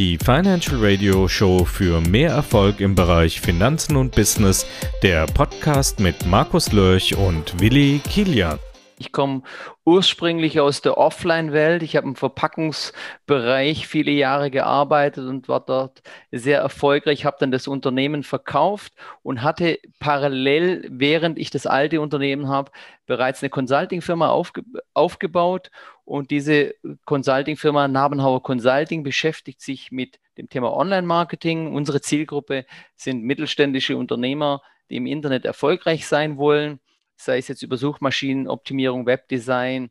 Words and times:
die 0.00 0.16
Financial 0.16 0.78
Radio 0.80 1.28
Show 1.28 1.66
für 1.66 2.00
mehr 2.00 2.30
Erfolg 2.30 2.80
im 2.80 2.94
Bereich 2.94 3.38
Finanzen 3.38 3.96
und 3.96 4.14
Business, 4.14 4.64
der 5.02 5.26
Podcast 5.26 6.00
mit 6.00 6.24
Markus 6.24 6.72
Lörch 6.72 7.14
und 7.16 7.60
Willi 7.60 8.00
Kilian. 8.08 8.58
Ich 9.00 9.12
komme 9.12 9.42
ursprünglich 9.86 10.60
aus 10.60 10.82
der 10.82 10.98
Offline-Welt. 10.98 11.82
Ich 11.82 11.96
habe 11.96 12.06
im 12.06 12.16
Verpackungsbereich 12.16 13.86
viele 13.86 14.10
Jahre 14.10 14.50
gearbeitet 14.50 15.26
und 15.26 15.48
war 15.48 15.60
dort 15.64 16.02
sehr 16.30 16.60
erfolgreich, 16.60 17.24
habe 17.24 17.38
dann 17.40 17.50
das 17.50 17.66
Unternehmen 17.66 18.24
verkauft 18.24 18.92
und 19.22 19.42
hatte 19.42 19.78
parallel, 20.00 20.86
während 20.90 21.38
ich 21.38 21.48
das 21.48 21.66
alte 21.66 22.02
Unternehmen 22.02 22.48
habe, 22.48 22.72
bereits 23.06 23.42
eine 23.42 23.48
Consulting-Firma 23.48 24.28
aufge 24.28 24.64
aufgebaut. 24.92 25.70
Und 26.04 26.30
diese 26.30 26.74
Consulting-Firma 27.06 27.88
Nabenhauer 27.88 28.42
Consulting 28.42 29.02
beschäftigt 29.02 29.62
sich 29.62 29.90
mit 29.90 30.20
dem 30.36 30.50
Thema 30.50 30.76
Online-Marketing. 30.76 31.72
Unsere 31.74 32.02
Zielgruppe 32.02 32.66
sind 32.96 33.24
mittelständische 33.24 33.96
Unternehmer, 33.96 34.60
die 34.90 34.96
im 34.96 35.06
Internet 35.06 35.46
erfolgreich 35.46 36.06
sein 36.06 36.36
wollen 36.36 36.80
sei 37.24 37.38
es 37.38 37.48
jetzt 37.48 37.62
über 37.62 37.76
Suchmaschinenoptimierung, 37.76 39.06
Webdesign, 39.06 39.90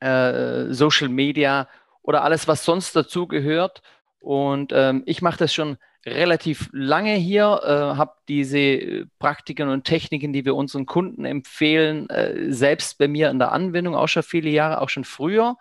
äh, 0.00 0.72
Social 0.72 1.08
Media 1.08 1.68
oder 2.02 2.22
alles, 2.22 2.48
was 2.48 2.64
sonst 2.64 2.94
dazu 2.96 3.26
gehört. 3.26 3.82
Und 4.20 4.72
ähm, 4.74 5.02
ich 5.06 5.22
mache 5.22 5.38
das 5.38 5.54
schon 5.54 5.78
relativ 6.06 6.68
lange 6.72 7.14
hier, 7.14 7.60
äh, 7.64 7.96
habe 7.96 8.14
diese 8.28 9.06
Praktiken 9.18 9.68
und 9.68 9.84
Techniken, 9.84 10.32
die 10.32 10.44
wir 10.44 10.54
unseren 10.54 10.86
Kunden 10.86 11.24
empfehlen, 11.24 12.08
äh, 12.10 12.52
selbst 12.52 12.98
bei 12.98 13.08
mir 13.08 13.30
in 13.30 13.38
der 13.38 13.52
Anwendung 13.52 13.94
auch 13.94 14.08
schon 14.08 14.22
viele 14.22 14.50
Jahre, 14.50 14.80
auch 14.80 14.88
schon 14.88 15.04
früher. 15.04 15.56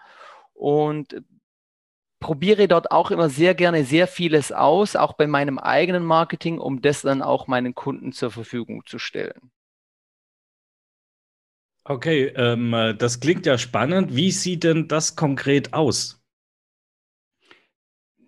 Und 0.54 1.22
probiere 2.20 2.68
dort 2.68 2.91
auch 2.91 3.12
immer 3.12 3.30
sehr 3.30 3.54
gerne 3.54 3.84
sehr 3.84 4.07
vieles 4.07 4.51
aus, 4.51 4.96
auch 4.96 5.13
bei 5.13 5.27
meinem 5.27 5.60
eigenen 5.60 6.04
Marketing, 6.04 6.60
um 6.60 6.82
das 6.82 7.01
dann 7.01 7.22
auch 7.22 7.48
meinen 7.48 7.76
Kunden 7.76 8.12
zur 8.12 8.32
Verfügung 8.32 8.85
zu 8.85 8.98
stellen. 8.99 9.51
Okay, 11.90 12.34
ähm, 12.35 12.96
das 12.98 13.20
klingt 13.20 13.46
ja 13.46 13.57
spannend. 13.57 14.16
Wie 14.16 14.32
sieht 14.32 14.63
denn 14.63 14.88
das 14.88 15.16
konkret 15.16 15.74
aus? 15.74 16.21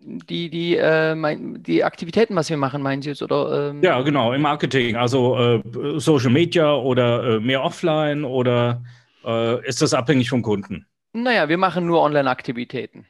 Die, 0.02 0.50
die, 0.50 0.78
äh, 0.78 1.14
mein, 1.14 1.62
die 1.62 1.84
Aktivitäten, 1.84 2.36
was 2.36 2.50
wir 2.50 2.56
machen, 2.56 2.82
meinen 2.82 3.02
Sie 3.02 3.10
jetzt? 3.10 3.22
Oder, 3.22 3.72
ähm? 3.72 3.84
Ja, 3.84 4.02
genau, 4.02 4.32
im 4.32 4.42
Marketing. 4.42 4.96
Also 4.96 5.38
äh, 5.38 5.62
Social 6.00 6.32
Media 6.32 6.74
oder 6.74 7.36
äh, 7.36 7.40
mehr 7.42 7.62
offline 7.62 8.24
oder 8.24 8.82
äh, 9.26 9.68
ist 9.68 9.82
das 9.82 9.94
abhängig 9.94 10.30
vom 10.30 10.42
Kunden? 10.42 10.86
Naja, 11.12 11.50
wir 11.50 11.58
machen 11.58 11.86
nur 11.86 12.02
Online-Aktivitäten. 12.02 13.06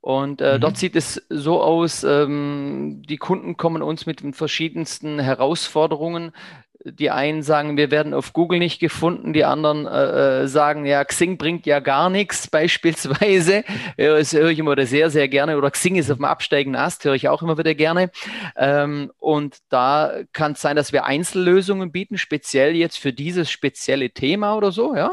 Und 0.00 0.40
äh, 0.40 0.54
mhm. 0.54 0.60
dort 0.60 0.76
sieht 0.76 0.94
es 0.94 1.26
so 1.28 1.60
aus, 1.60 2.04
ähm, 2.04 3.02
die 3.08 3.16
Kunden 3.16 3.56
kommen 3.56 3.82
uns 3.82 4.06
mit 4.06 4.22
den 4.22 4.32
verschiedensten 4.32 5.18
Herausforderungen 5.18 6.32
die 6.84 7.10
einen 7.10 7.42
sagen, 7.42 7.76
wir 7.76 7.90
werden 7.90 8.14
auf 8.14 8.32
Google 8.32 8.60
nicht 8.60 8.78
gefunden, 8.78 9.32
die 9.32 9.44
anderen 9.44 9.86
äh, 9.86 10.42
äh 10.42 10.46
sagen, 10.46 10.86
ja, 10.86 11.04
Xing 11.04 11.36
bringt 11.36 11.66
ja 11.66 11.80
gar 11.80 12.08
nichts, 12.08 12.46
beispielsweise. 12.50 13.64
Das 13.96 14.32
höre 14.32 14.50
ich 14.50 14.58
immer 14.58 14.72
wieder 14.72 14.86
sehr, 14.86 15.10
sehr 15.10 15.28
gerne. 15.28 15.58
Oder 15.58 15.70
Xing 15.70 15.96
ist 15.96 16.10
auf 16.10 16.18
dem 16.18 16.24
absteigenden 16.24 16.80
Ast, 16.80 17.04
höre 17.04 17.14
ich 17.14 17.28
auch 17.28 17.42
immer 17.42 17.58
wieder 17.58 17.74
gerne. 17.74 18.10
Ähm, 18.56 19.10
und 19.18 19.58
da 19.68 20.12
kann 20.32 20.52
es 20.52 20.60
sein, 20.60 20.76
dass 20.76 20.92
wir 20.92 21.04
Einzellösungen 21.04 21.90
bieten, 21.90 22.16
speziell 22.16 22.76
jetzt 22.76 22.98
für 22.98 23.12
dieses 23.12 23.50
spezielle 23.50 24.10
Thema 24.10 24.56
oder 24.56 24.70
so, 24.70 24.94
ja. 24.94 25.12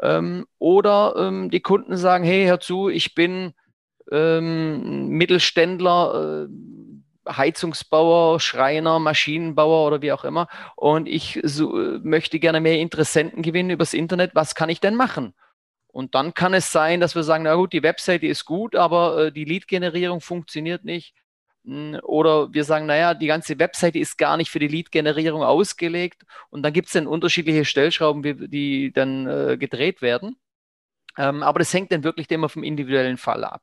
Ähm, 0.00 0.46
oder 0.58 1.14
ähm, 1.18 1.50
die 1.50 1.60
Kunden 1.60 1.96
sagen, 1.96 2.24
hey, 2.24 2.46
hör 2.46 2.60
zu, 2.60 2.88
ich 2.88 3.14
bin 3.14 3.54
ähm, 4.12 5.08
Mittelständler, 5.08 6.46
äh, 6.46 6.48
Heizungsbauer, 7.36 8.40
Schreiner, 8.40 8.98
Maschinenbauer 8.98 9.86
oder 9.86 10.02
wie 10.02 10.12
auch 10.12 10.24
immer. 10.24 10.48
Und 10.76 11.08
ich 11.08 11.40
so, 11.42 11.70
möchte 12.02 12.38
gerne 12.38 12.60
mehr 12.60 12.78
Interessenten 12.78 13.42
gewinnen 13.42 13.70
übers 13.70 13.94
Internet. 13.94 14.32
Was 14.34 14.54
kann 14.54 14.68
ich 14.68 14.80
denn 14.80 14.94
machen? 14.94 15.34
Und 15.88 16.14
dann 16.14 16.34
kann 16.34 16.54
es 16.54 16.70
sein, 16.72 17.00
dass 17.00 17.14
wir 17.14 17.24
sagen, 17.24 17.44
na 17.44 17.54
gut, 17.54 17.72
die 17.72 17.82
Webseite 17.82 18.26
ist 18.26 18.44
gut, 18.44 18.76
aber 18.76 19.26
äh, 19.26 19.32
die 19.32 19.44
Lead-Generierung 19.44 20.20
funktioniert 20.20 20.84
nicht. 20.84 21.14
Hm, 21.64 21.98
oder 22.02 22.52
wir 22.52 22.64
sagen, 22.64 22.86
naja, 22.86 23.14
die 23.14 23.26
ganze 23.26 23.58
Webseite 23.58 23.98
ist 23.98 24.16
gar 24.18 24.36
nicht 24.36 24.50
für 24.50 24.60
die 24.60 24.68
Lead-Generierung 24.68 25.42
ausgelegt. 25.42 26.22
Und 26.50 26.62
dann 26.62 26.72
gibt 26.72 26.86
es 26.88 26.92
dann 26.94 27.06
unterschiedliche 27.06 27.64
Stellschrauben, 27.64 28.22
die 28.50 28.92
dann 28.92 29.26
äh, 29.26 29.56
gedreht 29.58 30.02
werden. 30.02 30.36
Ähm, 31.18 31.42
aber 31.42 31.58
das 31.58 31.74
hängt 31.74 31.92
dann 31.92 32.04
wirklich 32.04 32.30
immer 32.30 32.48
vom 32.48 32.62
individuellen 32.62 33.18
Fall 33.18 33.44
ab. 33.44 33.62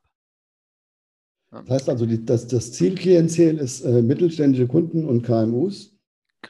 Das 1.51 1.69
heißt 1.69 1.89
also, 1.89 2.05
die, 2.05 2.23
das, 2.25 2.47
das 2.47 2.73
Zielklientel 2.73 3.57
ist 3.57 3.81
äh, 3.81 4.01
mittelständische 4.01 4.67
Kunden 4.67 5.05
und 5.05 5.23
KMUs. 5.23 5.93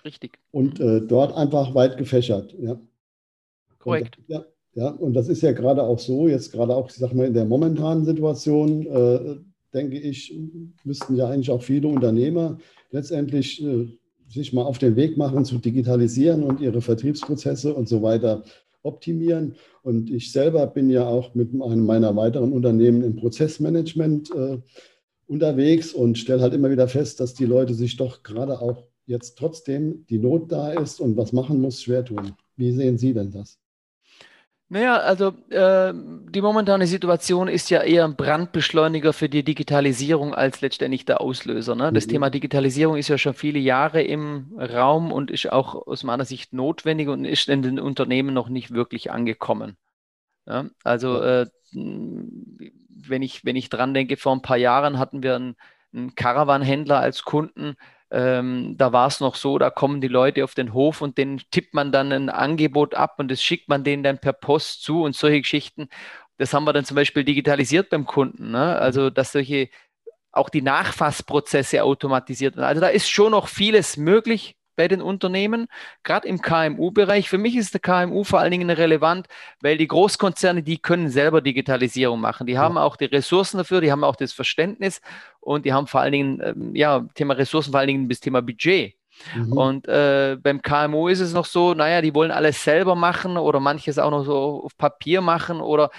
Richtig. 0.03 0.39
Und 0.51 0.79
äh, 0.79 1.01
dort 1.01 1.35
einfach 1.35 1.75
weit 1.75 1.97
gefächert. 1.97 2.55
Ja. 2.59 2.79
Korrekt. 3.79 4.17
Und, 4.17 4.29
ja, 4.29 4.45
ja, 4.73 4.89
und 4.89 5.13
das 5.13 5.27
ist 5.27 5.41
ja 5.41 5.51
gerade 5.53 5.83
auch 5.83 5.99
so, 5.99 6.27
jetzt 6.27 6.51
gerade 6.51 6.75
auch, 6.75 6.89
ich 6.89 6.95
sag 6.95 7.13
mal, 7.13 7.27
in 7.27 7.33
der 7.33 7.45
momentanen 7.45 8.05
Situation, 8.05 8.85
äh, 8.85 9.37
denke 9.73 9.99
ich, 9.99 10.37
müssten 10.83 11.15
ja 11.15 11.29
eigentlich 11.29 11.51
auch 11.51 11.63
viele 11.63 11.87
Unternehmer 11.87 12.57
letztendlich 12.91 13.63
äh, 13.63 13.87
sich 14.29 14.53
mal 14.53 14.63
auf 14.63 14.77
den 14.77 14.95
Weg 14.95 15.17
machen 15.17 15.45
zu 15.45 15.57
digitalisieren 15.57 16.43
und 16.43 16.59
ihre 16.59 16.81
Vertriebsprozesse 16.81 17.73
und 17.73 17.87
so 17.87 18.01
weiter 18.01 18.43
optimieren. 18.87 19.55
Und 19.83 20.09
ich 20.09 20.31
selber 20.31 20.65
bin 20.67 20.89
ja 20.89 21.05
auch 21.05 21.35
mit 21.35 21.49
einem 21.53 21.85
meiner 21.85 22.15
weiteren 22.15 22.53
Unternehmen 22.53 23.03
im 23.03 23.15
Prozessmanagement 23.15 24.31
äh, 24.33 24.57
unterwegs 25.27 25.93
und 25.93 26.17
stelle 26.17 26.41
halt 26.41 26.53
immer 26.53 26.71
wieder 26.71 26.87
fest, 26.87 27.19
dass 27.19 27.33
die 27.33 27.45
Leute 27.45 27.73
sich 27.73 27.97
doch 27.97 28.23
gerade 28.23 28.61
auch 28.61 28.85
jetzt 29.05 29.37
trotzdem 29.37 30.05
die 30.09 30.19
Not 30.19 30.51
da 30.51 30.71
ist 30.73 30.99
und 30.99 31.17
was 31.17 31.33
machen 31.33 31.61
muss, 31.61 31.81
schwer 31.81 32.03
tun. 32.03 32.33
Wie 32.55 32.71
sehen 32.71 32.97
Sie 32.97 33.13
denn 33.13 33.31
das? 33.31 33.59
Naja, 34.69 34.97
also 34.97 35.33
äh, 35.49 35.93
die 36.29 36.41
momentane 36.41 36.87
Situation 36.87 37.47
ist 37.47 37.69
ja 37.69 37.81
eher 37.81 38.03
ein 38.03 38.15
Brandbeschleuniger 38.15 39.13
für 39.13 39.29
die 39.29 39.43
Digitalisierung 39.43 40.33
als 40.33 40.61
letztendlich 40.61 41.05
der 41.05 41.21
Auslöser. 41.21 41.75
Ne? 41.75 41.93
Das 41.93 42.07
mhm. 42.07 42.11
Thema 42.11 42.29
Digitalisierung 42.29 42.97
ist 42.97 43.07
ja 43.07 43.17
schon 43.17 43.33
viele 43.33 43.59
Jahre 43.59 44.01
im 44.01 44.53
Raum 44.57 45.11
und 45.11 45.31
ist 45.31 45.51
auch 45.51 45.87
aus 45.87 46.03
meiner 46.03 46.25
Sicht 46.25 46.53
notwendig 46.53 47.07
und 47.07 47.25
ist 47.25 47.47
in 47.47 47.61
den 47.61 47.79
Unternehmen 47.79 48.33
noch 48.33 48.49
nicht 48.49 48.71
wirklich 48.71 49.11
angekommen. 49.11 49.77
Ja? 50.45 50.65
Also 50.83 51.21
äh, 51.21 51.47
wenn, 51.73 53.21
ich, 53.21 53.45
wenn 53.45 53.55
ich 53.55 53.69
dran 53.69 53.93
denke, 53.93 54.17
vor 54.17 54.33
ein 54.33 54.41
paar 54.41 54.57
Jahren 54.57 54.99
hatten 54.99 55.23
wir 55.23 55.35
einen, 55.35 55.55
einen 55.93 56.15
Caravan-Händler 56.15 56.99
als 56.99 57.23
Kunden, 57.23 57.75
ähm, 58.11 58.75
da 58.77 58.93
war 58.93 59.07
es 59.07 59.19
noch 59.19 59.35
so, 59.35 59.57
da 59.57 59.69
kommen 59.69 60.01
die 60.01 60.07
Leute 60.07 60.43
auf 60.43 60.55
den 60.55 60.73
Hof 60.73 61.01
und 61.01 61.17
denen 61.17 61.41
tippt 61.51 61.73
man 61.73 61.91
dann 61.91 62.11
ein 62.11 62.29
Angebot 62.29 62.95
ab 62.95 63.15
und 63.17 63.29
das 63.29 63.41
schickt 63.41 63.69
man 63.69 63.83
denen 63.83 64.03
dann 64.03 64.19
per 64.19 64.33
Post 64.33 64.83
zu 64.83 65.03
und 65.03 65.15
solche 65.15 65.41
Geschichten. 65.41 65.89
Das 66.37 66.53
haben 66.53 66.65
wir 66.65 66.73
dann 66.73 66.85
zum 66.85 66.95
Beispiel 66.95 67.23
digitalisiert 67.23 67.89
beim 67.89 68.05
Kunden. 68.05 68.51
Ne? 68.51 68.77
Also, 68.77 69.09
dass 69.09 69.31
solche 69.31 69.69
auch 70.31 70.49
die 70.49 70.61
Nachfassprozesse 70.61 71.83
automatisiert 71.83 72.55
werden. 72.55 72.67
Also 72.67 72.81
da 72.81 72.87
ist 72.87 73.09
schon 73.09 73.31
noch 73.31 73.47
vieles 73.47 73.97
möglich 73.97 74.56
bei 74.77 74.87
den 74.87 75.01
Unternehmen, 75.01 75.67
gerade 76.03 76.27
im 76.27 76.41
KMU-Bereich. 76.41 77.27
Für 77.27 77.37
mich 77.37 77.57
ist 77.57 77.73
der 77.73 77.81
KMU 77.81 78.23
vor 78.23 78.39
allen 78.39 78.51
Dingen 78.51 78.69
relevant, 78.69 79.27
weil 79.61 79.77
die 79.77 79.87
Großkonzerne, 79.87 80.63
die 80.63 80.77
können 80.77 81.09
selber 81.09 81.41
Digitalisierung 81.41 82.21
machen. 82.21 82.47
Die 82.47 82.57
haben 82.57 82.75
ja. 82.75 82.83
auch 82.83 82.95
die 82.95 83.05
Ressourcen 83.05 83.57
dafür, 83.57 83.81
die 83.81 83.91
haben 83.91 84.05
auch 84.05 84.15
das 84.15 84.31
Verständnis 84.31 85.01
und 85.41 85.65
die 85.65 85.73
haben 85.73 85.87
vor 85.87 85.99
allen 85.99 86.13
Dingen, 86.13 86.41
ähm, 86.41 86.75
ja, 86.75 87.05
Thema 87.15 87.33
Ressourcen, 87.33 87.71
vor 87.71 87.81
allen 87.81 87.87
Dingen 87.87 88.07
das 88.07 88.21
Thema 88.21 88.41
Budget. 88.41 88.93
Mhm. 89.35 89.53
Und 89.53 89.87
äh, 89.87 90.37
beim 90.41 90.61
KMU 90.61 91.07
ist 91.07 91.19
es 91.19 91.33
noch 91.33 91.45
so, 91.45 91.73
naja, 91.73 92.01
die 92.01 92.13
wollen 92.13 92.31
alles 92.31 92.63
selber 92.63 92.95
machen 92.95 93.37
oder 93.37 93.59
manches 93.59 93.97
auch 93.97 94.11
noch 94.11 94.23
so 94.23 94.63
auf 94.63 94.77
Papier 94.77 95.21
machen 95.21 95.59
oder 95.59 95.89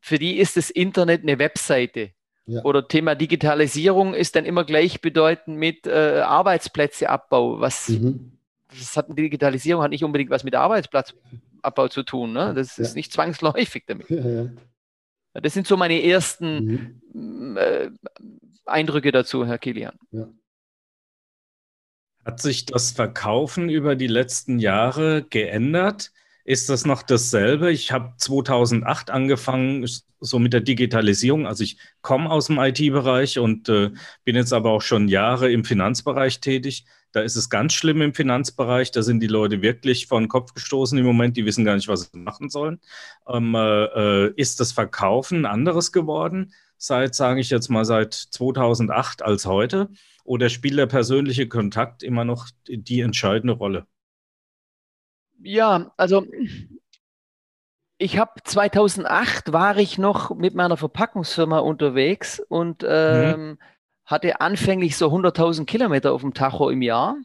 für 0.00 0.18
die 0.18 0.38
ist 0.38 0.56
das 0.56 0.70
Internet 0.70 1.22
eine 1.22 1.38
Webseite. 1.38 2.12
Ja. 2.48 2.64
Oder 2.64 2.88
Thema 2.88 3.14
Digitalisierung 3.14 4.14
ist 4.14 4.34
dann 4.34 4.46
immer 4.46 4.64
gleichbedeutend 4.64 5.58
mit 5.58 5.86
äh, 5.86 6.22
Arbeitsplätzeabbau. 6.24 7.60
Was 7.60 7.90
mhm. 7.90 8.38
das 8.70 8.96
hat 8.96 9.06
Digitalisierung 9.10 9.82
hat 9.82 9.90
nicht 9.90 10.02
unbedingt 10.02 10.30
was 10.30 10.44
mit 10.44 10.54
Arbeitsplatzabbau 10.54 11.88
zu 11.88 12.04
tun. 12.04 12.32
Ne? 12.32 12.54
Das 12.54 12.78
ja. 12.78 12.84
ist 12.84 12.96
nicht 12.96 13.12
zwangsläufig 13.12 13.84
damit. 13.86 14.08
Ja, 14.08 15.42
das 15.42 15.52
sind 15.52 15.66
so 15.66 15.76
meine 15.76 16.02
ersten 16.02 17.02
mhm. 17.12 17.56
äh, 17.58 17.90
Eindrücke 18.64 19.12
dazu, 19.12 19.44
Herr 19.44 19.58
Kilian. 19.58 19.98
Hat 22.24 22.40
sich 22.40 22.64
das 22.64 22.92
Verkaufen 22.92 23.68
über 23.68 23.94
die 23.94 24.06
letzten 24.06 24.58
Jahre 24.58 25.22
geändert? 25.22 26.12
Ist 26.48 26.70
das 26.70 26.86
noch 26.86 27.02
dasselbe? 27.02 27.70
Ich 27.70 27.92
habe 27.92 28.14
2008 28.16 29.10
angefangen, 29.10 29.86
so 30.18 30.38
mit 30.38 30.54
der 30.54 30.62
Digitalisierung. 30.62 31.46
Also 31.46 31.62
ich 31.62 31.76
komme 32.00 32.30
aus 32.30 32.46
dem 32.46 32.58
IT-Bereich 32.58 33.38
und 33.38 33.68
äh, 33.68 33.90
bin 34.24 34.34
jetzt 34.34 34.54
aber 34.54 34.70
auch 34.70 34.80
schon 34.80 35.08
Jahre 35.08 35.52
im 35.52 35.66
Finanzbereich 35.66 36.40
tätig. 36.40 36.86
Da 37.12 37.20
ist 37.20 37.36
es 37.36 37.50
ganz 37.50 37.74
schlimm 37.74 38.00
im 38.00 38.14
Finanzbereich. 38.14 38.90
Da 38.92 39.02
sind 39.02 39.20
die 39.20 39.26
Leute 39.26 39.60
wirklich 39.60 40.06
vor 40.06 40.20
den 40.20 40.28
Kopf 40.28 40.54
gestoßen 40.54 40.96
im 40.96 41.04
Moment. 41.04 41.36
Die 41.36 41.44
wissen 41.44 41.66
gar 41.66 41.76
nicht, 41.76 41.88
was 41.88 42.10
sie 42.10 42.18
machen 42.18 42.48
sollen. 42.48 42.80
Ähm, 43.28 43.54
äh, 43.54 44.28
ist 44.28 44.58
das 44.58 44.72
Verkaufen 44.72 45.44
anderes 45.44 45.92
geworden? 45.92 46.54
seit, 46.78 47.14
sage 47.14 47.40
ich 47.40 47.50
jetzt 47.50 47.68
mal, 47.68 47.84
seit 47.84 48.14
2008 48.14 49.20
als 49.20 49.44
heute? 49.44 49.90
Oder 50.24 50.48
spielt 50.48 50.78
der 50.78 50.86
persönliche 50.86 51.46
Kontakt 51.46 52.02
immer 52.02 52.24
noch 52.24 52.48
die 52.68 53.00
entscheidende 53.00 53.52
Rolle? 53.52 53.86
Ja, 55.40 55.92
also 55.96 56.26
ich 57.98 58.18
habe 58.18 58.32
2008 58.44 59.52
war 59.52 59.76
ich 59.76 59.98
noch 59.98 60.34
mit 60.34 60.54
meiner 60.54 60.76
Verpackungsfirma 60.76 61.58
unterwegs 61.58 62.40
und 62.48 62.82
mhm. 62.82 62.88
ähm, 62.90 63.48
mhm. 63.50 63.58
hatte 64.04 64.40
anfänglich 64.40 64.96
so 64.96 65.08
100.000 65.08 65.64
Kilometer 65.66 66.12
auf 66.12 66.20
dem 66.20 66.34
Tacho 66.34 66.70
im 66.70 66.82
Jahr 66.82 67.16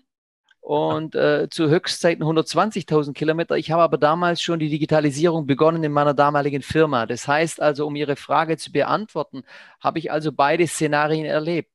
und 0.64 1.14
äh, 1.14 1.50
zu 1.50 1.70
Höchstzeiten 1.70 2.24
120.000 2.24 3.14
Kilometer. 3.14 3.58
Ich 3.58 3.70
habe 3.70 3.84
aber 3.84 3.98
damals 3.98 4.42
schon 4.42 4.60
die 4.60 4.70
Digitalisierung 4.70 5.46
begonnen 5.46 5.84
in 5.84 5.92
meiner 5.92 6.14
damaligen 6.14 6.62
Firma. 6.62 7.06
Das 7.06 7.28
heißt 7.28 7.62
also, 7.62 7.86
um 7.86 7.96
Ihre 7.96 8.16
Frage 8.16 8.56
zu 8.58 8.72
beantworten, 8.72 9.44
habe 9.82 10.00
ich 10.00 10.12
also 10.12 10.32
beide 10.32 10.66
Szenarien 10.66 11.26
erlebt. 11.26 11.70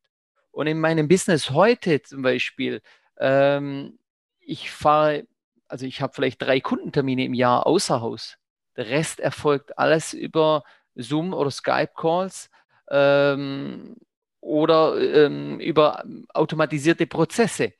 Und 0.51 0.67
in 0.69 0.81
meinem 0.81 1.07
Business 1.07 1.51
heute 1.51 2.03
zum 2.03 2.23
Beispiel, 2.23 2.81
ähm, 3.19 3.99
ich 4.41 4.71
fahre, 4.71 5.27
also 5.69 5.87
ich 5.87 6.01
habe 6.01 6.13
vielleicht 6.15 6.43
drei 6.43 6.61
Kundentermine 6.61 7.25
im 7.25 7.35
Jahr 7.35 7.67
außer 7.67 8.01
Haus. 8.01 8.37
Der 8.77 8.89
Rest 8.89 9.21
erfolgt 9.21 9.79
alles 9.79 10.13
über 10.13 10.65
Zoom 10.95 11.35
oder 11.35 11.51
Skype-Calls. 11.51 12.51
Ähm, 12.91 13.97
oder 14.41 14.99
ähm, 15.27 15.61
über 15.61 16.05
automatisierte 16.33 17.07
Prozesse. 17.07 17.73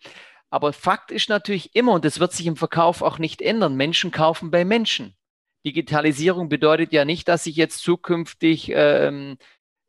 Aber 0.51 0.73
Fakt 0.73 1.11
ist 1.11 1.29
natürlich 1.29 1.75
immer, 1.75 1.93
und 1.93 2.05
das 2.05 2.21
wird 2.21 2.33
sich 2.33 2.47
im 2.47 2.57
Verkauf 2.57 3.03
auch 3.03 3.19
nicht 3.19 3.43
ändern, 3.43 3.77
Menschen 3.77 4.11
kaufen 4.11 4.51
bei 4.51 4.65
Menschen. 4.65 5.15
Digitalisierung 5.67 6.49
bedeutet 6.49 6.93
ja 6.93 7.05
nicht, 7.05 7.29
dass 7.29 7.47
ich 7.47 7.57
jetzt 7.57 7.81
zukünftig 7.81 8.73
ähm, 8.75 9.37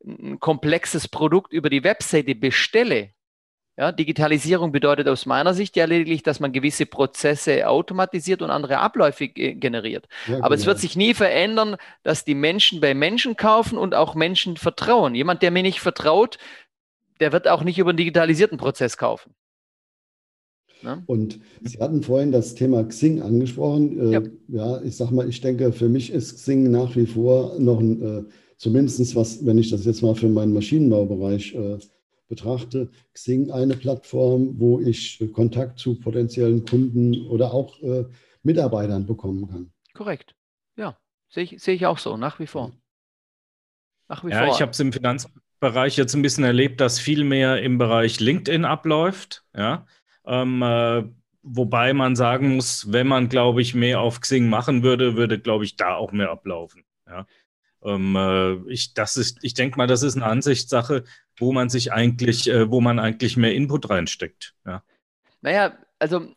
ein 0.04 0.40
komplexes 0.40 1.08
Produkt 1.08 1.54
über 1.54 1.70
die 1.70 1.84
Webseite 1.84 2.36
bestelle. 2.36 3.14
Ja, 3.80 3.94
Digitalisierung 3.94 4.74
bedeutet 4.74 5.08
aus 5.08 5.26
meiner 5.26 5.54
Sicht 5.54 5.78
ja 5.78 5.86
lediglich, 5.86 6.22
dass 6.22 6.42
man 6.42 6.52
gewisse 6.52 6.86
Prozesse 6.86 7.66
automatisiert 7.66 8.42
und 8.42 8.50
andere 8.50 8.80
Abläufe 8.80 9.30
generiert. 9.30 10.10
Ja, 10.28 10.40
Aber 10.40 10.50
genau. 10.50 10.56
es 10.56 10.66
wird 10.66 10.80
sich 10.80 10.98
nie 10.98 11.14
verändern, 11.14 11.78
dass 12.04 12.26
die 12.26 12.36
Menschen 12.36 12.82
bei 12.82 12.94
Menschen 12.94 13.38
kaufen 13.38 13.78
und 13.78 13.96
auch 13.96 14.16
Menschen 14.16 14.58
vertrauen. 14.58 15.16
Jemand, 15.16 15.42
der 15.44 15.52
mir 15.52 15.64
nicht 15.64 15.80
vertraut, 15.80 16.40
der 17.22 17.32
wird 17.32 17.48
auch 17.48 17.64
nicht 17.64 17.80
über 17.80 17.92
einen 17.92 17.98
digitalisierten 17.98 18.58
Prozess 18.58 18.98
kaufen. 18.98 19.34
Ne? 20.82 21.02
Und 21.06 21.40
Sie 21.62 21.80
hatten 21.80 22.04
vorhin 22.04 22.34
das 22.34 22.56
Thema 22.56 22.84
Xing 22.84 23.22
angesprochen. 23.22 23.98
Äh, 23.98 24.12
ja. 24.12 24.22
ja. 24.50 24.82
ich 24.82 24.98
sag 24.98 25.12
mal, 25.12 25.30
ich 25.30 25.40
denke, 25.40 25.72
für 25.72 25.88
mich 25.88 26.12
ist 26.12 26.36
Xing 26.36 26.70
nach 26.70 26.98
wie 26.98 27.06
vor 27.06 27.58
noch 27.60 27.80
ein, 27.80 28.02
äh, 28.02 28.24
zumindest 28.58 29.16
was, 29.16 29.46
wenn 29.46 29.58
ich 29.58 29.70
das 29.70 29.86
jetzt 29.86 30.02
mal 30.02 30.16
für 30.16 30.28
meinen 30.28 30.52
Maschinenbaubereich 30.52 31.56
äh, 31.56 31.78
betrachte, 32.30 32.90
Xing 33.14 33.52
eine 33.52 33.76
Plattform, 33.76 34.60
wo 34.60 34.80
ich 34.80 35.22
Kontakt 35.34 35.80
zu 35.80 36.00
potenziellen 36.00 36.64
Kunden 36.64 37.28
oder 37.28 37.54
auch 37.54 37.82
äh, 37.82 38.06
Mitarbeitern 38.44 39.06
bekommen 39.06 39.50
kann. 39.50 39.74
Korrekt. 39.94 40.36
Ja, 40.78 40.98
sehe 41.28 41.44
ich, 41.44 41.62
seh 41.62 41.74
ich 41.74 41.86
auch 41.86 41.98
so, 41.98 42.16
nach 42.16 42.40
wie 42.40 42.48
vor. 42.48 42.72
Nach 44.08 44.24
wie 44.24 44.30
ja, 44.30 44.46
vor. 44.46 44.56
ich 44.56 44.62
habe 44.62 44.72
es 44.72 44.80
im 44.80 44.94
Finanzbereich 44.94 45.98
jetzt 45.98 46.14
ein 46.14 46.22
bisschen 46.22 46.44
erlebt, 46.44 46.80
dass 46.80 47.00
viel 47.00 47.24
mehr 47.24 47.62
im 47.62 47.78
Bereich 47.78 48.20
LinkedIn 48.20 48.64
abläuft. 48.64 49.44
Ja, 49.56 49.86
ähm, 50.26 50.62
äh, 50.62 51.04
wobei 51.42 51.94
man 51.94 52.16
sagen 52.16 52.56
muss, 52.56 52.92
wenn 52.92 53.08
man, 53.08 53.28
glaube 53.28 53.62
ich, 53.62 53.74
mehr 53.74 54.02
auf 54.02 54.22
Xing 54.22 54.48
machen 54.48 54.84
würde, 54.84 55.16
würde, 55.16 55.40
glaube 55.40 55.66
ich, 55.66 55.76
da 55.76 55.96
auch 55.96 56.12
mehr 56.12 56.30
ablaufen. 56.30 56.84
Ja. 57.08 57.26
Ähm, 57.84 58.16
äh, 58.16 58.54
ich, 58.72 58.94
ich 59.42 59.54
denke 59.54 59.78
mal, 59.78 59.88
das 59.88 60.04
ist 60.04 60.16
eine 60.16 60.26
Ansichtssache, 60.26 61.04
wo 61.38 61.52
man 61.52 61.70
sich 61.70 61.94
eigentlich, 61.94 62.50
äh, 62.50 62.70
wo 62.70 62.82
man 62.82 63.00
eigentlich 63.00 63.38
mehr 63.38 63.54
Input 63.54 63.90
reinsteckt. 63.90 64.54
Ja. 64.66 64.84
Naja, 65.42 65.74
also 65.98 66.28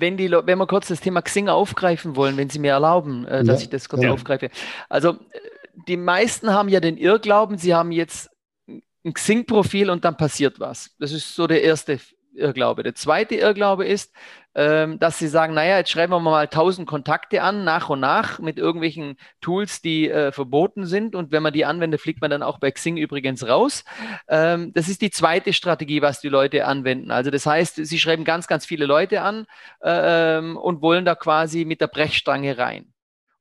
wenn, 0.00 0.16
die, 0.16 0.30
wenn 0.30 0.58
wir 0.58 0.66
kurz 0.66 0.88
das 0.88 1.00
Thema 1.00 1.22
Xing 1.22 1.48
aufgreifen 1.48 2.16
wollen, 2.16 2.36
wenn 2.36 2.48
Sie 2.48 2.58
mir 2.58 2.72
erlauben, 2.72 3.26
äh, 3.26 3.44
dass 3.44 3.60
ja, 3.60 3.64
ich 3.64 3.70
das 3.70 3.88
kurz 3.88 4.02
ja. 4.02 4.12
aufgreife. 4.12 4.50
Also 4.88 5.18
die 5.86 5.96
meisten 5.96 6.52
haben 6.52 6.68
ja 6.68 6.80
den 6.80 6.96
Irrglauben, 6.96 7.58
sie 7.58 7.74
haben 7.74 7.92
jetzt 7.92 8.30
ein 8.68 9.14
Xing-Profil 9.14 9.90
und 9.90 10.04
dann 10.04 10.16
passiert 10.16 10.60
was. 10.60 10.94
Das 10.98 11.12
ist 11.12 11.34
so 11.34 11.46
der 11.46 11.62
erste 11.62 11.98
Irrglaube. 12.34 12.82
Der 12.82 12.94
zweite 12.94 13.34
Irrglaube 13.34 13.84
ist, 13.86 14.14
ähm, 14.54 14.98
dass 14.98 15.18
sie 15.18 15.28
sagen, 15.28 15.54
naja, 15.54 15.78
jetzt 15.78 15.90
schreiben 15.90 16.12
wir 16.12 16.20
mal 16.20 16.42
1000 16.42 16.88
Kontakte 16.88 17.42
an, 17.42 17.64
nach 17.64 17.88
und 17.88 18.00
nach, 18.00 18.40
mit 18.40 18.58
irgendwelchen 18.58 19.16
Tools, 19.40 19.80
die 19.80 20.10
äh, 20.10 20.32
verboten 20.32 20.86
sind. 20.86 21.14
Und 21.14 21.30
wenn 21.30 21.42
man 21.42 21.52
die 21.52 21.64
anwendet, 21.64 22.00
fliegt 22.00 22.20
man 22.20 22.30
dann 22.30 22.42
auch 22.42 22.58
bei 22.58 22.70
Xing 22.70 22.96
übrigens 22.96 23.46
raus. 23.46 23.84
Ähm, 24.28 24.72
das 24.72 24.88
ist 24.88 25.02
die 25.02 25.10
zweite 25.10 25.52
Strategie, 25.52 26.02
was 26.02 26.20
die 26.20 26.28
Leute 26.28 26.66
anwenden. 26.66 27.10
Also 27.10 27.30
das 27.30 27.46
heißt, 27.46 27.76
sie 27.76 27.98
schreiben 27.98 28.24
ganz, 28.24 28.48
ganz 28.48 28.66
viele 28.66 28.86
Leute 28.86 29.22
an 29.22 29.46
äh, 29.82 30.38
ähm, 30.38 30.56
und 30.56 30.82
wollen 30.82 31.04
da 31.04 31.14
quasi 31.14 31.64
mit 31.64 31.80
der 31.80 31.88
Brechstange 31.88 32.58
rein. 32.58 32.92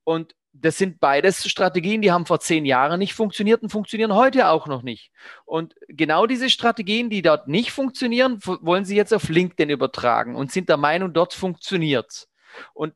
Und 0.03 0.33
das 0.53 0.77
sind 0.77 0.99
beides 0.99 1.47
Strategien, 1.47 2.01
die 2.01 2.11
haben 2.11 2.25
vor 2.25 2.39
zehn 2.39 2.65
Jahren 2.65 2.99
nicht 2.99 3.13
funktioniert 3.13 3.61
und 3.61 3.69
funktionieren 3.69 4.13
heute 4.13 4.49
auch 4.49 4.67
noch 4.67 4.81
nicht. 4.81 5.11
Und 5.45 5.75
genau 5.87 6.25
diese 6.25 6.49
Strategien, 6.49 7.09
die 7.09 7.21
dort 7.21 7.47
nicht 7.47 7.71
funktionieren, 7.71 8.39
wollen 8.43 8.85
sie 8.85 8.95
jetzt 8.95 9.13
auf 9.13 9.29
LinkedIn 9.29 9.69
übertragen 9.69 10.35
und 10.35 10.51
sind 10.51 10.69
der 10.69 10.77
Meinung, 10.77 11.13
dort 11.13 11.33
funktioniert 11.33 12.27
Und 12.73 12.93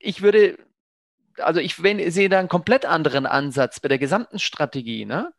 ich 0.00 0.22
würde, 0.22 0.58
also 1.38 1.60
ich 1.60 1.76
sehe 1.76 2.28
da 2.28 2.38
einen 2.38 2.48
komplett 2.48 2.84
anderen 2.84 3.26
Ansatz 3.26 3.80
bei 3.80 3.88
der 3.88 3.98
gesamten 3.98 4.38
Strategie. 4.38 5.06
Ne? 5.06 5.32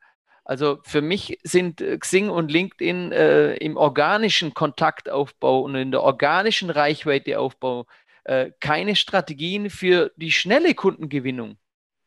Also 0.43 0.79
für 0.83 1.01
mich 1.01 1.39
sind 1.43 1.81
äh, 1.81 1.97
Xing 1.97 2.29
und 2.29 2.51
LinkedIn 2.51 3.11
äh, 3.11 3.55
im 3.55 3.77
organischen 3.77 4.53
Kontaktaufbau 4.53 5.61
und 5.61 5.75
in 5.75 5.91
der 5.91 6.03
organischen 6.03 6.69
Reichweiteaufbau 6.69 7.87
äh, 8.25 8.51
keine 8.59 8.95
Strategien 8.95 9.69
für 9.69 10.11
die 10.17 10.31
schnelle 10.31 10.73
Kundengewinnung. 10.73 11.57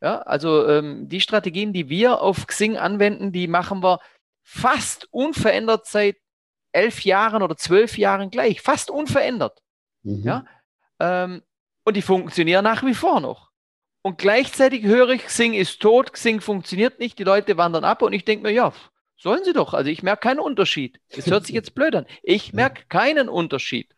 Ja, 0.00 0.18
also 0.22 0.68
ähm, 0.68 1.08
die 1.08 1.20
Strategien, 1.20 1.72
die 1.72 1.88
wir 1.88 2.20
auf 2.20 2.46
Xing 2.46 2.76
anwenden, 2.76 3.32
die 3.32 3.48
machen 3.48 3.82
wir 3.82 3.98
fast 4.44 5.12
unverändert 5.12 5.86
seit 5.86 6.16
elf 6.72 7.04
Jahren 7.04 7.42
oder 7.42 7.56
zwölf 7.56 7.98
Jahren 7.98 8.30
gleich, 8.30 8.60
fast 8.60 8.90
unverändert. 8.90 9.60
Mhm. 10.02 10.22
Ja, 10.24 10.44
ähm, 11.00 11.42
und 11.84 11.96
die 11.96 12.02
funktionieren 12.02 12.64
nach 12.64 12.84
wie 12.84 12.94
vor 12.94 13.20
noch. 13.20 13.50
Und 14.02 14.18
gleichzeitig 14.18 14.84
höre 14.84 15.10
ich, 15.10 15.24
Xing 15.26 15.54
ist 15.54 15.80
tot, 15.80 16.12
Xing 16.12 16.40
funktioniert 16.40 16.98
nicht, 16.98 17.18
die 17.18 17.24
Leute 17.24 17.56
wandern 17.56 17.84
ab 17.84 18.02
und 18.02 18.12
ich 18.12 18.24
denke 18.24 18.46
mir, 18.46 18.52
ja, 18.52 18.72
Sollen 19.20 19.42
sie 19.44 19.52
doch. 19.52 19.74
Also 19.74 19.90
ich 19.90 20.04
merke 20.04 20.28
keinen 20.28 20.38
Unterschied. 20.38 21.00
Das 21.14 21.26
hört 21.26 21.44
sich 21.44 21.54
jetzt 21.54 21.74
blöd 21.74 21.94
an. 21.96 22.06
Ich 22.22 22.52
merke 22.52 22.84
keinen 22.88 23.28
Unterschied. 23.28 23.94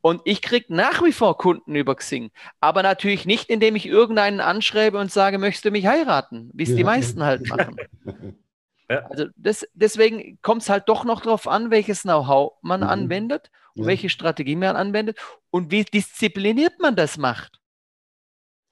Und 0.00 0.22
ich 0.24 0.40
kriege 0.40 0.74
nach 0.74 1.04
wie 1.04 1.12
vor 1.12 1.36
Kunden 1.36 1.76
über 1.76 1.94
Xing. 1.94 2.30
Aber 2.60 2.82
natürlich 2.82 3.26
nicht, 3.26 3.50
indem 3.50 3.76
ich 3.76 3.84
irgendeinen 3.84 4.40
anschreibe 4.40 4.98
und 4.98 5.12
sage, 5.12 5.38
möchtest 5.38 5.66
du 5.66 5.70
mich 5.70 5.86
heiraten? 5.86 6.50
Wie 6.54 6.62
es 6.62 6.70
ja. 6.70 6.76
die 6.76 6.84
meisten 6.84 7.22
halt 7.22 7.48
machen. 7.48 7.76
Also 8.86 9.28
das, 9.36 9.66
deswegen 9.72 10.38
kommt 10.42 10.60
es 10.60 10.68
halt 10.68 10.90
doch 10.90 11.04
noch 11.04 11.22
darauf 11.22 11.48
an, 11.48 11.70
welches 11.70 12.02
Know-how 12.02 12.52
man 12.60 12.80
mhm. 12.80 12.86
anwendet 12.86 13.50
und 13.74 13.84
ja. 13.84 13.88
welche 13.88 14.10
Strategie 14.10 14.56
man 14.56 14.76
anwendet 14.76 15.18
und 15.50 15.70
wie 15.70 15.84
diszipliniert 15.84 16.80
man 16.80 16.94
das 16.94 17.16
macht. 17.16 17.60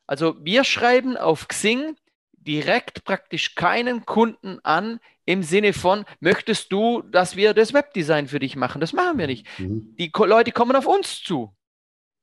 Also 0.07 0.37
wir 0.45 0.65
schreiben 0.65 1.17
auf 1.17 1.49
Xing 1.49 1.97
direkt 2.33 3.05
praktisch 3.05 3.55
keinen 3.55 4.05
Kunden 4.05 4.59
an 4.63 5.01
im 5.25 5.43
Sinne 5.43 5.73
von, 5.73 6.05
möchtest 6.21 6.73
du, 6.73 7.03
dass 7.03 7.37
wir 7.37 7.55
das 7.55 7.73
Webdesign 7.75 8.29
für 8.29 8.39
dich 8.39 8.57
machen? 8.57 8.81
Das 8.81 8.93
machen 8.93 9.19
wir 9.19 9.27
nicht. 9.27 9.47
Mhm. 9.59 9.95
Die 9.99 10.11
Leute 10.15 10.53
kommen 10.53 10.77
auf 10.77 10.87
uns 10.87 11.23
zu. 11.23 11.55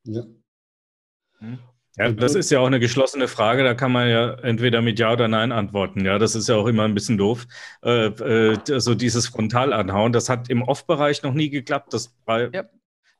Ja. 0.03 0.23
Mhm. 1.39 1.59
Ja, 1.97 2.11
das 2.13 2.33
ist 2.35 2.49
ja 2.49 2.59
auch 2.59 2.67
eine 2.67 2.79
geschlossene 2.79 3.27
Frage, 3.27 3.63
da 3.63 3.73
kann 3.73 3.91
man 3.91 4.07
ja 4.07 4.33
entweder 4.35 4.81
mit 4.81 4.99
Ja 4.99 5.11
oder 5.11 5.27
Nein 5.27 5.51
antworten. 5.51 6.05
Ja, 6.05 6.17
das 6.17 6.33
ist 6.33 6.47
ja 6.47 6.55
auch 6.55 6.67
immer 6.67 6.85
ein 6.85 6.93
bisschen 6.93 7.17
doof. 7.17 7.45
Äh, 7.83 8.05
äh, 8.05 8.79
so 8.79 8.95
dieses 8.95 9.27
Frontalanhauen, 9.27 10.13
das 10.13 10.29
hat 10.29 10.49
im 10.49 10.61
Off-Bereich 10.61 11.23
noch 11.23 11.33
nie 11.33 11.49
geklappt. 11.49 11.93
Das 11.93 12.15
war, 12.25 12.53
ja 12.53 12.63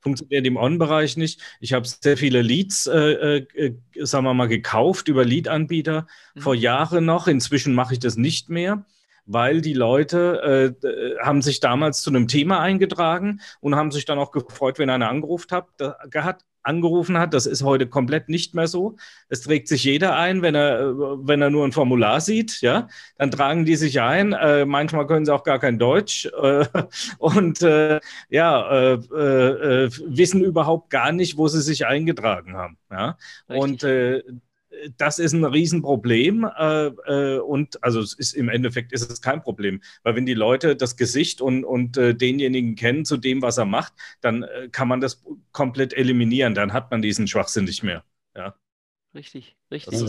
funktioniert 0.00 0.46
im 0.46 0.56
On-Bereich 0.56 1.16
nicht. 1.16 1.40
Ich 1.60 1.72
habe 1.72 1.86
sehr 1.86 2.16
viele 2.16 2.42
Leads, 2.42 2.86
äh, 2.86 3.38
äh, 3.38 3.76
sagen 3.96 4.24
wir 4.24 4.34
mal, 4.34 4.48
gekauft 4.48 5.08
über 5.08 5.24
Lead-Anbieter 5.24 6.06
mhm. 6.34 6.40
vor 6.40 6.54
Jahren 6.54 7.04
noch. 7.04 7.26
Inzwischen 7.26 7.74
mache 7.74 7.94
ich 7.94 8.00
das 8.00 8.16
nicht 8.16 8.48
mehr 8.48 8.86
weil 9.26 9.60
die 9.60 9.74
Leute 9.74 10.74
äh, 10.82 11.24
haben 11.24 11.42
sich 11.42 11.60
damals 11.60 12.02
zu 12.02 12.10
einem 12.10 12.28
Thema 12.28 12.60
eingetragen 12.60 13.40
und 13.60 13.76
haben 13.76 13.90
sich 13.90 14.04
dann 14.04 14.18
auch 14.18 14.30
gefreut, 14.30 14.78
wenn 14.78 14.90
einer 14.90 15.08
angerufen 15.08 15.50
hat, 15.50 15.66
hat, 16.14 16.44
angerufen 16.62 17.18
hat. 17.18 17.34
Das 17.34 17.46
ist 17.46 17.62
heute 17.62 17.86
komplett 17.86 18.28
nicht 18.28 18.54
mehr 18.54 18.66
so. 18.66 18.96
Es 19.28 19.42
trägt 19.42 19.68
sich 19.68 19.84
jeder 19.84 20.16
ein, 20.16 20.42
wenn 20.42 20.54
er, 20.54 20.96
wenn 21.26 21.42
er 21.42 21.50
nur 21.50 21.66
ein 21.66 21.72
Formular 21.72 22.20
sieht, 22.20 22.60
ja, 22.60 22.88
dann 23.16 23.30
tragen 23.30 23.64
die 23.64 23.76
sich 23.76 24.00
ein. 24.00 24.32
Äh, 24.32 24.64
manchmal 24.64 25.06
können 25.06 25.24
sie 25.24 25.34
auch 25.34 25.44
gar 25.44 25.58
kein 25.58 25.78
Deutsch 25.78 26.26
äh, 26.40 26.66
und 27.18 27.62
äh, 27.62 28.00
ja, 28.28 28.70
äh, 28.70 28.92
äh, 28.94 29.90
wissen 30.06 30.42
überhaupt 30.42 30.90
gar 30.90 31.12
nicht, 31.12 31.36
wo 31.36 31.48
sie 31.48 31.62
sich 31.62 31.86
eingetragen 31.86 32.56
haben. 32.56 32.78
Ja? 32.90 33.16
Und 33.46 33.82
äh, 33.82 34.22
das 34.96 35.18
ist 35.18 35.32
ein 35.32 35.44
Riesenproblem. 35.44 36.48
Äh, 36.58 36.86
äh, 36.86 37.38
und 37.38 37.82
also 37.82 38.00
es 38.00 38.14
ist 38.14 38.34
im 38.34 38.48
Endeffekt 38.48 38.92
ist 38.92 39.10
es 39.10 39.20
kein 39.20 39.42
Problem. 39.42 39.80
Weil 40.02 40.16
wenn 40.16 40.26
die 40.26 40.34
Leute 40.34 40.76
das 40.76 40.96
Gesicht 40.96 41.40
und, 41.40 41.64
und 41.64 41.96
äh, 41.96 42.14
denjenigen 42.14 42.74
kennen 42.74 43.04
zu 43.04 43.16
dem, 43.16 43.42
was 43.42 43.58
er 43.58 43.64
macht, 43.64 43.92
dann 44.20 44.42
äh, 44.42 44.68
kann 44.70 44.88
man 44.88 45.00
das 45.00 45.22
komplett 45.52 45.92
eliminieren. 45.94 46.54
Dann 46.54 46.72
hat 46.72 46.90
man 46.90 47.02
diesen 47.02 47.26
Schwachsinn 47.26 47.64
nicht 47.64 47.82
mehr. 47.82 48.04
Ja. 48.36 48.54
Richtig, 49.14 49.56
richtig. 49.72 50.00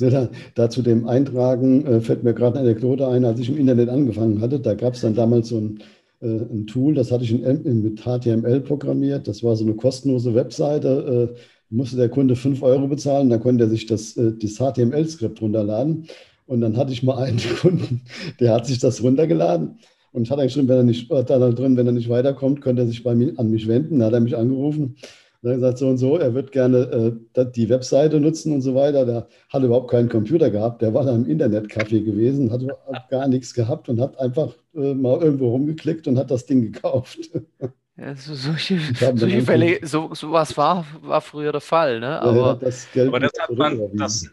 Ja, 0.00 0.08
ja. 0.08 0.28
Da, 0.56 0.68
zu 0.68 0.82
dem 0.82 1.06
Eintragen 1.06 1.86
äh, 1.86 2.00
fällt 2.00 2.24
mir 2.24 2.34
gerade 2.34 2.58
eine 2.58 2.68
Anekdote 2.68 3.06
ein, 3.06 3.24
als 3.24 3.38
ich 3.38 3.48
im 3.48 3.56
Internet 3.56 3.88
angefangen 3.88 4.40
hatte. 4.40 4.58
Da 4.58 4.74
gab 4.74 4.94
es 4.94 5.02
dann 5.02 5.14
damals 5.14 5.48
so 5.48 5.58
ein, 5.58 5.82
äh, 6.20 6.26
ein, 6.26 6.66
Tool, 6.66 6.94
das 6.94 7.12
hatte 7.12 7.22
ich 7.22 7.30
in, 7.30 7.44
in, 7.44 7.82
mit 7.82 8.00
HTML 8.00 8.60
programmiert. 8.60 9.28
Das 9.28 9.44
war 9.44 9.54
so 9.54 9.64
eine 9.64 9.74
kostenlose 9.74 10.34
Webseite. 10.34 11.36
Äh, 11.36 11.40
musste 11.70 11.96
der 11.96 12.08
Kunde 12.08 12.36
5 12.36 12.62
Euro 12.62 12.88
bezahlen, 12.88 13.30
dann 13.30 13.40
konnte 13.40 13.64
er 13.64 13.70
sich 13.70 13.86
das, 13.86 14.16
äh, 14.16 14.32
das 14.40 14.56
HTML-Skript 14.56 15.40
runterladen. 15.40 16.06
Und 16.46 16.60
dann 16.60 16.76
hatte 16.76 16.92
ich 16.92 17.02
mal 17.02 17.18
einen 17.18 17.38
Kunden, 17.60 18.02
der 18.40 18.54
hat 18.54 18.66
sich 18.66 18.78
das 18.78 19.02
runtergeladen 19.02 19.78
und 20.12 20.30
hat 20.30 20.40
geschrieben, 20.40 20.68
wenn 20.68 20.78
er 20.78 20.82
nicht, 20.82 21.10
da 21.10 21.22
drin, 21.22 21.76
wenn 21.76 21.86
er 21.86 21.92
nicht 21.92 22.08
weiterkommt, 22.08 22.60
könnte 22.60 22.82
er 22.82 22.88
sich 22.88 23.02
bei 23.02 23.14
mir, 23.14 23.38
an 23.38 23.50
mich 23.50 23.68
wenden. 23.68 23.98
Dann 23.98 24.06
hat 24.08 24.14
er 24.14 24.20
mich 24.20 24.36
angerufen 24.36 24.96
er 25.42 25.50
hat 25.50 25.56
gesagt, 25.56 25.78
so 25.78 25.88
und 25.88 25.98
so, 25.98 26.16
er 26.16 26.34
wird 26.34 26.50
gerne 26.52 27.20
äh, 27.36 27.46
die 27.52 27.68
Webseite 27.68 28.20
nutzen 28.20 28.52
und 28.52 28.60
so 28.60 28.74
weiter. 28.74 29.06
Der 29.06 29.28
hat 29.50 29.62
überhaupt 29.62 29.90
keinen 29.90 30.08
Computer 30.08 30.50
gehabt. 30.50 30.82
Der 30.82 30.94
war 30.94 31.04
da 31.04 31.14
im 31.14 31.26
Internetcafé 31.26 32.02
gewesen, 32.02 32.50
hat 32.50 32.64
gar 33.08 33.28
nichts 33.28 33.54
gehabt 33.54 33.88
und 33.88 34.00
hat 34.00 34.18
einfach 34.18 34.56
äh, 34.74 34.94
mal 34.94 35.20
irgendwo 35.22 35.50
rumgeklickt 35.50 36.08
und 36.08 36.18
hat 36.18 36.30
das 36.30 36.46
Ding 36.46 36.62
gekauft. 36.62 37.30
Ja, 37.98 38.14
so, 38.14 38.34
solche, 38.34 38.78
solche 38.94 39.42
Fälle, 39.42 39.80
so, 39.82 40.14
sowas 40.14 40.56
war, 40.56 40.86
war 41.02 41.20
früher 41.20 41.50
der 41.50 41.60
Fall, 41.60 41.98
ne? 41.98 42.22
Aber, 42.22 42.36
ja, 42.36 42.54
das, 42.54 42.88
aber 42.96 43.18
das 43.18 43.32
hat 43.40 43.50
man, 43.50 43.80
das, 43.96 44.30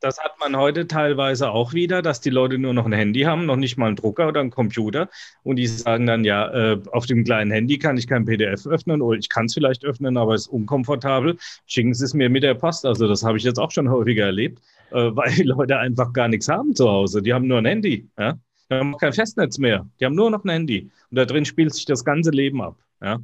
das 0.00 0.18
hat 0.18 0.32
man 0.40 0.56
heute 0.56 0.88
teilweise 0.88 1.50
auch 1.50 1.72
wieder, 1.72 2.02
dass 2.02 2.20
die 2.20 2.30
Leute 2.30 2.58
nur 2.58 2.74
noch 2.74 2.86
ein 2.86 2.92
Handy 2.92 3.20
haben, 3.20 3.46
noch 3.46 3.54
nicht 3.54 3.76
mal 3.76 3.86
einen 3.86 3.96
Drucker 3.96 4.26
oder 4.26 4.40
einen 4.40 4.50
Computer. 4.50 5.08
Und 5.44 5.56
die 5.56 5.68
sagen 5.68 6.06
dann, 6.06 6.24
ja, 6.24 6.50
äh, 6.50 6.80
auf 6.90 7.06
dem 7.06 7.22
kleinen 7.22 7.52
Handy 7.52 7.78
kann 7.78 7.96
ich 7.96 8.08
kein 8.08 8.24
PDF 8.24 8.66
öffnen 8.66 9.02
oder 9.02 9.16
ich 9.18 9.28
kann 9.28 9.46
es 9.46 9.54
vielleicht 9.54 9.84
öffnen, 9.84 10.16
aber 10.16 10.34
es 10.34 10.42
ist 10.42 10.48
unkomfortabel. 10.48 11.36
Schicken 11.66 11.94
Sie 11.94 12.04
es 12.04 12.12
mir 12.12 12.28
mit 12.28 12.42
der 12.42 12.54
Post. 12.54 12.84
Also 12.86 13.06
das 13.06 13.22
habe 13.22 13.38
ich 13.38 13.44
jetzt 13.44 13.58
auch 13.58 13.70
schon 13.70 13.88
häufiger 13.88 14.24
erlebt, 14.24 14.60
äh, 14.90 14.96
weil 15.14 15.30
die 15.32 15.44
Leute 15.44 15.78
einfach 15.78 16.12
gar 16.12 16.26
nichts 16.26 16.48
haben 16.48 16.74
zu 16.74 16.88
Hause. 16.88 17.22
Die 17.22 17.32
haben 17.32 17.46
nur 17.46 17.58
ein 17.58 17.66
Handy. 17.66 18.08
Ja? 18.18 18.36
Die 18.70 18.74
haben 18.76 18.96
kein 18.96 19.12
Festnetz 19.12 19.58
mehr. 19.58 19.86
Die 19.98 20.04
haben 20.04 20.14
nur 20.14 20.30
noch 20.30 20.44
ein 20.44 20.50
Handy. 20.50 20.90
Und 21.10 21.16
da 21.16 21.24
drin 21.24 21.44
spielt 21.44 21.74
sich 21.74 21.84
das 21.86 22.04
ganze 22.04 22.30
Leben 22.30 22.62
ab. 22.62 22.76
Ja? 23.02 23.18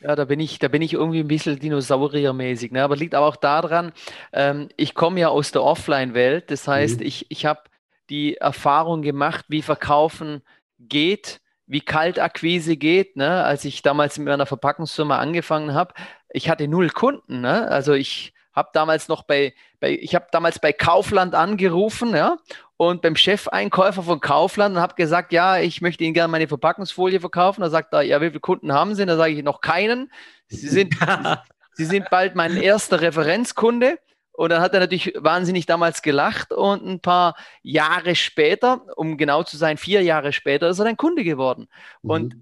Ja, 0.00 0.16
da 0.16 0.24
bin 0.24 0.40
ich, 0.40 0.58
da 0.58 0.68
bin 0.68 0.82
ich 0.82 0.94
irgendwie 0.94 1.20
ein 1.20 1.28
bisschen 1.28 1.58
dinosauriermäßig. 1.58 2.72
Ne? 2.72 2.82
Aber 2.82 2.96
liegt 2.96 3.14
aber 3.14 3.26
auch 3.26 3.36
daran, 3.36 3.92
ähm, 4.32 4.68
ich 4.76 4.94
komme 4.94 5.20
ja 5.20 5.28
aus 5.28 5.52
der 5.52 5.62
Offline-Welt. 5.62 6.50
Das 6.50 6.68
heißt, 6.68 7.00
mhm. 7.00 7.06
ich, 7.06 7.26
ich 7.30 7.46
habe 7.46 7.62
die 8.10 8.36
Erfahrung 8.36 9.02
gemacht, 9.02 9.44
wie 9.48 9.62
Verkaufen 9.62 10.42
geht, 10.78 11.40
wie 11.66 11.80
Kaltakquise 11.80 12.76
geht. 12.76 13.16
Ne? 13.16 13.44
Als 13.44 13.64
ich 13.64 13.82
damals 13.82 14.18
mit 14.18 14.28
meiner 14.28 14.46
Verpackungsfirma 14.46 15.18
angefangen 15.18 15.74
habe, 15.74 15.94
ich 16.30 16.48
hatte 16.48 16.68
null 16.68 16.90
Kunden. 16.90 17.40
Ne? 17.40 17.68
Also 17.68 17.92
ich 17.92 18.34
habe 18.52 18.70
damals 18.72 19.08
noch 19.08 19.22
bei, 19.22 19.54
bei 19.80 19.90
ich 19.90 20.14
habe 20.14 20.26
damals 20.30 20.58
bei 20.58 20.72
Kaufland 20.72 21.34
angerufen, 21.34 22.14
ja, 22.14 22.36
und 22.76 23.00
beim 23.00 23.14
Chefeinkäufer 23.14 24.02
von 24.02 24.20
Kaufland 24.20 24.76
und 24.76 24.82
habe 24.82 24.94
gesagt, 24.94 25.32
ja, 25.32 25.58
ich 25.58 25.80
möchte 25.82 26.02
Ihnen 26.02 26.14
gerne 26.14 26.30
meine 26.30 26.48
Verpackungsfolie 26.48 27.20
verkaufen. 27.20 27.60
Da 27.60 27.70
sagt 27.70 27.92
er, 27.92 28.02
ja, 28.02 28.20
wie 28.20 28.28
viele 28.28 28.40
Kunden 28.40 28.72
haben 28.72 28.94
Sie? 28.96 29.06
Da 29.06 29.16
sage 29.16 29.34
ich 29.34 29.44
noch 29.44 29.60
keinen. 29.60 30.10
Sie 30.48 30.68
sind, 30.68 30.96
Sie 31.74 31.84
sind 31.84 32.10
bald 32.10 32.34
mein 32.34 32.56
erster 32.56 33.00
Referenzkunde. 33.00 33.98
Und 34.32 34.50
dann 34.50 34.62
hat 34.62 34.74
er 34.74 34.80
natürlich 34.80 35.12
wahnsinnig 35.16 35.66
damals 35.66 36.02
gelacht 36.02 36.52
und 36.52 36.84
ein 36.84 37.00
paar 37.00 37.36
Jahre 37.62 38.16
später, 38.16 38.84
um 38.96 39.16
genau 39.18 39.42
zu 39.44 39.56
sein, 39.56 39.76
vier 39.76 40.02
Jahre 40.02 40.32
später, 40.32 40.70
ist 40.70 40.78
er 40.78 40.86
ein 40.86 40.96
Kunde 40.96 41.22
geworden. 41.22 41.68
Mhm. 42.02 42.10
Und 42.10 42.36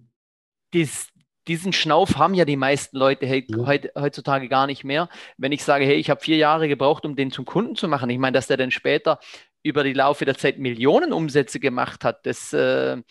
dies, 0.72 1.08
diesen 1.50 1.72
Schnauf 1.72 2.16
haben 2.16 2.34
ja 2.34 2.44
die 2.44 2.56
meisten 2.56 2.96
Leute 2.96 3.26
he 3.26 3.44
ja. 3.48 3.66
heutzutage 3.96 4.48
gar 4.48 4.68
nicht 4.68 4.84
mehr. 4.84 5.08
Wenn 5.36 5.50
ich 5.50 5.64
sage, 5.64 5.84
hey, 5.84 5.96
ich 5.96 6.08
habe 6.08 6.20
vier 6.20 6.36
Jahre 6.36 6.68
gebraucht, 6.68 7.04
um 7.04 7.16
den 7.16 7.32
zum 7.32 7.44
Kunden 7.44 7.74
zu 7.74 7.88
machen, 7.88 8.08
ich 8.08 8.18
meine, 8.18 8.34
dass 8.34 8.46
der 8.46 8.56
dann 8.56 8.70
später 8.70 9.18
über 9.64 9.82
die 9.82 9.92
Laufe 9.92 10.24
der 10.24 10.38
Zeit 10.38 10.58
Millionen 10.58 11.12
Umsätze 11.12 11.58
gemacht 11.58 12.04
hat, 12.04 12.24
das, 12.24 12.52
äh, 12.52 13.02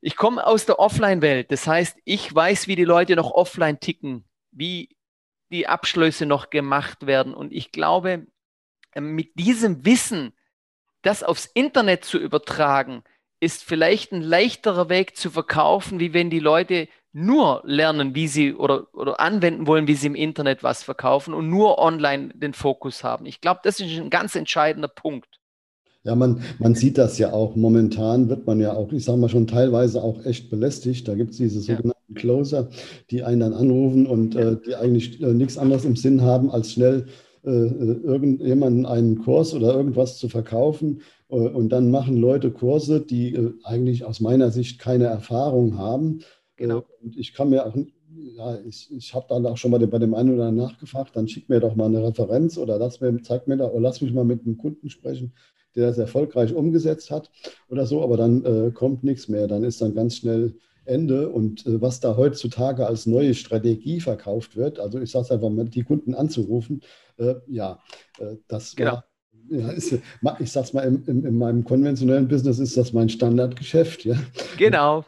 ich 0.00 0.14
komme 0.14 0.46
aus 0.46 0.64
der 0.64 0.78
Offline-Welt. 0.78 1.50
Das 1.50 1.66
heißt, 1.66 1.98
ich 2.04 2.32
weiß, 2.32 2.68
wie 2.68 2.76
die 2.76 2.84
Leute 2.84 3.16
noch 3.16 3.32
offline 3.32 3.80
ticken, 3.80 4.24
wie 4.52 4.96
die 5.50 5.66
Abschlüsse 5.66 6.26
noch 6.26 6.50
gemacht 6.50 7.04
werden. 7.04 7.34
Und 7.34 7.52
ich 7.52 7.72
glaube, 7.72 8.28
mit 8.94 9.32
diesem 9.34 9.84
Wissen, 9.84 10.34
das 11.02 11.24
aufs 11.24 11.46
Internet 11.52 12.04
zu 12.04 12.16
übertragen, 12.16 13.02
ist 13.40 13.64
vielleicht 13.64 14.12
ein 14.12 14.22
leichterer 14.22 14.88
Weg 14.88 15.16
zu 15.16 15.30
verkaufen, 15.30 15.98
wie 15.98 16.12
wenn 16.12 16.30
die 16.30 16.38
Leute 16.38 16.88
nur 17.12 17.62
lernen, 17.64 18.14
wie 18.14 18.28
sie 18.28 18.54
oder, 18.54 18.86
oder 18.94 19.20
anwenden 19.20 19.66
wollen, 19.66 19.88
wie 19.88 19.94
sie 19.94 20.06
im 20.06 20.14
Internet 20.14 20.62
was 20.62 20.82
verkaufen 20.82 21.34
und 21.34 21.48
nur 21.48 21.78
online 21.78 22.28
den 22.34 22.54
Fokus 22.54 23.02
haben. 23.02 23.26
Ich 23.26 23.40
glaube, 23.40 23.60
das 23.64 23.80
ist 23.80 23.98
ein 23.98 24.10
ganz 24.10 24.36
entscheidender 24.36 24.88
Punkt. 24.88 25.40
Ja, 26.02 26.14
man, 26.14 26.40
man 26.58 26.74
sieht 26.74 26.96
das 26.96 27.18
ja 27.18 27.32
auch. 27.32 27.56
Momentan 27.56 28.30
wird 28.30 28.46
man 28.46 28.58
ja 28.58 28.72
auch, 28.72 28.90
ich 28.92 29.04
sage 29.04 29.18
mal 29.18 29.28
schon 29.28 29.46
teilweise 29.46 30.02
auch 30.02 30.24
echt 30.24 30.48
belästigt. 30.48 31.06
Da 31.06 31.14
gibt 31.14 31.32
es 31.32 31.36
diese 31.36 31.60
sogenannten 31.60 32.14
ja. 32.14 32.20
Closer, 32.20 32.70
die 33.10 33.22
einen 33.22 33.40
dann 33.40 33.52
anrufen 33.52 34.06
und 34.06 34.34
ja. 34.34 34.52
äh, 34.52 34.56
die 34.64 34.76
eigentlich 34.76 35.20
äh, 35.20 35.34
nichts 35.34 35.58
anderes 35.58 35.84
im 35.84 35.96
Sinn 35.96 36.22
haben, 36.22 36.50
als 36.50 36.72
schnell 36.72 37.06
äh, 37.44 37.50
äh 37.50 38.00
irgendjemanden 38.02 38.86
einen 38.86 39.22
Kurs 39.22 39.52
oder 39.52 39.74
irgendwas 39.74 40.16
zu 40.16 40.30
verkaufen. 40.30 41.02
Äh, 41.28 41.34
und 41.34 41.68
dann 41.68 41.90
machen 41.90 42.16
Leute 42.16 42.50
Kurse, 42.50 43.00
die 43.00 43.34
äh, 43.34 43.52
eigentlich 43.64 44.04
aus 44.04 44.20
meiner 44.20 44.50
Sicht 44.50 44.78
keine 44.78 45.04
Erfahrung 45.04 45.76
haben. 45.76 46.20
Genau. 46.60 46.84
und 47.02 47.16
ich 47.16 47.32
kann 47.32 47.48
mir 47.48 47.64
auch 47.64 47.74
ja, 48.36 48.58
ich, 48.66 48.92
ich 48.92 49.14
habe 49.14 49.26
dann 49.28 49.46
auch 49.46 49.56
schon 49.56 49.70
mal 49.70 49.86
bei 49.86 49.98
dem 49.98 50.14
einen 50.14 50.34
oder 50.34 50.46
anderen 50.46 50.68
nachgefragt, 50.68 51.14
dann 51.14 51.28
schick 51.28 51.48
mir 51.48 51.60
doch 51.60 51.76
mal 51.76 51.86
eine 51.86 52.02
Referenz 52.02 52.58
oder 52.58 52.78
lass 52.78 53.00
mir, 53.00 53.22
zeig 53.22 53.46
mir 53.46 53.56
da, 53.56 53.68
oder 53.68 53.80
lass 53.80 54.00
mich 54.00 54.12
mal 54.12 54.24
mit 54.24 54.44
einem 54.44 54.58
Kunden 54.58 54.90
sprechen, 54.90 55.32
der 55.74 55.86
das 55.86 55.98
erfolgreich 55.98 56.54
umgesetzt 56.54 57.10
hat 57.10 57.30
oder 57.68 57.86
so, 57.86 58.02
aber 58.02 58.16
dann 58.16 58.44
äh, 58.44 58.70
kommt 58.72 59.04
nichts 59.04 59.28
mehr. 59.28 59.46
Dann 59.46 59.62
ist 59.62 59.80
dann 59.80 59.94
ganz 59.94 60.16
schnell 60.16 60.56
Ende. 60.84 61.28
Und 61.28 61.66
äh, 61.66 61.80
was 61.80 62.00
da 62.00 62.16
heutzutage 62.16 62.86
als 62.86 63.06
neue 63.06 63.34
Strategie 63.34 64.00
verkauft 64.00 64.56
wird, 64.56 64.80
also 64.80 64.98
ich 64.98 65.10
sage 65.10 65.26
es 65.26 65.30
einfach 65.30 65.50
mal, 65.50 65.68
die 65.68 65.84
Kunden 65.84 66.14
anzurufen, 66.14 66.82
äh, 67.18 67.36
ja, 67.46 67.80
äh, 68.18 68.36
das 68.48 68.74
genau. 68.74 68.92
war 68.92 69.09
ja, 69.48 69.70
ist, 69.70 69.98
ich 70.38 70.52
sag's 70.52 70.72
mal, 70.72 70.82
in, 70.82 71.02
in, 71.06 71.24
in, 71.24 71.38
meinem 71.38 71.64
konventionellen 71.64 72.28
Business 72.28 72.58
ist 72.58 72.76
das 72.76 72.92
mein 72.92 73.08
Standardgeschäft. 73.08 74.04
Ja. 74.04 74.16
Genau. 74.58 75.04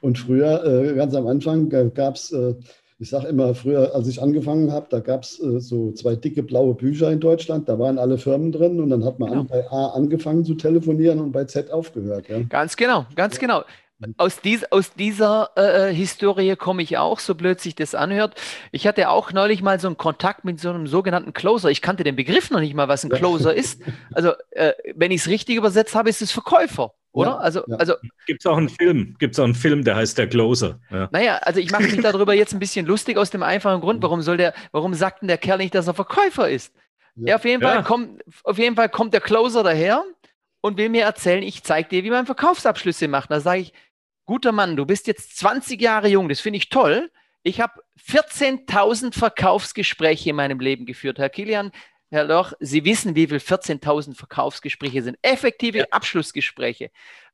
Und 0.00 0.18
früher, 0.18 0.64
äh, 0.64 0.94
ganz 0.94 1.14
am 1.14 1.26
Anfang, 1.26 1.68
gab 1.68 2.16
es 2.16 2.32
äh, 2.32 2.54
ich 3.00 3.10
sage 3.10 3.26
immer, 3.26 3.54
früher, 3.54 3.94
als 3.94 4.06
ich 4.08 4.22
angefangen 4.22 4.70
habe, 4.70 4.86
da 4.88 5.00
gab 5.00 5.24
es 5.24 5.40
äh, 5.40 5.60
so 5.60 5.92
zwei 5.92 6.14
dicke 6.14 6.42
blaue 6.42 6.74
Bücher 6.74 7.10
in 7.10 7.20
Deutschland, 7.20 7.68
da 7.68 7.78
waren 7.78 7.98
alle 7.98 8.18
Firmen 8.18 8.52
drin 8.52 8.80
und 8.80 8.90
dann 8.90 9.04
hat 9.04 9.18
man 9.18 9.30
genau. 9.30 9.40
an, 9.42 9.46
bei 9.48 9.68
A 9.70 9.88
angefangen 9.88 10.44
zu 10.44 10.54
telefonieren 10.54 11.18
und 11.18 11.32
bei 11.32 11.44
Z 11.44 11.70
aufgehört. 11.70 12.28
Ja. 12.28 12.40
Ganz 12.48 12.76
genau, 12.76 13.04
ganz 13.16 13.38
genau. 13.38 13.64
Aus, 14.16 14.40
dies, 14.40 14.64
aus 14.64 14.92
dieser 14.92 15.50
äh, 15.56 15.90
äh, 15.90 15.94
Historie 15.94 16.56
komme 16.56 16.82
ich 16.82 16.98
auch, 16.98 17.20
so 17.20 17.34
blöd 17.34 17.60
sich 17.60 17.74
das 17.74 17.94
anhört. 17.94 18.34
Ich 18.72 18.86
hatte 18.86 19.08
auch 19.08 19.32
neulich 19.32 19.62
mal 19.62 19.78
so 19.78 19.86
einen 19.86 19.96
Kontakt 19.96 20.44
mit 20.44 20.60
so 20.60 20.70
einem 20.70 20.86
sogenannten 20.86 21.32
Closer. 21.32 21.70
Ich 21.70 21.80
kannte 21.80 22.04
den 22.04 22.16
Begriff 22.16 22.50
noch 22.50 22.60
nicht 22.60 22.74
mal, 22.74 22.88
was 22.88 23.04
ein 23.04 23.10
Closer 23.10 23.54
ist. 23.54 23.80
Also, 24.12 24.32
äh, 24.50 24.72
wenn 24.94 25.10
ich 25.10 25.22
es 25.22 25.28
richtig 25.28 25.56
übersetzt 25.56 25.94
habe, 25.94 26.10
ist 26.10 26.22
es 26.22 26.32
Verkäufer. 26.32 26.92
Oder? 27.12 27.30
Ja, 27.30 27.36
also, 27.36 27.62
ja. 27.68 27.76
also 27.76 27.94
gibt 28.26 28.40
es 28.40 28.46
auch 28.46 28.56
einen 28.56 28.68
Film, 28.68 29.14
gibt 29.20 29.34
es 29.34 29.38
auch 29.38 29.44
einen 29.44 29.54
Film, 29.54 29.84
der 29.84 29.94
heißt 29.94 30.18
Der 30.18 30.28
Closer. 30.28 30.80
Ja. 30.90 31.08
Naja, 31.12 31.36
also 31.36 31.60
ich 31.60 31.70
mache 31.70 31.84
mich 31.84 31.96
darüber 32.02 32.34
jetzt 32.34 32.52
ein 32.52 32.58
bisschen 32.58 32.86
lustig 32.86 33.16
aus 33.16 33.30
dem 33.30 33.44
einfachen 33.44 33.80
Grund, 33.80 34.02
warum 34.02 34.20
soll 34.20 34.36
der, 34.36 34.52
warum 34.72 34.94
sagt 34.94 35.22
denn 35.22 35.28
der 35.28 35.38
Kerl 35.38 35.58
nicht, 35.58 35.74
dass 35.76 35.86
er 35.86 35.94
Verkäufer 35.94 36.50
ist? 36.50 36.74
Ja, 37.14 37.36
auf 37.36 37.44
jeden 37.44 37.62
Fall 37.62 37.84
kommt, 37.84 38.22
auf 38.42 38.58
jeden 38.58 38.74
Fall 38.74 38.88
kommt 38.88 39.14
der 39.14 39.20
Closer 39.20 39.62
daher 39.62 40.02
und 40.64 40.78
will 40.78 40.88
mir 40.88 41.04
erzählen, 41.04 41.42
ich 41.42 41.62
zeige 41.62 41.90
dir, 41.90 42.04
wie 42.04 42.10
man 42.10 42.24
Verkaufsabschlüsse 42.24 43.06
macht. 43.06 43.30
Da 43.30 43.38
sage 43.40 43.60
ich, 43.60 43.74
guter 44.24 44.50
Mann, 44.50 44.76
du 44.76 44.86
bist 44.86 45.06
jetzt 45.06 45.36
20 45.36 45.78
Jahre 45.78 46.08
jung, 46.08 46.30
das 46.30 46.40
finde 46.40 46.56
ich 46.56 46.70
toll. 46.70 47.10
Ich 47.42 47.60
habe 47.60 47.82
14.000 48.00 49.12
Verkaufsgespräche 49.12 50.30
in 50.30 50.36
meinem 50.36 50.60
Lleben 50.60 50.86
geführt. 50.86 51.18
Herr 51.18 51.28
Kilian, 51.28 51.70
Herr 52.08 52.24
Loch, 52.24 52.54
Sie 52.60 52.82
wissen, 52.86 53.14
wie 53.14 53.26
viel 53.26 53.36
14.000 53.36 54.16
Verkaufsgespräche 54.16 55.02
sind. 55.02 55.18
Effektive 55.20 55.80
ja. 55.80 55.84
Abschlussgespräche. 55.90 56.90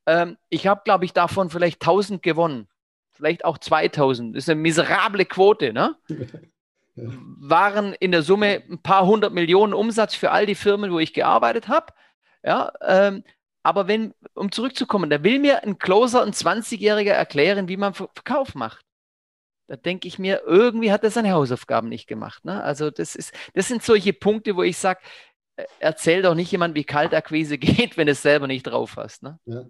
Ähm, 0.07 0.35
ich 0.49 0.67
habe, 0.67 0.81
glaube 0.83 1.05
ich, 1.05 1.13
davon 1.13 1.49
vielleicht 1.49 1.81
1.000 1.81 2.19
gewonnen. 2.19 2.67
Vielleicht 3.13 3.45
auch 3.45 3.59
2.000. 3.59 4.33
Das 4.33 4.43
ist 4.43 4.49
eine 4.49 4.59
miserable 4.59 5.23
Quote. 5.23 5.71
Ne? 5.71 5.95
Waren 6.95 7.93
in 7.93 8.11
der 8.11 8.23
Summe 8.23 8.61
ein 8.69 8.83
paar 8.83 9.05
hundert 9.05 9.31
Millionen 9.31 9.73
Umsatz 9.73 10.15
für 10.15 10.31
all 10.31 10.45
die 10.45 10.55
Firmen, 10.55 10.91
wo 10.91 10.99
ich 10.99 11.13
gearbeitet 11.13 11.69
habe. 11.69 11.93
Ja, 12.43 12.71
ähm, 12.81 13.23
aber 13.63 13.87
wenn, 13.87 14.13
um 14.33 14.51
zurückzukommen, 14.51 15.09
da 15.09 15.23
will 15.23 15.39
mir 15.39 15.63
ein 15.63 15.77
Closer, 15.77 16.23
ein 16.23 16.33
20-Jähriger 16.33 17.11
erklären, 17.11 17.67
wie 17.67 17.77
man 17.77 17.93
Verkauf 17.93 18.55
macht. 18.55 18.83
da 19.67 19.75
denke 19.75 20.07
ich 20.07 20.17
mir, 20.17 20.41
irgendwie 20.45 20.91
hat 20.91 21.03
er 21.03 21.11
seine 21.11 21.31
Hausaufgaben 21.31 21.87
nicht 21.87 22.07
gemacht. 22.07 22.43
Ne? 22.43 22.63
Also 22.63 22.89
das 22.89 23.15
ist, 23.15 23.33
das 23.53 23.67
sind 23.67 23.83
solche 23.83 24.13
Punkte, 24.13 24.55
wo 24.55 24.63
ich 24.63 24.77
sage, 24.77 24.99
äh, 25.57 25.65
erzähl 25.79 26.23
doch 26.23 26.33
nicht 26.33 26.51
jemand, 26.51 26.75
wie 26.75 26.83
Kaltakquise 26.83 27.57
geht, 27.59 27.97
wenn 27.97 28.07
es 28.07 28.23
selber 28.23 28.47
nicht 28.47 28.63
drauf 28.63 28.95
hast. 28.97 29.21
Ne? 29.21 29.39
Ja, 29.45 29.65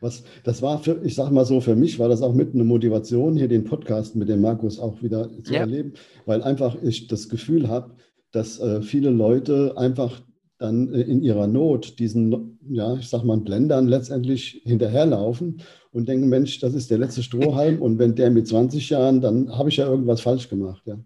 was, 0.00 0.24
das 0.42 0.60
war 0.60 0.80
für, 0.80 1.00
ich 1.04 1.14
sag 1.14 1.30
mal 1.30 1.44
so, 1.44 1.60
für 1.60 1.76
mich 1.76 2.00
war 2.00 2.08
das 2.08 2.22
auch 2.22 2.34
mit 2.34 2.52
eine 2.52 2.64
Motivation, 2.64 3.36
hier 3.36 3.48
den 3.48 3.64
Podcast 3.64 4.16
mit 4.16 4.28
dem 4.28 4.40
Markus 4.40 4.80
auch 4.80 5.02
wieder 5.02 5.30
zu 5.44 5.54
ja. 5.54 5.60
erleben, 5.60 5.94
weil 6.24 6.42
einfach 6.42 6.74
ich 6.82 7.06
das 7.06 7.28
Gefühl 7.28 7.68
habe, 7.68 7.94
dass 8.32 8.58
äh, 8.58 8.82
viele 8.82 9.10
Leute 9.10 9.74
einfach 9.76 10.20
dann 10.58 10.92
äh, 10.92 11.02
in 11.02 11.22
ihrer 11.22 11.46
Not 11.46 11.98
diesen, 11.98 12.58
ja, 12.68 12.94
ich 12.96 13.08
sag 13.08 13.24
mal, 13.24 13.38
Blendern 13.38 13.88
letztendlich 13.88 14.62
hinterherlaufen 14.64 15.62
und 15.92 16.08
denken, 16.08 16.28
Mensch, 16.28 16.58
das 16.60 16.74
ist 16.74 16.90
der 16.90 16.98
letzte 16.98 17.22
Strohhalm 17.22 17.82
und 17.82 17.98
wenn 17.98 18.14
der 18.14 18.30
mit 18.30 18.48
20 18.48 18.90
Jahren, 18.90 19.20
dann 19.20 19.56
habe 19.56 19.68
ich 19.68 19.76
ja 19.76 19.86
irgendwas 19.86 20.20
falsch 20.20 20.48
gemacht, 20.48 20.82
ja. 20.86 20.98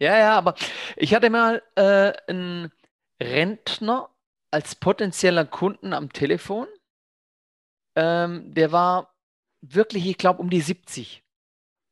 Ja, 0.00 0.16
ja, 0.16 0.38
aber 0.38 0.54
ich 0.96 1.12
hatte 1.12 1.28
mal 1.28 1.60
äh, 1.74 2.12
einen 2.28 2.70
Rentner 3.20 4.08
als 4.52 4.76
potenzieller 4.76 5.44
Kunden 5.44 5.92
am 5.92 6.12
Telefon. 6.12 6.68
Ähm, 7.96 8.54
der 8.54 8.70
war 8.70 9.12
wirklich, 9.60 10.06
ich 10.06 10.16
glaube, 10.16 10.40
um 10.40 10.50
die 10.50 10.60
70. 10.60 11.24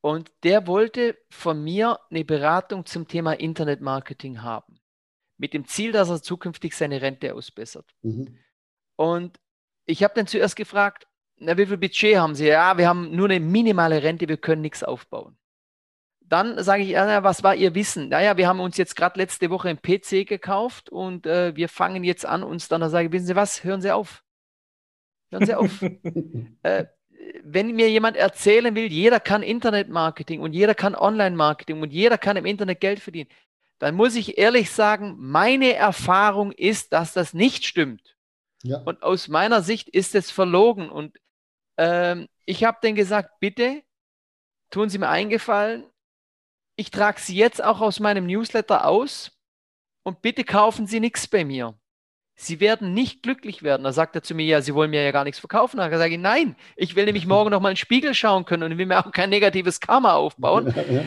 Und 0.02 0.30
der 0.44 0.68
wollte 0.68 1.18
von 1.30 1.64
mir 1.64 1.98
eine 2.08 2.24
Beratung 2.24 2.86
zum 2.86 3.08
Thema 3.08 3.32
Internetmarketing 3.32 4.42
haben 4.42 4.75
mit 5.38 5.52
dem 5.52 5.66
Ziel, 5.66 5.92
dass 5.92 6.08
er 6.08 6.22
zukünftig 6.22 6.74
seine 6.74 7.02
Rente 7.02 7.34
ausbessert. 7.34 7.86
Mhm. 8.02 8.38
Und 8.96 9.38
ich 9.84 10.02
habe 10.02 10.14
dann 10.14 10.26
zuerst 10.26 10.56
gefragt, 10.56 11.06
na, 11.38 11.56
wie 11.58 11.66
viel 11.66 11.76
Budget 11.76 12.16
haben 12.16 12.34
Sie? 12.34 12.46
Ja, 12.46 12.78
wir 12.78 12.88
haben 12.88 13.14
nur 13.14 13.28
eine 13.28 13.40
minimale 13.40 14.02
Rente, 14.02 14.28
wir 14.28 14.38
können 14.38 14.62
nichts 14.62 14.82
aufbauen. 14.82 15.36
Dann 16.20 16.62
sage 16.62 16.82
ich, 16.82 16.88
ja, 16.90 17.22
was 17.22 17.42
war 17.44 17.54
Ihr 17.54 17.74
Wissen? 17.74 18.08
Naja, 18.08 18.36
wir 18.36 18.48
haben 18.48 18.60
uns 18.60 18.76
jetzt 18.76 18.96
gerade 18.96 19.20
letzte 19.20 19.50
Woche 19.50 19.68
einen 19.68 19.80
PC 19.80 20.26
gekauft 20.26 20.88
und 20.88 21.26
äh, 21.26 21.54
wir 21.54 21.68
fangen 21.68 22.02
jetzt 22.02 22.26
an, 22.26 22.42
uns 22.42 22.68
dann 22.68 22.82
zu 22.82 22.88
sagen, 22.88 23.12
wissen 23.12 23.26
Sie 23.26 23.36
was, 23.36 23.62
hören 23.62 23.80
Sie 23.80 23.92
auf. 23.92 24.24
Hören 25.30 25.46
Sie 25.46 25.54
auf. 25.54 25.82
äh, 26.62 26.86
wenn 27.44 27.74
mir 27.74 27.90
jemand 27.90 28.16
erzählen 28.16 28.74
will, 28.74 28.90
jeder 28.90 29.20
kann 29.20 29.42
Internetmarketing 29.42 30.40
und 30.40 30.52
jeder 30.52 30.74
kann 30.74 30.94
Online-Marketing 30.94 31.80
und 31.80 31.92
jeder 31.92 32.18
kann 32.18 32.36
im 32.36 32.46
Internet 32.46 32.80
Geld 32.80 33.00
verdienen, 33.00 33.28
dann 33.78 33.94
muss 33.94 34.14
ich 34.14 34.38
ehrlich 34.38 34.70
sagen, 34.70 35.16
meine 35.18 35.74
Erfahrung 35.74 36.52
ist, 36.52 36.92
dass 36.92 37.12
das 37.12 37.34
nicht 37.34 37.64
stimmt. 37.64 38.16
Ja. 38.62 38.78
Und 38.78 39.02
aus 39.02 39.28
meiner 39.28 39.62
Sicht 39.62 39.88
ist 39.88 40.14
es 40.14 40.30
verlogen. 40.30 40.88
Und 40.88 41.18
ähm, 41.76 42.28
ich 42.46 42.64
habe 42.64 42.78
dann 42.82 42.94
gesagt, 42.94 43.38
bitte 43.40 43.82
tun 44.70 44.88
Sie 44.88 44.98
mir 44.98 45.08
eingefallen, 45.08 45.84
ich 46.76 46.90
trage 46.90 47.20
Sie 47.20 47.36
jetzt 47.36 47.62
auch 47.62 47.80
aus 47.80 48.00
meinem 48.00 48.26
Newsletter 48.26 48.86
aus 48.86 49.32
und 50.02 50.22
bitte 50.22 50.44
kaufen 50.44 50.86
Sie 50.86 51.00
nichts 51.00 51.26
bei 51.26 51.44
mir. 51.44 51.78
Sie 52.38 52.60
werden 52.60 52.92
nicht 52.92 53.22
glücklich 53.22 53.62
werden. 53.62 53.84
Da 53.84 53.92
sagt 53.92 54.14
er 54.14 54.22
zu 54.22 54.34
mir, 54.34 54.44
ja, 54.44 54.60
Sie 54.60 54.74
wollen 54.74 54.90
mir 54.90 55.02
ja 55.02 55.10
gar 55.10 55.24
nichts 55.24 55.38
verkaufen. 55.38 55.78
Da 55.78 55.88
sage 55.96 56.14
ich, 56.14 56.20
nein, 56.20 56.54
ich 56.76 56.94
will 56.94 57.06
nämlich 57.06 57.26
morgen 57.26 57.50
noch 57.50 57.60
mal 57.60 57.70
in 57.70 57.74
den 57.74 57.78
Spiegel 57.78 58.14
schauen 58.14 58.44
können 58.44 58.62
und 58.62 58.78
will 58.78 58.86
mir 58.86 58.98
auch 58.98 59.10
kein 59.10 59.30
negatives 59.30 59.80
Karma 59.80 60.14
aufbauen. 60.14 60.66
Ja, 60.76 60.82
ja 60.82 61.04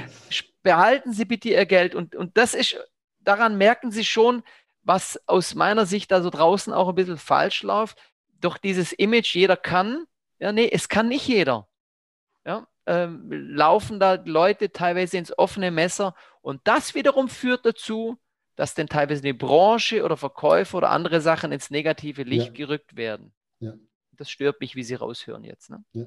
behalten 0.63 1.13
Sie 1.13 1.25
bitte 1.25 1.49
Ihr 1.49 1.65
Geld. 1.65 1.95
Und, 1.95 2.15
und 2.15 2.37
das 2.37 2.53
ist, 2.53 2.77
daran 3.19 3.57
merken 3.57 3.91
Sie 3.91 4.05
schon, 4.05 4.43
was 4.83 5.21
aus 5.27 5.55
meiner 5.55 5.85
Sicht 5.85 6.11
da 6.11 6.21
so 6.21 6.29
draußen 6.29 6.73
auch 6.73 6.89
ein 6.89 6.95
bisschen 6.95 7.17
falsch 7.17 7.63
läuft. 7.63 7.97
Doch 8.41 8.57
dieses 8.57 8.93
Image, 8.93 9.35
jeder 9.35 9.57
kann, 9.57 10.05
ja, 10.39 10.51
nee, 10.51 10.69
es 10.71 10.89
kann 10.89 11.09
nicht 11.09 11.27
jeder. 11.27 11.67
Ja, 12.45 12.67
ähm, 12.85 13.29
laufen 13.29 13.99
da 13.99 14.15
Leute 14.25 14.71
teilweise 14.71 15.17
ins 15.17 15.37
offene 15.37 15.71
Messer 15.71 16.15
und 16.41 16.61
das 16.63 16.95
wiederum 16.95 17.29
führt 17.29 17.65
dazu, 17.65 18.17
dass 18.55 18.73
dann 18.73 18.87
teilweise 18.87 19.21
eine 19.21 19.33
Branche 19.33 20.03
oder 20.03 20.17
Verkäufer 20.17 20.77
oder 20.77 20.89
andere 20.89 21.21
Sachen 21.21 21.51
ins 21.51 21.69
negative 21.69 22.23
Licht 22.23 22.47
ja. 22.47 22.53
gerückt 22.53 22.95
werden. 22.95 23.33
Ja. 23.59 23.73
Das 24.13 24.29
stört 24.29 24.59
mich, 24.59 24.75
wie 24.75 24.83
Sie 24.83 24.95
raushören 24.95 25.43
jetzt. 25.43 25.69
Ne? 25.69 25.83
Ja. 25.93 26.05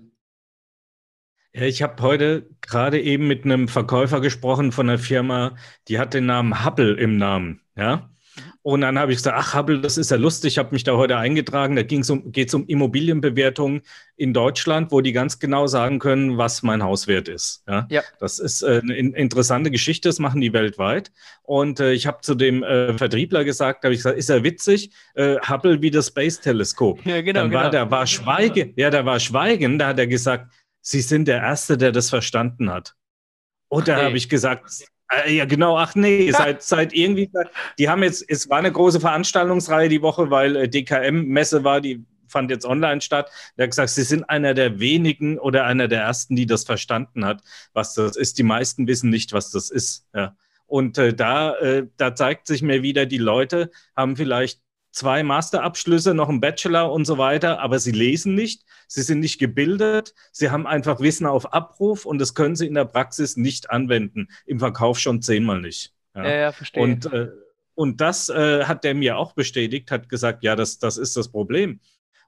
Ja, 1.54 1.62
ich 1.62 1.82
habe 1.82 2.02
heute 2.02 2.46
gerade 2.62 3.00
eben 3.00 3.28
mit 3.28 3.44
einem 3.44 3.68
Verkäufer 3.68 4.20
gesprochen 4.20 4.72
von 4.72 4.88
einer 4.88 4.98
Firma, 4.98 5.54
die 5.88 5.98
hat 5.98 6.14
den 6.14 6.26
Namen 6.26 6.64
Hubble 6.64 6.94
im 6.94 7.18
Namen. 7.18 7.60
Ja. 7.76 8.08
Und 8.62 8.82
dann 8.82 8.98
habe 8.98 9.12
ich 9.12 9.18
gesagt, 9.18 9.36
ach, 9.38 9.54
Hubble, 9.54 9.80
das 9.80 9.98
ist 9.98 10.10
ja 10.10 10.16
lustig. 10.16 10.52
Ich 10.52 10.58
habe 10.58 10.70
mich 10.72 10.84
da 10.84 10.96
heute 10.96 11.18
eingetragen. 11.18 11.74
Da 11.74 11.82
um, 11.82 12.30
geht 12.30 12.48
es 12.48 12.54
um 12.54 12.64
Immobilienbewertungen 12.66 13.82
in 14.16 14.32
Deutschland, 14.32 14.92
wo 14.92 15.00
die 15.00 15.12
ganz 15.12 15.40
genau 15.40 15.66
sagen 15.66 15.98
können, 15.98 16.38
was 16.38 16.62
mein 16.62 16.82
Hauswert 16.82 17.28
ist. 17.28 17.64
Ja, 17.68 17.86
ja. 17.90 18.02
Das 18.20 18.38
ist 18.38 18.62
äh, 18.62 18.80
eine 18.80 18.94
interessante 18.94 19.70
Geschichte. 19.70 20.08
Das 20.08 20.20
machen 20.20 20.40
die 20.40 20.52
weltweit. 20.52 21.10
Und 21.42 21.80
äh, 21.80 21.92
ich 21.92 22.06
habe 22.06 22.20
zu 22.22 22.36
dem 22.36 22.62
äh, 22.62 22.96
Vertriebler 22.96 23.44
gesagt, 23.44 23.84
habe 23.84 23.94
ich 23.94 23.98
gesagt, 23.98 24.16
ist 24.16 24.28
ja 24.28 24.44
witzig, 24.44 24.92
äh, 25.14 25.36
Hubble 25.46 25.82
wie 25.82 25.90
das 25.90 26.06
Space 26.06 26.40
Teleskop. 26.40 27.04
Ja, 27.04 27.20
genau. 27.20 27.40
Dann 27.40 27.52
war, 27.52 27.62
genau. 27.62 27.70
Der 27.72 27.90
war 27.90 28.06
Schweigen. 28.06 28.72
Ja, 28.76 28.90
da 28.90 29.04
war 29.04 29.18
Schweigen. 29.18 29.78
Da 29.78 29.88
hat 29.88 29.98
er 29.98 30.06
gesagt, 30.06 30.52
Sie 30.82 31.00
sind 31.00 31.28
der 31.28 31.40
Erste, 31.40 31.78
der 31.78 31.92
das 31.92 32.10
verstanden 32.10 32.70
hat. 32.70 32.94
Und 33.68 33.88
da 33.88 34.02
habe 34.02 34.16
ich 34.18 34.28
gesagt, 34.28 34.84
äh, 35.24 35.34
ja, 35.34 35.44
genau, 35.46 35.78
ach 35.78 35.94
nee, 35.94 36.30
seit, 36.30 36.62
seit 36.62 36.92
irgendwie, 36.92 37.30
die 37.78 37.88
haben 37.88 38.02
jetzt, 38.02 38.24
es 38.28 38.50
war 38.50 38.58
eine 38.58 38.72
große 38.72 39.00
Veranstaltungsreihe 39.00 39.88
die 39.88 40.02
Woche, 40.02 40.30
weil 40.30 40.56
äh, 40.56 40.68
DKM-Messe 40.68 41.64
war, 41.64 41.80
die 41.80 42.04
fand 42.28 42.50
jetzt 42.50 42.66
online 42.66 43.00
statt. 43.00 43.30
Der 43.56 43.64
hat 43.64 43.70
gesagt, 43.70 43.90
sie 43.90 44.02
sind 44.02 44.28
einer 44.28 44.54
der 44.54 44.80
wenigen 44.80 45.38
oder 45.38 45.64
einer 45.64 45.86
der 45.86 46.02
ersten, 46.02 46.34
die 46.34 46.46
das 46.46 46.64
verstanden 46.64 47.24
hat, 47.24 47.42
was 47.72 47.94
das 47.94 48.16
ist. 48.16 48.38
Die 48.38 48.42
meisten 48.42 48.86
wissen 48.86 49.10
nicht, 49.10 49.32
was 49.32 49.50
das 49.50 49.70
ist. 49.70 50.06
Ja. 50.14 50.36
Und 50.66 50.98
äh, 50.98 51.14
da, 51.14 51.54
äh, 51.56 51.86
da 51.96 52.14
zeigt 52.14 52.46
sich 52.46 52.62
mir 52.62 52.82
wieder, 52.82 53.06
die 53.06 53.18
Leute 53.18 53.70
haben 53.94 54.16
vielleicht 54.16 54.60
zwei 54.92 55.22
Masterabschlüsse, 55.22 56.14
noch 56.14 56.28
einen 56.28 56.40
Bachelor 56.40 56.92
und 56.92 57.04
so 57.04 57.18
weiter, 57.18 57.60
aber 57.60 57.78
sie 57.78 57.90
lesen 57.90 58.34
nicht, 58.34 58.62
sie 58.86 59.02
sind 59.02 59.20
nicht 59.20 59.38
gebildet, 59.38 60.14
sie 60.30 60.50
haben 60.50 60.66
einfach 60.66 61.00
Wissen 61.00 61.26
auf 61.26 61.52
Abruf 61.52 62.06
und 62.06 62.18
das 62.18 62.34
können 62.34 62.54
sie 62.54 62.66
in 62.66 62.74
der 62.74 62.84
Praxis 62.84 63.36
nicht 63.36 63.70
anwenden, 63.70 64.28
im 64.46 64.60
Verkauf 64.60 64.98
schon 64.98 65.22
zehnmal 65.22 65.60
nicht. 65.60 65.92
Ja, 66.14 66.24
ja, 66.24 66.36
ja 66.36 66.52
verstehe. 66.52 66.82
Und, 66.82 67.12
äh, 67.12 67.28
und 67.74 68.00
das 68.00 68.28
äh, 68.28 68.64
hat 68.64 68.84
der 68.84 68.94
mir 68.94 69.16
auch 69.16 69.32
bestätigt, 69.32 69.90
hat 69.90 70.08
gesagt, 70.08 70.44
ja, 70.44 70.54
das, 70.54 70.78
das 70.78 70.98
ist 70.98 71.16
das 71.16 71.30
Problem. 71.30 71.80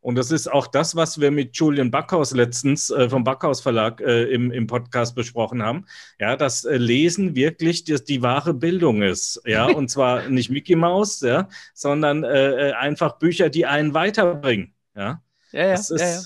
Und 0.05 0.17
das 0.17 0.31
ist 0.31 0.53
auch 0.53 0.67
das, 0.67 0.95
was 0.97 1.19
wir 1.19 1.31
mit 1.31 1.57
Julian 1.57 1.91
Backhaus 1.91 2.33
letztens 2.33 2.91
äh, 2.91 3.09
vom 3.09 3.25
Backhaus 3.25 3.63
Verlag 3.63 4.03
äh, 4.03 4.25
im, 4.25 4.51
im 4.51 4.67
Podcast 4.67 5.15
besprochen 5.15 5.63
haben. 5.63 5.87
Ja, 6.21 6.37
dass 6.37 6.67
äh, 6.67 6.77
Lesen 6.77 7.35
wirklich 7.35 7.85
die, 7.85 7.97
die, 8.05 8.21
wahre 8.21 8.53
Bildung 8.53 9.01
ist. 9.01 9.41
Ja, 9.47 9.65
und 9.75 9.89
zwar 9.89 10.29
nicht 10.29 10.51
Mickey 10.51 10.77
Mouse, 10.77 11.23
ja, 11.23 11.49
sondern 11.73 12.23
äh, 12.23 12.69
äh, 12.69 12.73
einfach 12.73 13.19
Bücher, 13.19 13.49
die 13.49 13.65
einen 13.65 13.95
weiterbringen. 13.95 14.75
Ja, 14.95 15.23
ja, 15.53 15.69
ja. 15.69 15.73
Ist, 15.73 15.89
ja, 15.89 16.07
ja. 16.07 16.21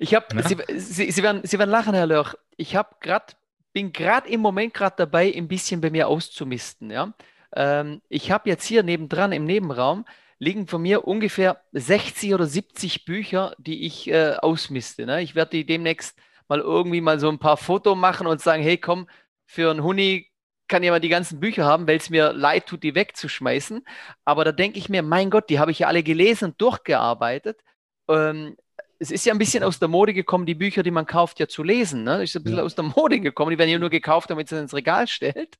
Ich 0.00 0.16
habe. 0.16 0.26
Sie, 0.42 0.56
Sie, 0.76 1.12
Sie, 1.12 1.22
werden, 1.22 1.42
Sie 1.44 1.56
werden 1.56 1.70
lachen, 1.70 1.94
Herr 1.94 2.08
Lörch. 2.08 2.34
Ich 2.56 2.74
habe 2.74 2.96
gerade, 2.98 3.26
bin 3.72 3.92
gerade 3.92 4.28
im 4.28 4.40
Moment 4.40 4.74
gerade 4.74 4.96
dabei, 4.96 5.32
ein 5.36 5.46
bisschen 5.46 5.80
bei 5.80 5.90
mir 5.90 6.08
auszumisten. 6.08 6.90
Ja, 6.90 7.14
ähm, 7.54 8.02
ich 8.08 8.32
habe 8.32 8.50
jetzt 8.50 8.64
hier 8.64 8.82
nebendran 8.82 9.30
im 9.30 9.44
Nebenraum 9.44 10.04
liegen 10.38 10.66
von 10.66 10.82
mir 10.82 11.06
ungefähr 11.06 11.62
60 11.72 12.34
oder 12.34 12.46
70 12.46 13.04
Bücher, 13.04 13.54
die 13.58 13.86
ich 13.86 14.08
äh, 14.08 14.36
ausmiste. 14.40 15.06
Ne? 15.06 15.22
Ich 15.22 15.34
werde 15.34 15.50
die 15.52 15.66
demnächst 15.66 16.18
mal 16.48 16.60
irgendwie 16.60 17.00
mal 17.00 17.18
so 17.18 17.28
ein 17.28 17.38
paar 17.38 17.56
Fotos 17.56 17.96
machen 17.96 18.26
und 18.26 18.40
sagen, 18.40 18.62
hey 18.62 18.78
komm, 18.78 19.08
für 19.46 19.70
einen 19.70 19.82
Huni 19.82 20.30
kann 20.68 20.82
jemand 20.82 21.02
die 21.02 21.08
ganzen 21.08 21.40
Bücher 21.40 21.64
haben, 21.64 21.86
weil 21.86 21.96
es 21.96 22.10
mir 22.10 22.32
leid 22.32 22.66
tut, 22.66 22.82
die 22.82 22.94
wegzuschmeißen. 22.94 23.84
Aber 24.24 24.44
da 24.44 24.52
denke 24.52 24.78
ich 24.78 24.88
mir, 24.88 25.02
mein 25.02 25.30
Gott, 25.30 25.48
die 25.50 25.58
habe 25.58 25.70
ich 25.70 25.80
ja 25.80 25.88
alle 25.88 26.02
gelesen 26.02 26.50
und 26.50 26.60
durchgearbeitet. 26.60 27.60
Ähm, 28.08 28.56
es 28.98 29.10
ist 29.10 29.24
ja 29.24 29.32
ein 29.32 29.38
bisschen 29.38 29.62
aus 29.62 29.78
der 29.78 29.88
Mode 29.88 30.12
gekommen, 30.12 30.44
die 30.44 30.54
Bücher, 30.54 30.82
die 30.82 30.90
man 30.90 31.06
kauft, 31.06 31.40
ja 31.40 31.48
zu 31.48 31.62
lesen. 31.62 32.04
Ne? 32.04 32.22
Ist 32.22 32.36
ein 32.36 32.42
bisschen 32.42 32.58
ja. 32.58 32.64
aus 32.64 32.74
der 32.74 32.84
Mode 32.84 33.20
gekommen. 33.20 33.50
Die 33.50 33.58
werden 33.58 33.70
ja 33.70 33.78
nur 33.78 33.90
gekauft, 33.90 34.30
damit 34.30 34.48
sie 34.48 34.58
ins 34.58 34.74
Regal 34.74 35.06
stellt. 35.06 35.56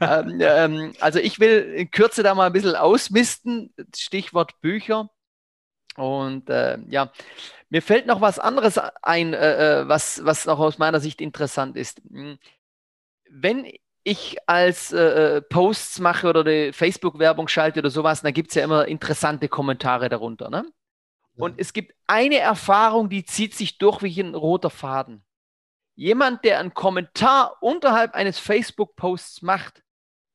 Ähm, 0.00 0.38
ähm, 0.40 0.92
also 1.00 1.18
ich 1.18 1.40
will 1.40 1.74
in 1.76 1.90
Kürze 1.90 2.22
da 2.22 2.34
mal 2.34 2.46
ein 2.46 2.52
bisschen 2.52 2.76
ausmisten, 2.76 3.74
Stichwort 3.94 4.60
Bücher. 4.60 5.10
Und 5.96 6.48
äh, 6.48 6.78
ja, 6.88 7.12
mir 7.68 7.82
fällt 7.82 8.06
noch 8.06 8.20
was 8.20 8.38
anderes 8.38 8.78
ein, 9.02 9.34
äh, 9.34 9.80
äh, 9.80 9.88
was, 9.88 10.24
was 10.24 10.46
noch 10.46 10.58
aus 10.58 10.78
meiner 10.78 11.00
Sicht 11.00 11.20
interessant 11.20 11.76
ist. 11.76 12.00
Hm, 12.10 12.38
wenn 13.30 13.66
ich 14.04 14.36
als 14.46 14.92
äh, 14.92 15.36
äh, 15.36 15.42
Posts 15.42 16.00
mache 16.00 16.28
oder 16.28 16.44
die 16.44 16.72
Facebook-Werbung 16.72 17.48
schalte 17.48 17.80
oder 17.80 17.90
sowas, 17.90 18.22
dann 18.22 18.32
gibt 18.32 18.50
es 18.50 18.56
ja 18.56 18.64
immer 18.64 18.86
interessante 18.88 19.48
Kommentare 19.48 20.08
darunter. 20.08 20.50
Ne? 20.50 20.66
Und 21.36 21.58
es 21.58 21.72
gibt 21.72 21.94
eine 22.06 22.38
Erfahrung, 22.38 23.08
die 23.08 23.24
zieht 23.24 23.54
sich 23.54 23.78
durch 23.78 24.02
wie 24.02 24.20
ein 24.20 24.34
roter 24.34 24.70
Faden. 24.70 25.24
Jemand, 25.94 26.44
der 26.44 26.58
einen 26.58 26.74
Kommentar 26.74 27.62
unterhalb 27.62 28.14
eines 28.14 28.38
Facebook-Posts 28.38 29.42
macht, 29.42 29.82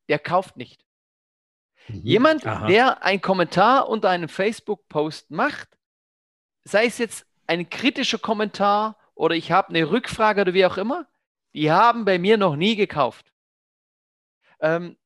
der 0.08 0.20
kauft 0.20 0.58
nicht. 0.58 0.86
Mhm. 1.88 2.02
Jemand, 2.04 2.46
Aha. 2.46 2.68
der 2.68 3.04
einen 3.04 3.22
Kommentar 3.22 3.90
unter 3.90 4.10
einem 4.10 4.30
Facebook-Post 4.30 5.32
macht, 5.32 5.70
sei 6.64 6.86
es 6.86 6.98
jetzt 6.98 7.26
ein 7.48 7.70
kritischer 7.70 8.20
Kommentar 8.20 8.98
oder 9.16 9.36
ich 9.36 9.52
habe 9.52 9.70
eine 9.70 9.90
Rückfrage 9.90 10.42
oder 10.42 10.54
wie 10.54 10.66
auch 10.66 10.78
immer, 10.78 11.08
die 11.54 11.72
haben 11.72 12.06
bei 12.06 12.20
mir 12.20 12.38
noch 12.38 12.56
nie 12.56 12.76
gekauft. 12.76 13.34
Ähm, 14.60 14.98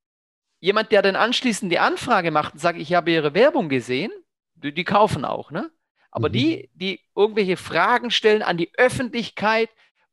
jemand, 0.59 0.91
der 0.91 1.01
dann 1.01 1.15
anschließend 1.15 1.71
die 1.71 1.79
Anfrage 1.79 2.31
macht 2.31 2.53
und 2.53 2.59
sagt, 2.59 2.79
ich 2.79 2.93
habe 2.93 3.11
Ihre 3.11 3.33
Werbung 3.33 3.69
gesehen, 3.69 4.11
die, 4.55 4.73
die 4.73 4.83
kaufen 4.83 5.23
auch, 5.23 5.51
ne? 5.51 5.71
Aber 6.09 6.27
mhm. 6.27 6.33
die, 6.33 6.69
die 6.73 6.99
irgendwelche 7.15 7.57
Fragen 7.57 8.11
stellen 8.11 8.41
an 8.41 8.57
die 8.57 8.71
Öffentlichkeit 8.77 9.69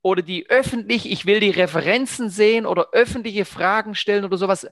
oder 0.08 0.22
die 0.22 0.48
öffentlich, 0.48 1.10
ich 1.10 1.26
will 1.26 1.40
die 1.40 1.50
Referenzen 1.50 2.30
sehen 2.30 2.66
oder 2.66 2.88
öffentliche 2.92 3.44
Fragen 3.44 3.94
stellen 3.94 4.24
oder 4.24 4.38
sowas, 4.38 4.66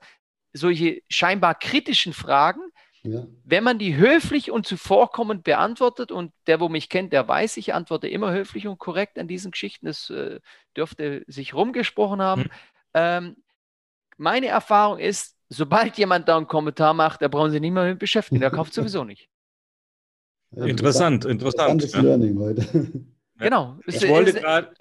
solche 0.53 1.03
scheinbar 1.09 1.55
kritischen 1.55 2.13
Fragen, 2.13 2.61
ja. 3.03 3.27
wenn 3.45 3.63
man 3.63 3.79
die 3.79 3.97
höflich 3.97 4.51
und 4.51 4.67
zuvorkommend 4.67 5.45
beantwortet 5.45 6.11
und 6.11 6.33
der, 6.47 6.61
wo 6.61 6.69
mich 6.69 6.89
kennt, 6.89 7.13
der 7.13 7.29
weiß, 7.29 7.57
ich 7.59 7.75
antworte 7.75 8.09
immer 8.09 8.33
höflich 8.33 8.67
und 8.67 8.79
korrekt 8.79 9.19
an 9.19 9.29
diesen 9.29 9.51
Geschichten, 9.51 9.87
das 9.87 10.11
äh, 10.11 10.41
dürfte 10.77 11.25
sich 11.27 11.55
rumgesprochen 11.55 12.21
haben. 12.21 12.43
Mhm. 12.43 12.51
Ähm, 12.95 13.37
meine 14.17 14.47
Erfahrung 14.47 14.99
ist, 14.99 15.37
sobald 15.49 15.99
jemand 15.99 16.29
da 16.29 16.37
einen 16.37 16.49
Kommentar 16.49 16.95
macht, 16.95 17.23
da 17.23 17.29
brauchen 17.29 17.51
Sie 17.53 17.61
nicht 17.61 17.73
mehr 17.73 17.85
mit 17.85 17.99
beschäftigen, 17.99 18.41
der 18.41 18.51
kauft 18.51 18.73
sowieso 18.75 19.05
nicht. 19.05 19.29
Interessant, 20.57 21.25
interessant. 21.25 21.83
Interessantes 21.83 21.93
ja. 21.93 22.01
Learning 22.01 22.39
heute. 22.39 22.91
Genau. 23.39 23.79
Ich 23.87 24.09
wollte 24.09 24.33
gerade 24.33 24.75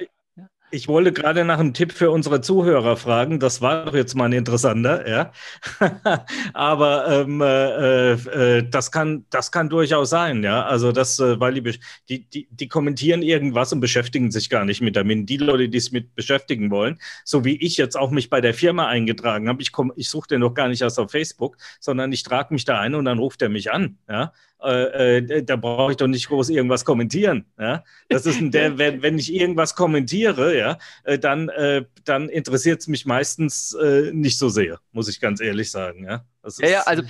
ich 0.76 0.88
wollte 0.90 1.14
gerade 1.14 1.46
nach 1.46 1.60
einem 1.60 1.74
Tipp 1.74 1.94
für 1.94 2.12
unsere 2.12 2.42
Zuhörer 2.42 2.98
fragen. 2.98 3.40
Das 3.40 3.62
war 3.62 3.86
doch 3.86 3.96
jetzt 3.96 4.14
mal 4.14 4.26
ein 4.26 4.34
interessanter, 4.34 5.08
ja. 5.10 5.32
Aber 6.54 7.08
ähm, 7.08 7.42
äh, 7.42 8.12
äh, 8.12 8.70
das, 8.70 8.92
kann, 8.92 9.26
das 9.30 9.52
kann 9.52 9.70
durchaus 9.70 10.10
sein, 10.10 10.44
ja. 10.44 10.66
Also 10.66 10.92
das, 10.92 11.20
äh, 11.20 11.40
weil 11.40 11.54
die, 11.54 12.30
die, 12.30 12.48
die, 12.52 12.68
kommentieren 12.68 13.22
irgendwas 13.22 13.72
und 13.72 13.80
beschäftigen 13.80 14.32
sich 14.32 14.50
gar 14.50 14.66
nicht 14.66 14.82
mit 14.82 14.96
damit. 14.96 15.30
Die 15.30 15.38
Leute, 15.38 15.70
die 15.70 15.78
es 15.78 15.92
mit 15.92 16.14
beschäftigen 16.14 16.70
wollen, 16.70 17.00
so 17.24 17.46
wie 17.46 17.56
ich 17.56 17.78
jetzt 17.78 17.96
auch 17.96 18.12
mich 18.12 18.30
bei 18.30 18.42
der 18.42 18.54
Firma 18.54 18.88
eingetragen 18.88 19.48
habe, 19.48 19.62
ich, 19.62 19.72
ich 19.96 20.10
suche 20.10 20.28
den 20.28 20.42
doch 20.42 20.54
gar 20.54 20.68
nicht 20.68 20.82
erst 20.82 21.00
auf 21.00 21.12
Facebook, 21.12 21.56
sondern 21.80 22.12
ich 22.12 22.24
trage 22.24 22.54
mich 22.54 22.66
da 22.66 22.80
ein 22.80 22.96
und 22.96 23.06
dann 23.06 23.20
ruft 23.20 23.42
er 23.42 23.50
mich 23.50 23.72
an, 23.72 23.98
ja. 24.10 24.34
Äh, 24.66 25.18
äh, 25.18 25.44
da 25.44 25.56
brauche 25.56 25.92
ich 25.92 25.98
doch 25.98 26.08
nicht 26.08 26.28
groß 26.28 26.50
irgendwas 26.50 26.86
kommentieren. 26.86 27.46
Ja? 27.60 27.84
Das 28.10 28.26
ist 28.26 28.40
ein, 28.40 28.52
der, 28.52 28.78
wenn, 28.78 29.02
wenn 29.02 29.20
ich 29.20 29.34
irgendwas 29.34 29.76
kommentiere, 29.76 30.58
ja, 30.58 30.78
äh, 31.04 31.20
dann, 31.20 31.50
äh, 31.50 31.86
dann 32.04 32.30
interessiert 32.30 32.82
es 32.82 32.88
mich 32.88 33.06
meistens 33.06 33.74
äh, 33.74 34.12
nicht 34.12 34.38
so 34.38 34.50
sehr, 34.50 34.80
muss 34.92 35.08
ich 35.08 35.20
ganz 35.20 35.42
ehrlich 35.42 35.72
sagen. 35.72 36.06
Ja, 36.06 36.26
ja, 36.60 36.68
ja, 36.68 36.82
also 36.82 37.04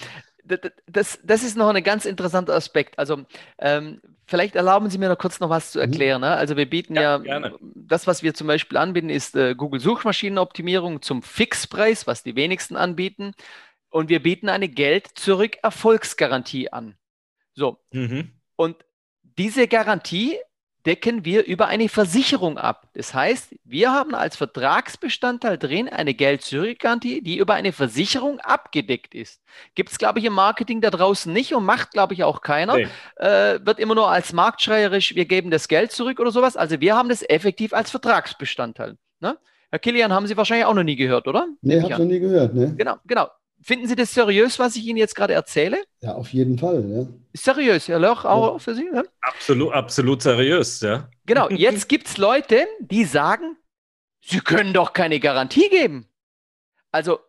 das, 0.88 1.20
das 1.24 1.44
ist 1.44 1.58
noch 1.58 1.70
ein 1.70 1.84
ganz 1.84 2.06
interessanter 2.06 2.54
Aspekt. 2.54 3.00
Also 3.00 3.26
ähm, 3.58 4.00
vielleicht 4.26 4.56
erlauben 4.56 4.90
Sie 4.90 4.98
mir 4.98 5.10
noch 5.10 5.18
kurz 5.18 5.40
noch 5.40 5.50
was 5.50 5.72
zu 5.72 5.80
mhm. 5.80 5.86
erklären. 5.86 6.22
Ne? 6.22 6.36
Also 6.36 6.58
wir 6.58 6.70
bieten 6.70 6.96
ja, 6.96 7.22
ja 7.24 7.52
das, 7.62 8.08
was 8.08 8.24
wir 8.24 8.34
zum 8.34 8.48
Beispiel 8.48 8.78
anbieten, 8.78 9.10
ist 9.10 9.36
äh, 9.36 9.56
Google 9.56 9.80
Suchmaschinenoptimierung 9.80 11.02
zum 11.02 11.24
Fixpreis, 11.24 12.08
was 12.08 12.24
die 12.24 12.36
wenigsten 12.36 12.76
anbieten. 12.76 13.34
Und 13.90 14.10
wir 14.10 14.22
bieten 14.22 14.50
eine 14.50 14.68
Geld-Zurück-Erfolgsgarantie 14.68 16.72
an. 16.72 16.98
So. 17.56 17.80
Mhm. 17.92 18.32
Und 18.56 18.78
diese 19.38 19.68
Garantie 19.68 20.38
decken 20.86 21.26
wir 21.26 21.46
über 21.46 21.68
eine 21.68 21.90
Versicherung 21.90 22.58
ab. 22.60 22.90
Das 22.94 23.14
heißt, 23.14 23.56
wir 23.64 23.92
haben 23.92 24.14
als 24.14 24.36
Vertragsbestandteil 24.36 25.58
drin 25.58 25.90
eine 25.90 26.14
Geld-Zurück-Garantie, 26.14 27.22
die 27.22 27.38
über 27.38 27.56
eine 27.56 27.72
Versicherung 27.72 28.40
abgedeckt 28.40 29.16
ist. 29.16 29.42
Gibt 29.74 29.92
es, 29.92 29.98
glaube 29.98 30.20
ich, 30.20 30.26
im 30.26 30.34
Marketing 30.34 30.82
da 30.82 30.92
draußen 30.92 31.34
nicht 31.34 31.56
und 31.56 31.66
macht, 31.66 31.92
glaube 31.92 32.14
ich, 32.14 32.24
auch 32.24 32.42
keiner. 32.42 32.76
Nee. 32.76 32.88
Äh, 33.16 33.66
wird 33.66 33.80
immer 33.80 33.96
nur 33.96 34.10
als 34.10 34.32
marktschreierisch, 34.32 35.16
wir 35.16 35.26
geben 35.26 35.50
das 35.50 35.68
Geld 35.68 35.92
zurück 35.92 36.20
oder 36.20 36.32
sowas. 36.32 36.56
Also 36.56 36.80
wir 36.80 36.96
haben 36.96 37.10
das 37.10 37.24
effektiv 37.28 37.74
als 37.74 37.90
Vertragsbestandteil. 37.90 38.96
Ne? 39.22 39.38
Herr 39.72 39.80
Kilian, 39.80 40.14
haben 40.14 40.28
Sie 40.28 40.38
wahrscheinlich 40.38 40.68
auch 40.68 40.76
noch 40.76 40.84
nie 40.84 40.96
gehört, 40.96 41.28
oder? 41.28 41.48
Nee, 41.62 41.82
habe 41.82 41.92
ich 41.92 41.98
noch 41.98 42.06
nie 42.06 42.20
gehört. 42.20 42.54
Ne? 42.54 42.76
Genau, 42.78 42.98
genau. 43.06 43.28
Finden 43.66 43.88
Sie 43.88 43.96
das 43.96 44.14
seriös, 44.14 44.60
was 44.60 44.76
ich 44.76 44.86
Ihnen 44.86 44.98
jetzt 45.00 45.16
gerade 45.16 45.34
erzähle? 45.34 45.82
Ja, 46.00 46.14
auf 46.14 46.32
jeden 46.32 46.60
Fall. 46.60 46.86
Ja. 46.88 47.08
Seriös, 47.34 47.88
Herr 47.88 47.98
Loch, 47.98 48.24
auch 48.24 48.54
ja. 48.54 48.60
für 48.60 48.76
Sie? 48.76 48.88
Ja? 48.94 49.02
Absolut, 49.22 49.74
absolut 49.74 50.22
seriös, 50.22 50.82
ja. 50.82 51.10
Genau, 51.26 51.50
jetzt 51.50 51.90
gibt 51.90 52.06
es 52.06 52.18
Leute, 52.18 52.68
die 52.80 53.06
sagen, 53.06 53.58
Sie 54.22 54.40
können 54.40 54.72
doch 54.72 54.94
keine 54.94 55.20
Garantie 55.20 55.68
geben. 55.70 56.08
Also, 56.92 57.22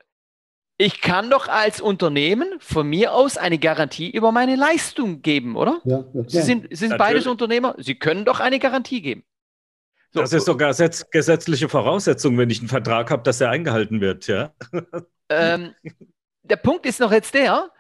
ich 0.77 1.01
kann 1.01 1.31
doch 1.31 1.49
als 1.49 1.81
Unternehmen 1.81 2.49
von 2.59 2.87
mir 2.87 3.14
aus 3.14 3.38
eine 3.38 3.59
Garantie 3.59 4.11
über 4.11 4.31
meine 4.31 4.57
Leistung 4.57 5.22
geben, 5.22 5.57
oder? 5.57 5.81
Ja, 5.85 6.05
ja 6.12 6.22
Sie 6.27 6.42
sind, 6.42 6.66
Sie 6.68 6.87
sind 6.87 6.99
beides 6.99 7.27
Unternehmer, 7.27 7.77
Sie 7.79 7.94
können 7.94 8.27
doch 8.27 8.40
eine 8.40 8.59
Garantie 8.59 9.01
geben. 9.01 9.25
So, 10.12 10.20
das 10.20 10.35
ist 10.35 10.44
sogar 10.44 10.75
gesetzliche 10.75 11.70
Voraussetzung, 11.70 12.37
wenn 12.37 12.51
ich 12.51 12.59
einen 12.59 12.68
Vertrag 12.68 13.11
habe, 13.11 13.22
dass 13.22 13.40
er 13.40 13.49
eingehalten 13.49 14.03
wird, 14.03 14.27
ja. 14.27 14.55
Ähm, 15.31 15.75
der 16.48 16.56
Punkt 16.56 16.87
ist 16.87 17.00
noch 17.00 17.12
jetzt 17.12 17.35
der, 17.35 17.70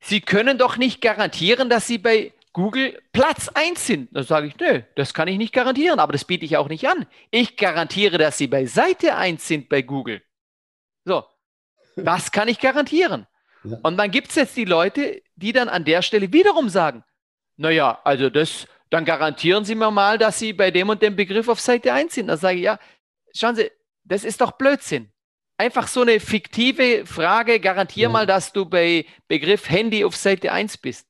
Sie 0.00 0.20
können 0.20 0.58
doch 0.58 0.76
nicht 0.76 1.00
garantieren, 1.00 1.68
dass 1.68 1.86
Sie 1.86 1.98
bei 1.98 2.32
Google 2.52 3.00
Platz 3.12 3.48
1 3.48 3.86
sind. 3.86 4.08
Da 4.12 4.22
sage 4.22 4.46
ich, 4.48 4.56
nö, 4.58 4.82
das 4.94 5.14
kann 5.14 5.28
ich 5.28 5.38
nicht 5.38 5.52
garantieren, 5.52 5.98
aber 5.98 6.12
das 6.12 6.24
biete 6.24 6.44
ich 6.44 6.56
auch 6.56 6.68
nicht 6.68 6.88
an. 6.88 7.06
Ich 7.30 7.56
garantiere, 7.56 8.18
dass 8.18 8.38
Sie 8.38 8.46
bei 8.46 8.66
Seite 8.66 9.16
1 9.16 9.46
sind 9.46 9.68
bei 9.68 9.82
Google. 9.82 10.22
So, 11.04 11.24
das 11.96 12.30
kann 12.30 12.48
ich 12.48 12.60
garantieren. 12.60 13.26
Ja. 13.64 13.78
Und 13.82 13.96
dann 13.96 14.10
gibt 14.10 14.28
es 14.28 14.36
jetzt 14.36 14.56
die 14.56 14.64
Leute, 14.64 15.22
die 15.34 15.52
dann 15.52 15.68
an 15.68 15.84
der 15.84 16.02
Stelle 16.02 16.32
wiederum 16.32 16.68
sagen, 16.68 17.04
naja, 17.56 18.00
also 18.04 18.30
das, 18.30 18.68
dann 18.90 19.04
garantieren 19.04 19.64
Sie 19.64 19.74
mir 19.74 19.90
mal, 19.90 20.18
dass 20.18 20.38
Sie 20.38 20.52
bei 20.52 20.70
dem 20.70 20.88
und 20.88 21.02
dem 21.02 21.16
Begriff 21.16 21.48
auf 21.48 21.60
Seite 21.60 21.92
1 21.92 22.14
sind. 22.14 22.28
Da 22.28 22.36
sage 22.36 22.58
ich, 22.58 22.64
ja, 22.64 22.78
schauen 23.34 23.56
Sie, 23.56 23.70
das 24.04 24.24
ist 24.24 24.40
doch 24.40 24.52
Blödsinn 24.52 25.10
einfach 25.58 25.88
so 25.88 26.02
eine 26.02 26.20
fiktive 26.20 27.06
Frage, 27.06 27.60
garantier 27.60 28.04
ja. 28.04 28.08
mal, 28.08 28.26
dass 28.26 28.52
du 28.52 28.66
bei 28.66 29.06
Begriff 29.28 29.68
Handy 29.68 30.04
auf 30.04 30.16
Seite 30.16 30.52
1 30.52 30.78
bist. 30.78 31.06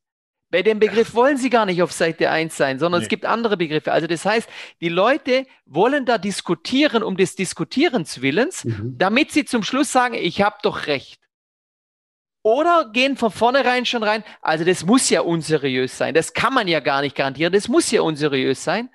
Bei 0.50 0.62
dem 0.62 0.78
Begriff 0.78 1.14
wollen 1.14 1.36
sie 1.36 1.50
gar 1.50 1.66
nicht 1.66 1.82
auf 1.82 1.92
Seite 1.92 2.30
1 2.30 2.56
sein, 2.56 2.78
sondern 2.78 3.00
nee. 3.00 3.04
es 3.04 3.08
gibt 3.08 3.24
andere 3.24 3.56
Begriffe. 3.56 3.92
Also 3.92 4.06
das 4.06 4.24
heißt, 4.24 4.48
die 4.80 4.88
Leute 4.88 5.46
wollen 5.64 6.06
da 6.06 6.18
diskutieren 6.18 7.02
um 7.02 7.16
des 7.16 7.34
Diskutierens 7.34 8.22
willens, 8.22 8.64
mhm. 8.64 8.94
damit 8.96 9.32
sie 9.32 9.44
zum 9.44 9.64
Schluss 9.64 9.90
sagen, 9.90 10.14
ich 10.14 10.42
habe 10.42 10.56
doch 10.62 10.86
recht. 10.86 11.20
Oder 12.42 12.90
gehen 12.92 13.16
von 13.16 13.32
vornherein 13.32 13.86
schon 13.86 14.04
rein, 14.04 14.22
also 14.40 14.64
das 14.64 14.84
muss 14.84 15.10
ja 15.10 15.22
unseriös 15.22 15.98
sein, 15.98 16.14
das 16.14 16.32
kann 16.32 16.54
man 16.54 16.68
ja 16.68 16.78
gar 16.78 17.00
nicht 17.00 17.16
garantieren, 17.16 17.52
das 17.52 17.66
muss 17.66 17.90
ja 17.90 18.02
unseriös 18.02 18.62
sein. 18.62 18.88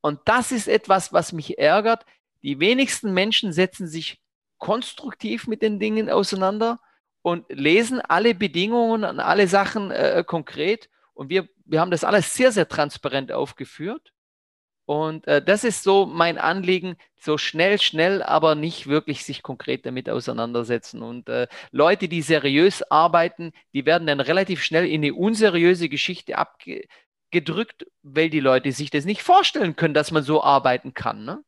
Und 0.00 0.20
das 0.24 0.50
ist 0.50 0.66
etwas, 0.66 1.12
was 1.12 1.32
mich 1.32 1.58
ärgert. 1.58 2.06
Die 2.42 2.58
wenigsten 2.58 3.12
Menschen 3.12 3.52
setzen 3.52 3.86
sich 3.86 4.18
konstruktiv 4.60 5.48
mit 5.48 5.62
den 5.62 5.80
Dingen 5.80 6.08
auseinander 6.08 6.78
und 7.22 7.44
lesen 7.48 8.00
alle 8.00 8.34
Bedingungen 8.34 9.04
und 9.04 9.18
alle 9.18 9.48
Sachen 9.48 9.90
äh, 9.90 10.22
konkret. 10.24 10.88
Und 11.12 11.28
wir, 11.28 11.48
wir 11.64 11.80
haben 11.80 11.90
das 11.90 12.04
alles 12.04 12.34
sehr, 12.34 12.52
sehr 12.52 12.68
transparent 12.68 13.32
aufgeführt. 13.32 14.12
Und 14.86 15.26
äh, 15.28 15.40
das 15.40 15.62
ist 15.62 15.84
so 15.84 16.06
mein 16.06 16.36
Anliegen, 16.38 16.96
so 17.20 17.38
schnell, 17.38 17.80
schnell, 17.80 18.22
aber 18.22 18.54
nicht 18.54 18.88
wirklich 18.88 19.24
sich 19.24 19.42
konkret 19.42 19.86
damit 19.86 20.10
auseinandersetzen. 20.10 21.02
Und 21.02 21.28
äh, 21.28 21.46
Leute, 21.70 22.08
die 22.08 22.22
seriös 22.22 22.82
arbeiten, 22.90 23.52
die 23.72 23.86
werden 23.86 24.06
dann 24.06 24.20
relativ 24.20 24.64
schnell 24.64 24.86
in 24.86 25.04
eine 25.04 25.14
unseriöse 25.14 25.88
Geschichte 25.88 26.36
abgedrückt, 26.38 27.86
weil 28.02 28.30
die 28.30 28.40
Leute 28.40 28.72
sich 28.72 28.90
das 28.90 29.04
nicht 29.04 29.22
vorstellen 29.22 29.76
können, 29.76 29.94
dass 29.94 30.10
man 30.10 30.24
so 30.24 30.42
arbeiten 30.42 30.92
kann. 30.92 31.24
Ne? 31.24 31.44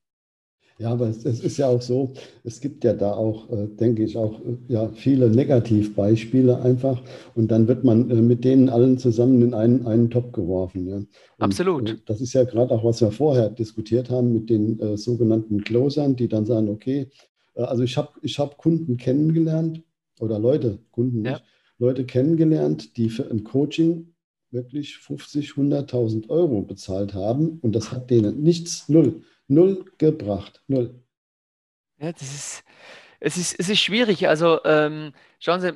Ja, 0.82 0.90
aber 0.90 1.08
es, 1.08 1.24
es, 1.24 1.38
ist 1.38 1.58
ja 1.58 1.68
auch 1.68 1.80
so, 1.80 2.12
es 2.42 2.60
gibt 2.60 2.82
ja 2.82 2.92
da 2.92 3.12
auch, 3.12 3.48
äh, 3.52 3.68
denke 3.68 4.02
ich, 4.02 4.16
auch 4.16 4.40
äh, 4.40 4.56
ja, 4.66 4.88
viele 4.88 5.30
Negativbeispiele 5.30 6.60
einfach 6.60 7.00
und 7.36 7.52
dann 7.52 7.68
wird 7.68 7.84
man 7.84 8.10
äh, 8.10 8.20
mit 8.20 8.44
denen 8.44 8.68
allen 8.68 8.98
zusammen 8.98 9.40
in 9.42 9.54
einen, 9.54 9.86
einen 9.86 10.10
Topf 10.10 10.32
geworfen. 10.32 10.88
Ja. 10.88 10.96
Und, 10.96 11.08
Absolut. 11.38 11.88
Äh, 11.88 11.96
das 12.06 12.20
ist 12.20 12.32
ja 12.32 12.42
gerade 12.42 12.72
auch, 12.72 12.82
was 12.82 13.00
wir 13.00 13.12
vorher 13.12 13.48
diskutiert 13.48 14.10
haben 14.10 14.32
mit 14.32 14.50
den 14.50 14.80
äh, 14.80 14.96
sogenannten 14.96 15.62
Closern, 15.62 16.16
die 16.16 16.26
dann 16.26 16.46
sagen, 16.46 16.68
okay, 16.68 17.08
also 17.54 17.84
ich 17.84 17.96
habe 17.96 18.08
ich 18.22 18.40
hab 18.40 18.58
Kunden 18.58 18.96
kennengelernt 18.96 19.82
oder 20.18 20.40
Leute, 20.40 20.80
Kunden 20.90 21.22
nicht, 21.22 21.44
Leute 21.78 22.04
kennengelernt, 22.04 22.96
die 22.96 23.08
für 23.08 23.30
ein 23.30 23.44
Coaching 23.44 24.14
wirklich 24.50 24.98
50, 24.98 25.50
100.000 25.50 26.28
Euro 26.28 26.62
bezahlt 26.62 27.14
haben 27.14 27.60
und 27.60 27.76
das 27.76 27.92
hat 27.92 28.10
denen 28.10 28.42
nichts, 28.42 28.88
null 28.88 29.22
Null 29.52 29.84
gebracht. 29.98 30.62
Null. 30.66 30.94
Ja, 31.98 32.12
das 32.12 32.22
ist, 32.22 32.64
es 33.20 33.36
ist, 33.36 33.60
es 33.60 33.68
ist 33.68 33.80
schwierig. 33.80 34.26
Also 34.26 34.64
ähm, 34.64 35.12
schauen 35.38 35.60
Sie, 35.60 35.72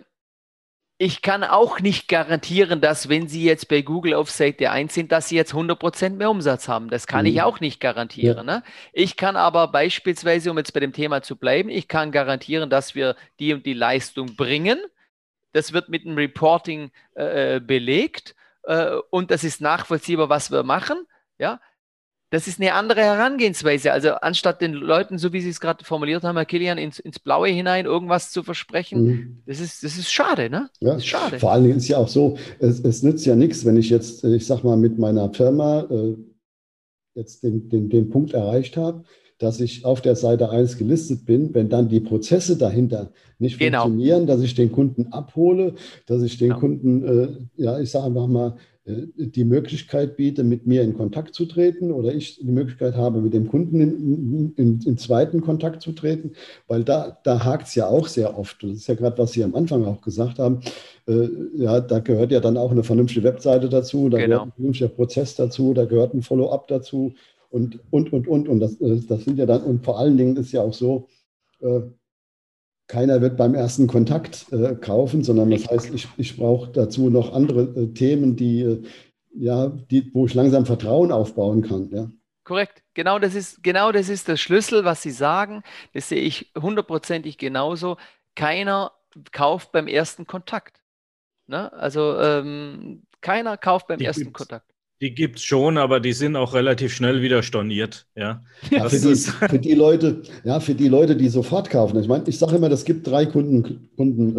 ich 0.98 1.20
kann 1.20 1.44
auch 1.44 1.80
nicht 1.80 2.08
garantieren, 2.08 2.80
dass 2.80 3.10
wenn 3.10 3.28
Sie 3.28 3.44
jetzt 3.44 3.68
bei 3.68 3.82
Google 3.82 4.14
auf 4.14 4.30
Seite 4.30 4.70
1 4.70 4.94
sind, 4.94 5.12
dass 5.12 5.28
Sie 5.28 5.36
jetzt 5.36 5.52
100% 5.52 6.10
mehr 6.10 6.30
Umsatz 6.30 6.68
haben. 6.68 6.88
Das 6.88 7.06
kann 7.06 7.26
mhm. 7.26 7.32
ich 7.32 7.42
auch 7.42 7.60
nicht 7.60 7.78
garantieren. 7.78 8.48
Ja. 8.48 8.56
Ne? 8.56 8.62
Ich 8.94 9.18
kann 9.18 9.36
aber 9.36 9.68
beispielsweise, 9.68 10.50
um 10.50 10.56
jetzt 10.56 10.72
bei 10.72 10.80
dem 10.80 10.94
Thema 10.94 11.20
zu 11.20 11.36
bleiben, 11.36 11.68
ich 11.68 11.86
kann 11.86 12.12
garantieren, 12.12 12.70
dass 12.70 12.94
wir 12.94 13.14
die 13.38 13.52
und 13.52 13.66
die 13.66 13.74
Leistung 13.74 14.36
bringen. 14.36 14.78
Das 15.52 15.74
wird 15.74 15.90
mit 15.90 16.04
dem 16.06 16.14
Reporting 16.14 16.90
äh, 17.14 17.56
äh 17.56 17.60
belegt 17.60 18.34
äh, 18.62 18.96
und 19.10 19.30
das 19.30 19.44
ist 19.44 19.60
nachvollziehbar, 19.60 20.30
was 20.30 20.50
wir 20.50 20.62
machen. 20.62 20.96
Ja, 21.38 21.60
das 22.30 22.48
ist 22.48 22.60
eine 22.60 22.74
andere 22.74 23.02
Herangehensweise. 23.02 23.92
Also 23.92 24.10
anstatt 24.14 24.60
den 24.60 24.72
Leuten, 24.72 25.18
so 25.18 25.32
wie 25.32 25.40
Sie 25.40 25.48
es 25.48 25.60
gerade 25.60 25.84
formuliert 25.84 26.24
haben, 26.24 26.36
Herr 26.36 26.44
Kilian, 26.44 26.76
ins, 26.76 26.98
ins 26.98 27.18
Blaue 27.18 27.48
hinein 27.48 27.84
irgendwas 27.86 28.32
zu 28.32 28.42
versprechen, 28.42 29.04
mhm. 29.04 29.42
das, 29.46 29.60
ist, 29.60 29.84
das 29.84 29.96
ist 29.96 30.10
schade, 30.10 30.50
ne? 30.50 30.68
Ja, 30.80 30.94
ist 30.94 31.06
schade. 31.06 31.38
Vor 31.38 31.52
allen 31.52 31.64
Dingen 31.64 31.76
ist 31.76 31.88
ja 31.88 31.98
auch 31.98 32.08
so, 32.08 32.36
es, 32.58 32.80
es 32.80 33.02
nützt 33.02 33.26
ja 33.26 33.36
nichts, 33.36 33.64
wenn 33.64 33.76
ich 33.76 33.90
jetzt, 33.90 34.24
ich 34.24 34.46
sag 34.46 34.64
mal, 34.64 34.76
mit 34.76 34.98
meiner 34.98 35.32
Firma 35.32 35.86
äh, 35.90 36.16
jetzt 37.14 37.44
den, 37.44 37.68
den, 37.68 37.88
den 37.88 38.10
Punkt 38.10 38.34
erreicht 38.34 38.76
habe, 38.76 39.04
dass 39.38 39.60
ich 39.60 39.84
auf 39.84 40.00
der 40.00 40.16
Seite 40.16 40.50
1 40.50 40.78
gelistet 40.78 41.26
bin, 41.26 41.54
wenn 41.54 41.68
dann 41.68 41.88
die 41.88 42.00
Prozesse 42.00 42.56
dahinter 42.56 43.10
nicht 43.38 43.58
genau. 43.58 43.82
funktionieren, 43.82 44.26
dass 44.26 44.40
ich 44.40 44.54
den 44.54 44.72
Kunden 44.72 45.12
abhole, 45.12 45.74
dass 46.06 46.22
ich 46.22 46.38
den 46.38 46.48
genau. 46.48 46.60
Kunden, 46.60 47.04
äh, 47.04 47.28
ja, 47.62 47.78
ich 47.78 47.90
sage 47.90 48.06
einfach 48.06 48.26
mal, 48.26 48.56
äh, 48.86 49.06
die 49.16 49.44
Möglichkeit 49.44 50.16
biete, 50.16 50.44
mit 50.44 50.66
mir 50.66 50.82
in 50.82 50.96
Kontakt 50.96 51.34
zu 51.34 51.44
treten 51.44 51.92
oder 51.92 52.14
ich 52.14 52.38
die 52.38 52.50
Möglichkeit 52.50 52.94
habe, 52.94 53.20
mit 53.20 53.34
dem 53.34 53.48
Kunden 53.48 53.80
in, 53.80 54.54
in, 54.56 54.80
in 54.80 54.96
zweiten 54.96 55.42
Kontakt 55.42 55.82
zu 55.82 55.92
treten, 55.92 56.32
weil 56.66 56.84
da, 56.84 57.18
da 57.24 57.44
hakt 57.44 57.66
es 57.66 57.74
ja 57.74 57.88
auch 57.88 58.08
sehr 58.08 58.38
oft. 58.38 58.62
Das 58.62 58.70
ist 58.70 58.86
ja 58.86 58.94
gerade, 58.94 59.18
was 59.18 59.32
Sie 59.32 59.44
am 59.44 59.54
Anfang 59.54 59.84
auch 59.84 60.00
gesagt 60.00 60.38
haben. 60.38 60.60
Äh, 61.06 61.28
ja, 61.56 61.80
da 61.80 61.98
gehört 61.98 62.32
ja 62.32 62.40
dann 62.40 62.56
auch 62.56 62.70
eine 62.70 62.84
vernünftige 62.84 63.24
Webseite 63.24 63.68
dazu, 63.68 64.08
da 64.08 64.18
genau. 64.18 64.28
gehört 64.28 64.48
ein 64.48 64.52
vernünftiger 64.52 64.88
Prozess 64.88 65.34
dazu, 65.34 65.74
da 65.74 65.84
gehört 65.84 66.14
ein 66.14 66.22
Follow-up 66.22 66.68
dazu 66.68 67.12
und, 67.56 67.80
und, 67.90 68.12
und, 68.12 68.28
und. 68.28 68.48
Und 68.48 68.60
das, 68.60 68.76
das 68.78 69.24
sind 69.24 69.38
ja 69.38 69.46
dann, 69.46 69.62
und 69.62 69.84
vor 69.84 69.98
allen 69.98 70.16
Dingen 70.16 70.36
ist 70.36 70.52
ja 70.52 70.60
auch 70.60 70.74
so, 70.74 71.08
äh, 71.60 71.80
keiner 72.86 73.20
wird 73.20 73.36
beim 73.36 73.54
ersten 73.54 73.86
Kontakt 73.86 74.52
äh, 74.52 74.74
kaufen, 74.76 75.24
sondern 75.24 75.50
das 75.50 75.66
heißt, 75.68 75.92
ich, 75.94 76.06
ich 76.18 76.36
brauche 76.36 76.70
dazu 76.70 77.08
noch 77.08 77.32
andere 77.32 77.62
äh, 77.62 77.86
Themen, 77.94 78.36
die, 78.36 78.60
äh, 78.60 78.82
ja, 79.34 79.68
die, 79.68 80.14
wo 80.14 80.26
ich 80.26 80.34
langsam 80.34 80.66
Vertrauen 80.66 81.10
aufbauen 81.10 81.62
kann. 81.62 81.90
Ja. 81.90 82.10
Korrekt. 82.44 82.82
Genau 82.94 83.18
das 83.18 83.34
ist, 83.34 83.62
genau 83.62 83.90
das 83.90 84.08
ist 84.08 84.28
der 84.28 84.36
Schlüssel, 84.36 84.84
was 84.84 85.02
Sie 85.02 85.10
sagen. 85.10 85.62
Das 85.94 86.10
sehe 86.10 86.20
ich 86.20 86.52
hundertprozentig 86.56 87.38
genauso. 87.38 87.96
Keiner 88.34 88.92
kauft 89.32 89.72
beim 89.72 89.88
ersten 89.88 90.26
Kontakt. 90.26 90.80
Ne? 91.46 91.72
Also 91.72 92.18
ähm, 92.20 93.02
keiner 93.20 93.56
kauft 93.56 93.88
beim 93.88 93.98
die 93.98 94.04
ersten 94.04 94.32
Kontakt. 94.32 94.75
Die 95.02 95.14
gibt 95.14 95.36
es 95.36 95.44
schon, 95.44 95.76
aber 95.76 96.00
die 96.00 96.14
sind 96.14 96.36
auch 96.36 96.54
relativ 96.54 96.94
schnell 96.94 97.20
wieder 97.20 97.42
storniert. 97.42 98.06
Ja, 98.16 98.42
ja 98.70 98.88
für, 98.88 98.98
die, 98.98 99.14
für, 99.14 99.58
die, 99.58 99.74
Leute, 99.74 100.22
ja, 100.42 100.58
für 100.58 100.74
die 100.74 100.88
Leute, 100.88 101.16
die 101.16 101.28
sofort 101.28 101.68
kaufen. 101.68 102.00
Ich 102.00 102.08
meine, 102.08 102.24
ich 102.26 102.38
sage 102.38 102.56
immer, 102.56 102.70
es 102.70 102.84
gibt 102.84 103.06
drei 103.06 103.26
Kundenkategorien. 103.26 103.80
Kunden, 103.96 104.36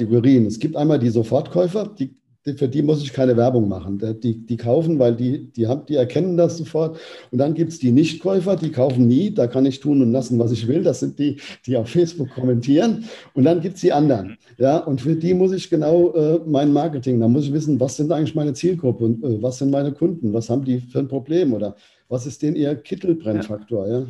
äh, 0.00 0.42
äh, 0.42 0.46
es 0.46 0.58
gibt 0.58 0.76
einmal 0.76 0.98
die 0.98 1.08
Sofortkäufer, 1.08 1.94
die 1.98 2.14
für 2.54 2.68
die 2.68 2.82
muss 2.82 3.02
ich 3.02 3.12
keine 3.12 3.36
Werbung 3.36 3.68
machen. 3.68 3.98
Die, 4.22 4.46
die 4.46 4.56
kaufen, 4.56 4.98
weil 4.98 5.16
die, 5.16 5.50
die, 5.52 5.66
haben, 5.66 5.86
die 5.86 5.96
erkennen 5.96 6.36
das 6.36 6.58
sofort. 6.58 6.98
Und 7.30 7.38
dann 7.38 7.54
gibt 7.54 7.72
es 7.72 7.78
die 7.78 7.92
Nichtkäufer, 7.92 8.56
die 8.56 8.70
kaufen 8.70 9.06
nie. 9.06 9.32
Da 9.32 9.46
kann 9.46 9.66
ich 9.66 9.80
tun 9.80 10.02
und 10.02 10.12
lassen, 10.12 10.38
was 10.38 10.52
ich 10.52 10.68
will. 10.68 10.82
Das 10.82 11.00
sind 11.00 11.18
die, 11.18 11.40
die 11.66 11.76
auf 11.76 11.88
Facebook 11.88 12.30
kommentieren. 12.30 13.04
Und 13.34 13.44
dann 13.44 13.60
gibt 13.60 13.76
es 13.76 13.80
die 13.80 13.92
anderen. 13.92 14.38
Ja, 14.58 14.78
und 14.78 15.00
für 15.00 15.16
die 15.16 15.34
muss 15.34 15.52
ich 15.52 15.70
genau 15.70 16.12
äh, 16.14 16.40
mein 16.46 16.72
Marketing, 16.72 17.20
da 17.20 17.28
muss 17.28 17.44
ich 17.44 17.52
wissen, 17.52 17.80
was 17.80 17.96
sind 17.96 18.12
eigentlich 18.12 18.34
meine 18.34 18.52
Zielgruppe 18.52 19.04
und 19.04 19.24
äh, 19.24 19.42
was 19.42 19.58
sind 19.58 19.70
meine 19.70 19.92
Kunden, 19.92 20.32
was 20.32 20.50
haben 20.50 20.64
die 20.64 20.80
für 20.80 20.98
ein 20.98 21.08
Problem 21.08 21.52
oder 21.52 21.76
was 22.08 22.26
ist 22.26 22.42
denn 22.42 22.56
ihr 22.56 22.74
Kittelbrennfaktor. 22.74 23.86
Ja. 23.86 24.00
ja? 24.00 24.06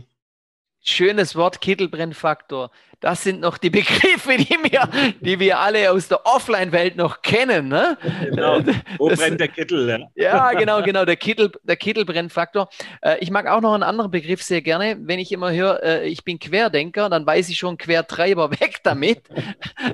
Schönes 0.82 1.36
Wort, 1.36 1.60
Kittelbrennfaktor. 1.60 2.70
Das 3.00 3.22
sind 3.22 3.40
noch 3.40 3.56
die 3.56 3.70
Begriffe, 3.70 4.36
die 4.36 4.56
wir, 4.62 4.88
die 5.20 5.40
wir 5.40 5.58
alle 5.58 5.90
aus 5.90 6.08
der 6.08 6.26
Offline-Welt 6.26 6.96
noch 6.96 7.22
kennen. 7.22 7.68
Ne? 7.68 7.96
Genau. 8.24 8.60
Wo 8.98 9.08
das, 9.08 9.18
brennt 9.18 9.40
der 9.40 9.48
Kittel? 9.48 9.88
Ja? 9.88 10.06
ja, 10.14 10.52
genau, 10.52 10.82
genau, 10.82 11.06
der, 11.06 11.16
Kittel, 11.16 11.50
der 11.62 11.76
Kittelbrennfaktor. 11.76 12.68
Äh, 13.00 13.16
ich 13.20 13.30
mag 13.30 13.46
auch 13.46 13.62
noch 13.62 13.72
einen 13.72 13.82
anderen 13.82 14.10
Begriff 14.10 14.42
sehr 14.42 14.60
gerne. 14.60 14.98
Wenn 15.00 15.18
ich 15.18 15.32
immer 15.32 15.50
höre, 15.50 15.82
äh, 15.82 16.08
ich 16.08 16.24
bin 16.24 16.38
Querdenker, 16.38 17.08
dann 17.08 17.24
weiß 17.24 17.48
ich 17.48 17.56
schon 17.56 17.78
Quertreiber 17.78 18.50
weg 18.60 18.80
damit. 18.82 19.22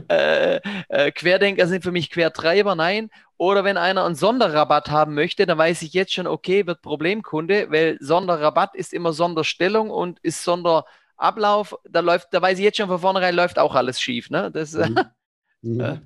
äh, 0.08 0.60
Querdenker 1.12 1.68
sind 1.68 1.84
für 1.84 1.92
mich 1.92 2.10
Quertreiber, 2.10 2.74
nein. 2.74 3.10
Oder 3.38 3.64
wenn 3.64 3.76
einer 3.76 4.04
einen 4.04 4.14
Sonderrabatt 4.14 4.90
haben 4.90 5.14
möchte, 5.14 5.46
dann 5.46 5.58
weiß 5.58 5.82
ich 5.82 5.92
jetzt 5.92 6.14
schon, 6.14 6.26
okay, 6.26 6.66
wird 6.66 6.80
Problemkunde, 6.80 7.70
weil 7.70 7.98
Sonderrabatt 8.00 8.74
ist 8.74 8.94
immer 8.94 9.12
Sonderstellung 9.12 9.90
und 9.90 10.18
ist 10.20 10.42
Sonderablauf. 11.16 11.76
Da 11.88 12.00
läuft, 12.00 12.28
da 12.32 12.42
weiß 12.42 12.58
ich 12.58 12.64
jetzt 12.64 12.76
schon 12.76 12.88
von 12.88 12.98
vornherein, 12.98 13.34
läuft 13.34 13.58
auch 13.58 13.74
alles 13.74 14.00
schief. 14.00 14.30
Ne? 14.30 14.50
Das, 14.50 14.74
mhm. 14.74 14.98
mhm. 15.62 16.00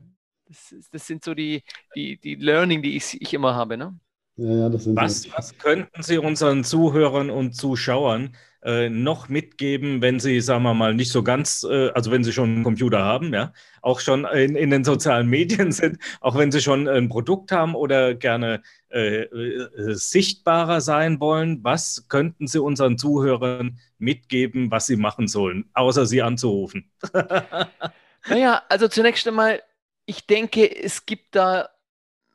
das, 0.46 0.74
das, 0.90 1.06
sind 1.06 1.24
so 1.24 1.34
die, 1.34 1.62
die, 1.94 2.18
die 2.18 2.34
Learning, 2.36 2.82
die 2.82 2.96
ich, 2.96 3.20
ich 3.20 3.34
immer 3.34 3.54
habe. 3.54 3.76
Ne? 3.76 3.98
Ja, 4.36 4.68
ja, 4.68 4.72
was, 4.72 5.30
was 5.32 5.58
könnten 5.58 6.02
Sie 6.02 6.18
unseren 6.18 6.64
Zuhörern 6.64 7.30
und 7.30 7.54
Zuschauern 7.54 8.36
äh, 8.62 8.90
noch 8.90 9.28
mitgeben, 9.28 10.02
wenn 10.02 10.20
Sie, 10.20 10.40
sagen 10.40 10.64
wir 10.64 10.74
mal, 10.74 10.94
nicht 10.94 11.10
so 11.10 11.22
ganz, 11.22 11.64
äh, 11.68 11.90
also 11.90 12.10
wenn 12.10 12.24
Sie 12.24 12.32
schon 12.32 12.50
einen 12.56 12.64
Computer 12.64 13.02
haben, 13.02 13.32
ja, 13.32 13.52
auch 13.80 14.00
schon 14.00 14.24
in, 14.26 14.54
in 14.54 14.70
den 14.70 14.84
sozialen 14.84 15.28
Medien 15.28 15.72
sind, 15.72 15.98
auch 16.20 16.36
wenn 16.36 16.52
Sie 16.52 16.60
schon 16.60 16.86
ein 16.86 17.08
Produkt 17.08 17.52
haben 17.52 17.74
oder 17.74 18.14
gerne 18.14 18.62
äh, 18.90 19.22
äh 19.22 19.94
sichtbarer 19.94 20.80
sein 20.80 21.20
wollen, 21.20 21.64
was 21.64 22.06
könnten 22.08 22.46
Sie 22.46 22.60
unseren 22.60 22.98
Zuhörern 22.98 23.78
mitgeben, 23.98 24.70
was 24.70 24.86
sie 24.86 24.96
machen 24.96 25.28
sollen, 25.28 25.70
außer 25.74 26.06
Sie 26.06 26.22
anzurufen? 26.22 26.90
naja, 28.28 28.62
also 28.68 28.88
zunächst 28.88 29.26
einmal, 29.26 29.62
ich 30.06 30.26
denke, 30.26 30.70
es 30.82 31.06
gibt 31.06 31.34
da 31.34 31.70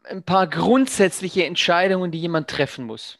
ein 0.03 0.23
paar 0.23 0.47
grundsätzliche 0.47 1.45
Entscheidungen, 1.45 2.11
die 2.11 2.19
jemand 2.19 2.49
treffen 2.49 2.85
muss. 2.85 3.19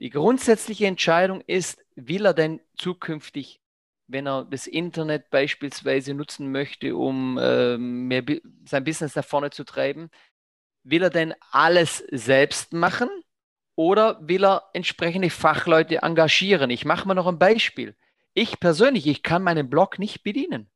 Die 0.00 0.10
grundsätzliche 0.10 0.86
Entscheidung 0.86 1.40
ist, 1.46 1.84
will 1.96 2.26
er 2.26 2.34
denn 2.34 2.60
zukünftig, 2.76 3.60
wenn 4.06 4.26
er 4.26 4.44
das 4.44 4.66
Internet 4.66 5.30
beispielsweise 5.30 6.14
nutzen 6.14 6.52
möchte, 6.52 6.96
um 6.96 7.36
äh, 7.38 7.76
mehr, 7.76 8.24
sein 8.64 8.84
Business 8.84 9.16
nach 9.16 9.24
vorne 9.24 9.50
zu 9.50 9.64
treiben, 9.64 10.10
will 10.84 11.02
er 11.02 11.10
denn 11.10 11.34
alles 11.50 11.98
selbst 12.10 12.72
machen 12.72 13.08
oder 13.74 14.18
will 14.26 14.44
er 14.44 14.70
entsprechende 14.72 15.30
Fachleute 15.30 16.02
engagieren? 16.02 16.70
Ich 16.70 16.84
mache 16.84 17.06
mal 17.06 17.14
noch 17.14 17.26
ein 17.26 17.38
Beispiel. 17.38 17.96
Ich 18.34 18.60
persönlich, 18.60 19.06
ich 19.06 19.22
kann 19.22 19.42
meinen 19.42 19.68
Blog 19.68 19.98
nicht 19.98 20.22
bedienen. 20.22 20.70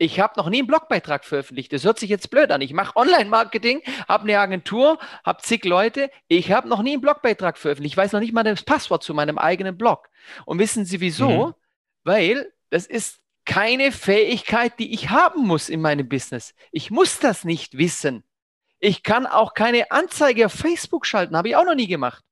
Ich 0.00 0.18
habe 0.18 0.32
noch 0.38 0.48
nie 0.48 0.60
einen 0.60 0.66
Blogbeitrag 0.66 1.26
veröffentlicht. 1.26 1.74
Das 1.74 1.84
hört 1.84 1.98
sich 1.98 2.08
jetzt 2.08 2.30
blöd 2.30 2.50
an. 2.52 2.62
Ich 2.62 2.72
mache 2.72 2.96
Online-Marketing, 2.96 3.82
habe 4.08 4.24
eine 4.24 4.40
Agentur, 4.40 4.98
habe 5.24 5.42
zig 5.42 5.62
Leute. 5.66 6.10
Ich 6.26 6.50
habe 6.52 6.70
noch 6.70 6.80
nie 6.80 6.92
einen 6.92 7.02
Blogbeitrag 7.02 7.58
veröffentlicht. 7.58 7.92
Ich 7.92 7.96
weiß 7.98 8.12
noch 8.12 8.20
nicht 8.20 8.32
mal 8.32 8.42
das 8.42 8.62
Passwort 8.62 9.02
zu 9.02 9.12
meinem 9.12 9.36
eigenen 9.36 9.76
Blog. 9.76 10.08
Und 10.46 10.58
wissen 10.58 10.86
Sie 10.86 11.00
wieso? 11.00 11.48
Mhm. 11.48 11.54
Weil 12.02 12.50
das 12.70 12.86
ist 12.86 13.20
keine 13.44 13.92
Fähigkeit, 13.92 14.78
die 14.78 14.94
ich 14.94 15.10
haben 15.10 15.46
muss 15.46 15.68
in 15.68 15.82
meinem 15.82 16.08
Business. 16.08 16.54
Ich 16.72 16.90
muss 16.90 17.18
das 17.18 17.44
nicht 17.44 17.76
wissen. 17.76 18.24
Ich 18.78 19.02
kann 19.02 19.26
auch 19.26 19.52
keine 19.52 19.90
Anzeige 19.90 20.46
auf 20.46 20.54
Facebook 20.54 21.04
schalten, 21.04 21.36
habe 21.36 21.50
ich 21.50 21.56
auch 21.56 21.66
noch 21.66 21.74
nie 21.74 21.88
gemacht. 21.88 22.24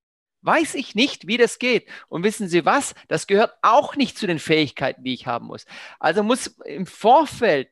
Weiß 0.42 0.74
ich 0.74 0.94
nicht, 0.94 1.26
wie 1.26 1.36
das 1.36 1.58
geht. 1.58 1.88
Und 2.08 2.22
wissen 2.22 2.48
Sie 2.48 2.64
was? 2.64 2.94
Das 3.08 3.26
gehört 3.26 3.54
auch 3.62 3.96
nicht 3.96 4.16
zu 4.16 4.26
den 4.26 4.38
Fähigkeiten, 4.38 5.02
die 5.02 5.14
ich 5.14 5.26
haben 5.26 5.46
muss. 5.46 5.66
Also 5.98 6.22
muss 6.22 6.46
im 6.64 6.86
Vorfeld, 6.86 7.68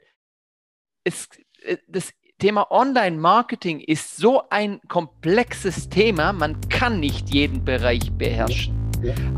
es, 1.05 1.29
äh, 1.63 1.77
das 1.87 2.13
Thema 2.39 2.71
Online-Marketing 2.71 3.81
ist 3.81 4.17
so 4.17 4.43
ein 4.51 4.81
komplexes 4.89 5.89
Thema, 5.89 6.35
man 6.35 6.61
kann 6.69 7.01
nicht 7.01 7.33
jeden 7.33 7.65
Bereich 7.65 8.13
beherrschen. 8.13 8.75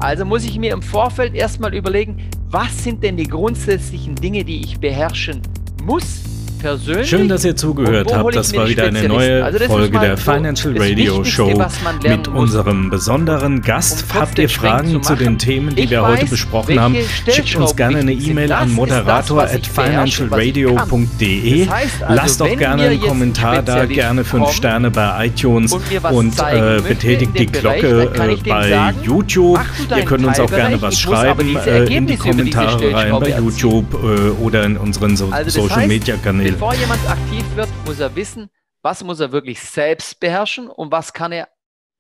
Also 0.01 0.25
muss 0.25 0.45
ich 0.45 0.59
mir 0.59 0.73
im 0.73 0.83
Vorfeld 0.83 1.35
erstmal 1.35 1.75
überlegen, 1.75 2.29
was 2.47 2.83
sind 2.83 3.03
denn 3.05 3.17
die 3.17 3.29
grundsätzlichen 3.29 4.17
Dinge, 4.17 4.45
die 4.45 4.63
ich 4.63 4.81
beherrschen 4.81 5.43
muss, 5.83 6.28
persönlich. 6.59 7.09
Schön, 7.09 7.29
dass 7.29 7.45
ihr 7.45 7.55
zugehört 7.57 8.13
habt. 8.13 8.35
Das 8.35 8.55
war 8.55 8.69
wieder 8.69 8.85
eine 8.85 9.07
neue 9.09 9.45
also 9.45 9.59
Folge 9.67 9.99
der 9.99 10.17
Financial 10.17 10.75
Radio 10.77 11.25
Show 11.25 11.63
mit 12.03 12.29
unserem 12.29 12.91
besonderen 12.91 13.63
Gast. 13.63 14.05
Habt 14.15 14.39
ihr 14.39 14.49
Fragen 14.49 14.91
zu, 14.91 15.01
zu, 15.01 15.17
den 15.17 15.39
Themen, 15.39 15.75
die 15.75 15.83
ich 15.83 15.91
wir 15.91 16.03
weiß, 16.03 16.21
heute 16.21 16.27
besprochen 16.27 16.81
haben? 16.81 16.95
Schickt 17.31 17.57
uns 17.57 17.75
gerne 17.77 17.99
eine 17.99 18.13
E-Mail 18.13 18.53
an 18.53 18.71
moderator@financialradio.de. 18.73 21.67
Das 21.67 21.75
heißt 21.75 22.03
also, 22.03 22.15
Lasst 22.15 22.43
auch 22.43 22.57
gerne 22.57 22.85
einen 22.85 23.01
Kommentar 23.01 23.63
da, 23.63 23.85
gerne 23.87 24.25
fünf 24.25 24.53
Sterne 24.53 24.91
bei 24.91 25.27
iTunes 25.27 25.73
und, 25.73 26.39
äh, 26.41 26.81
betätigt 26.87 27.39
die 27.39 27.47
Glocke 27.47 28.13
äh, 28.15 28.37
bei 28.49 28.69
sagen, 28.69 28.99
YouTube. 29.03 29.61
Ihr 29.97 30.05
könnt 30.05 30.27
uns 30.27 30.39
auch 30.41 30.51
gerne 30.51 30.83
was 30.83 30.99
schreiben 30.99 31.57
äh, 31.57 31.85
in 31.85 32.07
die 32.07 32.17
Kommentare 32.17 32.93
rein 32.93 33.13
bei 33.21 33.39
YouTube 33.39 33.95
äh, 33.95 34.31
oder 34.43 34.65
in 34.65 34.77
unseren 34.77 35.17
so 35.17 35.29
also 35.31 35.63
Social 35.63 35.87
Media 35.87 36.17
Kanälen. 36.17 36.48
Bevor 36.51 36.73
jemand 36.73 37.07
aktiv 37.07 37.45
wird, 37.57 37.69
muss 37.85 38.01
er 38.01 38.17
wissen, 38.17 38.49
was 38.81 39.05
muss 39.05 39.21
er 39.21 39.33
wirklich 39.33 39.61
selbst 39.61 40.19
beherrschen 40.19 40.71
und 40.71 40.91
was 40.91 41.13
kann 41.13 41.31
er 41.31 41.51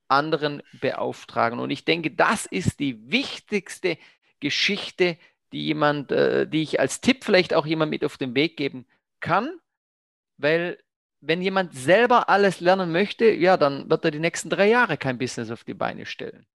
anderen 0.08 0.62
beauftragen. 0.80 1.58
Und 1.58 1.68
ich 1.68 1.84
denke, 1.84 2.11
das 2.11 2.46
ist 2.46 2.80
die 2.80 3.12
wichtigste 3.12 3.98
Geschichte, 4.40 5.18
die 5.52 5.66
jemand, 5.66 6.12
äh, 6.12 6.48
die 6.48 6.62
ich 6.62 6.80
als 6.80 7.02
Tipp 7.02 7.24
vielleicht 7.24 7.52
auch 7.52 7.66
jemand 7.66 7.90
mit 7.90 8.02
auf 8.06 8.16
den 8.16 8.34
Weg 8.34 8.56
geben 8.56 8.87
kann, 9.20 9.61
weil 10.38 10.78
wenn 11.20 11.42
jemand 11.42 11.74
selber 11.74 12.30
alles 12.30 12.61
lernen 12.61 12.90
möchte, 12.90 13.26
ja, 13.26 13.58
dann 13.58 13.90
wird 13.90 14.06
er 14.06 14.12
die 14.12 14.18
nächsten 14.18 14.48
drei 14.48 14.68
Jahre 14.70 14.96
kein 14.96 15.18
Business 15.18 15.50
auf 15.50 15.64
die 15.64 15.74
Beine 15.74 16.06
stellen. 16.06 16.46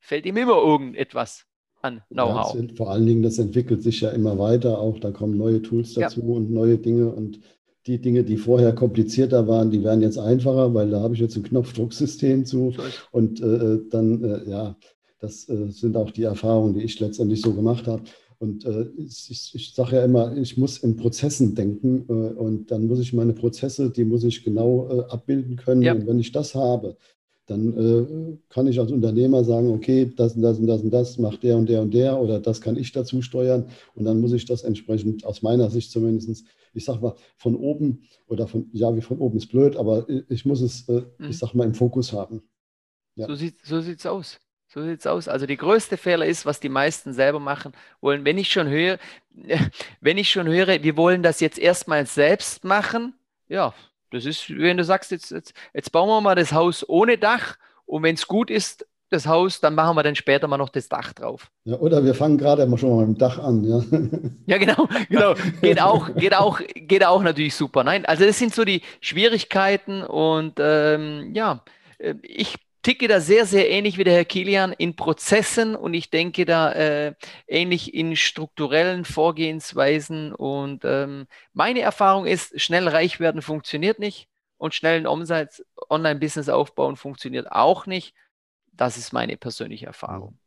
Fällt 0.00 0.26
ihm 0.26 0.36
immer 0.36 0.58
irgendetwas 0.58 1.47
an 1.82 2.02
Know-how. 2.10 2.54
Ja, 2.54 2.74
vor 2.76 2.90
allen 2.90 3.06
Dingen, 3.06 3.22
das 3.22 3.38
entwickelt 3.38 3.82
sich 3.82 4.00
ja 4.00 4.10
immer 4.10 4.38
weiter 4.38 4.78
auch. 4.78 4.98
Da 4.98 5.10
kommen 5.10 5.36
neue 5.36 5.62
Tools 5.62 5.94
dazu 5.94 6.20
ja. 6.20 6.26
und 6.26 6.50
neue 6.50 6.78
Dinge. 6.78 7.08
Und 7.10 7.40
die 7.86 8.00
Dinge, 8.00 8.24
die 8.24 8.36
vorher 8.36 8.74
komplizierter 8.74 9.48
waren, 9.48 9.70
die 9.70 9.82
werden 9.82 10.02
jetzt 10.02 10.18
einfacher, 10.18 10.74
weil 10.74 10.90
da 10.90 11.00
habe 11.00 11.14
ich 11.14 11.20
jetzt 11.20 11.36
ein 11.36 11.42
Knopfdrucksystem 11.42 12.44
zu. 12.44 12.74
Und 13.12 13.40
äh, 13.40 13.78
dann, 13.90 14.24
äh, 14.24 14.50
ja, 14.50 14.76
das 15.20 15.48
äh, 15.48 15.70
sind 15.70 15.96
auch 15.96 16.10
die 16.10 16.24
Erfahrungen, 16.24 16.74
die 16.74 16.82
ich 16.82 17.00
letztendlich 17.00 17.40
so 17.40 17.54
gemacht 17.54 17.86
habe. 17.86 18.02
Und 18.38 18.64
äh, 18.64 18.86
ich, 18.96 19.50
ich 19.52 19.72
sage 19.74 19.96
ja 19.96 20.04
immer, 20.04 20.36
ich 20.36 20.56
muss 20.56 20.78
in 20.78 20.96
Prozessen 20.96 21.56
denken 21.56 22.04
äh, 22.08 22.12
und 22.12 22.70
dann 22.70 22.86
muss 22.86 23.00
ich 23.00 23.12
meine 23.12 23.32
Prozesse, 23.32 23.90
die 23.90 24.04
muss 24.04 24.22
ich 24.22 24.44
genau 24.44 24.88
äh, 24.88 25.12
abbilden 25.12 25.56
können. 25.56 25.82
Ja. 25.82 25.94
Und 25.94 26.06
wenn 26.06 26.20
ich 26.20 26.30
das 26.30 26.54
habe, 26.54 26.96
dann 27.48 27.76
äh, 27.76 28.38
kann 28.50 28.66
ich 28.66 28.78
als 28.78 28.92
Unternehmer 28.92 29.42
sagen, 29.42 29.70
okay, 29.70 30.12
das 30.14 30.34
und 30.36 30.42
das 30.42 30.58
und 30.58 30.66
das 30.66 30.82
und 30.82 30.90
das 30.90 31.18
macht 31.18 31.42
der 31.42 31.56
und 31.56 31.68
der 31.68 31.80
und 31.80 31.94
der 31.94 32.20
oder 32.20 32.40
das 32.40 32.60
kann 32.60 32.76
ich 32.76 32.92
dazu 32.92 33.22
steuern 33.22 33.66
und 33.94 34.04
dann 34.04 34.20
muss 34.20 34.32
ich 34.32 34.44
das 34.44 34.62
entsprechend 34.62 35.24
aus 35.24 35.42
meiner 35.42 35.70
Sicht 35.70 35.90
zumindest, 35.90 36.46
ich 36.74 36.84
sage 36.84 37.00
mal, 37.00 37.14
von 37.38 37.56
oben 37.56 38.04
oder 38.26 38.46
von, 38.46 38.68
ja, 38.72 38.94
wie 38.94 39.00
von 39.00 39.18
oben 39.18 39.38
ist 39.38 39.48
blöd, 39.48 39.76
aber 39.76 40.06
ich 40.28 40.44
muss 40.44 40.60
es, 40.60 40.88
äh, 40.88 41.02
mhm. 41.18 41.30
ich 41.30 41.38
sage 41.38 41.56
mal, 41.56 41.64
im 41.64 41.74
Fokus 41.74 42.12
haben. 42.12 42.42
Ja. 43.16 43.26
So 43.26 43.34
sieht 43.34 43.62
es 43.62 43.68
so 43.68 43.80
sieht's 43.80 44.06
aus. 44.06 44.38
So 44.68 44.82
sieht 44.82 45.00
es 45.00 45.06
aus. 45.06 45.26
Also 45.26 45.46
die 45.46 45.56
größte 45.56 45.96
Fehler 45.96 46.26
ist, 46.26 46.44
was 46.44 46.60
die 46.60 46.68
meisten 46.68 47.14
selber 47.14 47.40
machen 47.40 47.72
wollen. 48.02 48.26
Wenn 48.26 48.36
ich 48.36 48.52
schon 48.52 48.68
höre, 48.68 48.98
wenn 50.02 50.18
ich 50.18 50.30
schon 50.30 50.46
höre, 50.46 50.82
wir 50.82 50.96
wollen 50.98 51.22
das 51.22 51.40
jetzt 51.40 51.58
erstmal 51.58 52.04
selbst 52.04 52.64
machen, 52.64 53.14
ja, 53.48 53.72
das 54.10 54.24
ist, 54.24 54.50
wenn 54.50 54.76
du 54.76 54.84
sagst, 54.84 55.10
jetzt, 55.10 55.30
jetzt, 55.30 55.54
jetzt 55.74 55.92
bauen 55.92 56.08
wir 56.08 56.20
mal 56.20 56.34
das 56.34 56.52
Haus 56.52 56.88
ohne 56.88 57.18
Dach 57.18 57.56
und 57.86 58.02
wenn 58.02 58.14
es 58.14 58.26
gut 58.26 58.50
ist, 58.50 58.86
das 59.10 59.26
Haus, 59.26 59.60
dann 59.60 59.74
machen 59.74 59.96
wir 59.96 60.02
dann 60.02 60.14
später 60.14 60.48
mal 60.48 60.58
noch 60.58 60.68
das 60.68 60.88
Dach 60.88 61.12
drauf. 61.12 61.50
Ja, 61.64 61.76
oder 61.76 62.04
wir 62.04 62.14
fangen 62.14 62.36
gerade 62.36 62.68
schon 62.76 62.90
mal 62.90 63.06
mit 63.06 63.16
dem 63.16 63.18
Dach 63.18 63.38
an. 63.38 63.64
Ja, 63.64 63.82
ja 64.46 64.58
genau, 64.58 64.88
genau. 65.08 65.34
Geht 65.62 65.80
auch, 65.80 66.14
geht, 66.14 66.34
auch, 66.34 66.60
geht 66.74 67.06
auch 67.06 67.22
natürlich 67.22 67.54
super. 67.54 67.84
Nein, 67.84 68.04
also 68.04 68.24
das 68.24 68.38
sind 68.38 68.54
so 68.54 68.64
die 68.64 68.82
Schwierigkeiten 69.00 70.02
und 70.02 70.54
ähm, 70.58 71.32
ja, 71.34 71.62
äh, 71.98 72.14
ich 72.22 72.56
ticke 72.88 73.06
da 73.06 73.20
sehr, 73.20 73.44
sehr 73.44 73.68
ähnlich 73.68 73.98
wie 73.98 74.04
der 74.04 74.14
Herr 74.14 74.24
Kilian 74.24 74.72
in 74.72 74.96
Prozessen 74.96 75.76
und 75.76 75.92
ich 75.92 76.08
denke 76.08 76.46
da 76.46 76.72
äh, 76.72 77.14
ähnlich 77.46 77.92
in 77.92 78.16
strukturellen 78.16 79.04
Vorgehensweisen. 79.04 80.34
Und 80.34 80.86
ähm, 80.86 81.26
meine 81.52 81.80
Erfahrung 81.80 82.24
ist, 82.24 82.58
schnell 82.58 82.88
reich 82.88 83.20
werden 83.20 83.42
funktioniert 83.42 83.98
nicht 83.98 84.26
und 84.56 84.72
schnell 84.72 84.98
ein 84.98 85.06
Online-Business 85.06 86.48
aufbauen 86.48 86.96
funktioniert 86.96 87.52
auch 87.52 87.84
nicht. 87.84 88.14
Das 88.72 88.96
ist 88.96 89.12
meine 89.12 89.36
persönliche 89.36 89.84
Erfahrung. 89.84 90.38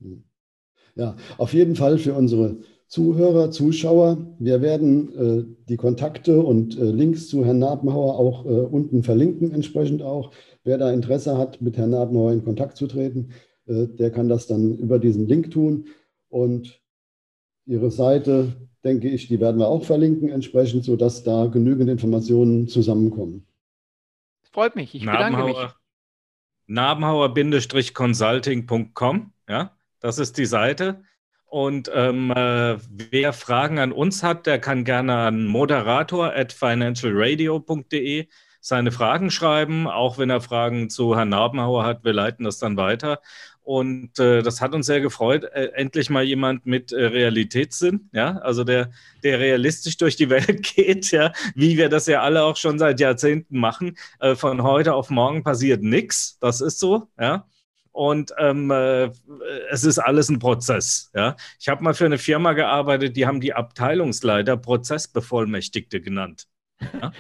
Ja, 0.95 1.15
auf 1.37 1.53
jeden 1.53 1.75
Fall 1.75 1.99
für 1.99 2.15
unsere 2.15 2.57
Zuhörer, 2.91 3.49
Zuschauer. 3.51 4.17
Wir 4.37 4.61
werden 4.61 5.15
äh, 5.15 5.45
die 5.69 5.77
Kontakte 5.77 6.41
und 6.41 6.77
äh, 6.77 6.91
Links 6.91 7.29
zu 7.29 7.45
Herrn 7.45 7.59
Nabenhauer 7.59 8.19
auch 8.19 8.45
äh, 8.45 8.49
unten 8.49 9.01
verlinken, 9.01 9.53
entsprechend 9.53 10.01
auch. 10.01 10.33
Wer 10.65 10.77
da 10.77 10.91
Interesse 10.91 11.37
hat, 11.37 11.61
mit 11.61 11.77
Herrn 11.77 11.91
Nabenhauer 11.91 12.33
in 12.33 12.43
Kontakt 12.43 12.75
zu 12.75 12.87
treten, 12.87 13.29
äh, 13.65 13.87
der 13.87 14.11
kann 14.11 14.27
das 14.27 14.45
dann 14.45 14.77
über 14.77 14.99
diesen 14.99 15.25
Link 15.25 15.51
tun. 15.51 15.87
Und 16.27 16.81
Ihre 17.65 17.91
Seite, 17.91 18.57
denke 18.83 19.07
ich, 19.07 19.29
die 19.29 19.39
werden 19.39 19.59
wir 19.59 19.69
auch 19.69 19.85
verlinken, 19.85 20.27
entsprechend, 20.27 20.83
sodass 20.83 21.23
da 21.23 21.45
genügend 21.45 21.89
Informationen 21.89 22.67
zusammenkommen. 22.67 23.47
Freut 24.51 24.75
mich, 24.75 24.93
ich 24.95 25.05
bedanke 25.05 25.45
mich. 25.45 25.55
Nabenhauer-consulting.com, 26.67 29.31
ja, 29.47 29.77
das 30.01 30.19
ist 30.19 30.37
die 30.37 30.45
Seite. 30.45 31.05
Und 31.51 31.91
ähm, 31.93 32.31
äh, 32.31 32.77
wer 33.11 33.33
Fragen 33.33 33.77
an 33.77 33.91
uns 33.91 34.23
hat, 34.23 34.45
der 34.45 34.57
kann 34.57 34.85
gerne 34.85 35.17
an 35.17 35.45
moderator 35.45 36.33
at 36.33 36.53
financialradio.de 36.53 38.29
seine 38.61 38.91
Fragen 38.93 39.29
schreiben, 39.31 39.85
auch 39.85 40.17
wenn 40.17 40.29
er 40.29 40.39
Fragen 40.39 40.89
zu 40.89 41.13
Herrn 41.13 41.27
Narbenhauer 41.27 41.83
hat. 41.83 42.05
Wir 42.05 42.13
leiten 42.13 42.45
das 42.45 42.57
dann 42.57 42.77
weiter. 42.77 43.19
Und 43.63 44.17
äh, 44.17 44.43
das 44.43 44.61
hat 44.61 44.73
uns 44.73 44.85
sehr 44.85 45.01
gefreut. 45.01 45.43
Äh, 45.43 45.71
endlich 45.73 46.09
mal 46.09 46.23
jemand 46.23 46.65
mit 46.65 46.93
äh, 46.93 47.03
Realitätssinn, 47.07 48.09
ja, 48.13 48.37
also 48.37 48.63
der, 48.63 48.89
der 49.21 49.39
realistisch 49.39 49.97
durch 49.97 50.15
die 50.15 50.29
Welt 50.29 50.63
geht, 50.75 51.11
ja, 51.11 51.33
wie 51.53 51.77
wir 51.77 51.89
das 51.89 52.07
ja 52.07 52.21
alle 52.21 52.43
auch 52.43 52.55
schon 52.55 52.79
seit 52.79 53.01
Jahrzehnten 53.01 53.59
machen. 53.59 53.97
Äh, 54.21 54.35
von 54.35 54.63
heute 54.63 54.93
auf 54.93 55.09
morgen 55.09 55.43
passiert 55.43 55.83
nichts. 55.83 56.37
Das 56.39 56.61
ist 56.61 56.79
so, 56.79 57.09
ja. 57.19 57.45
Und 57.91 58.33
ähm, 58.37 58.71
äh, 58.71 59.09
es 59.69 59.83
ist 59.83 59.99
alles 59.99 60.29
ein 60.29 60.39
Prozess. 60.39 61.11
Ja? 61.13 61.35
Ich 61.59 61.67
habe 61.67 61.83
mal 61.83 61.93
für 61.93 62.05
eine 62.05 62.17
Firma 62.17 62.53
gearbeitet, 62.53 63.17
die 63.17 63.25
haben 63.25 63.41
die 63.41 63.53
Abteilungsleiter 63.53 64.57
Prozessbevollmächtigte 64.57 66.01
genannt. 66.01 66.47
Ja? 67.01 67.11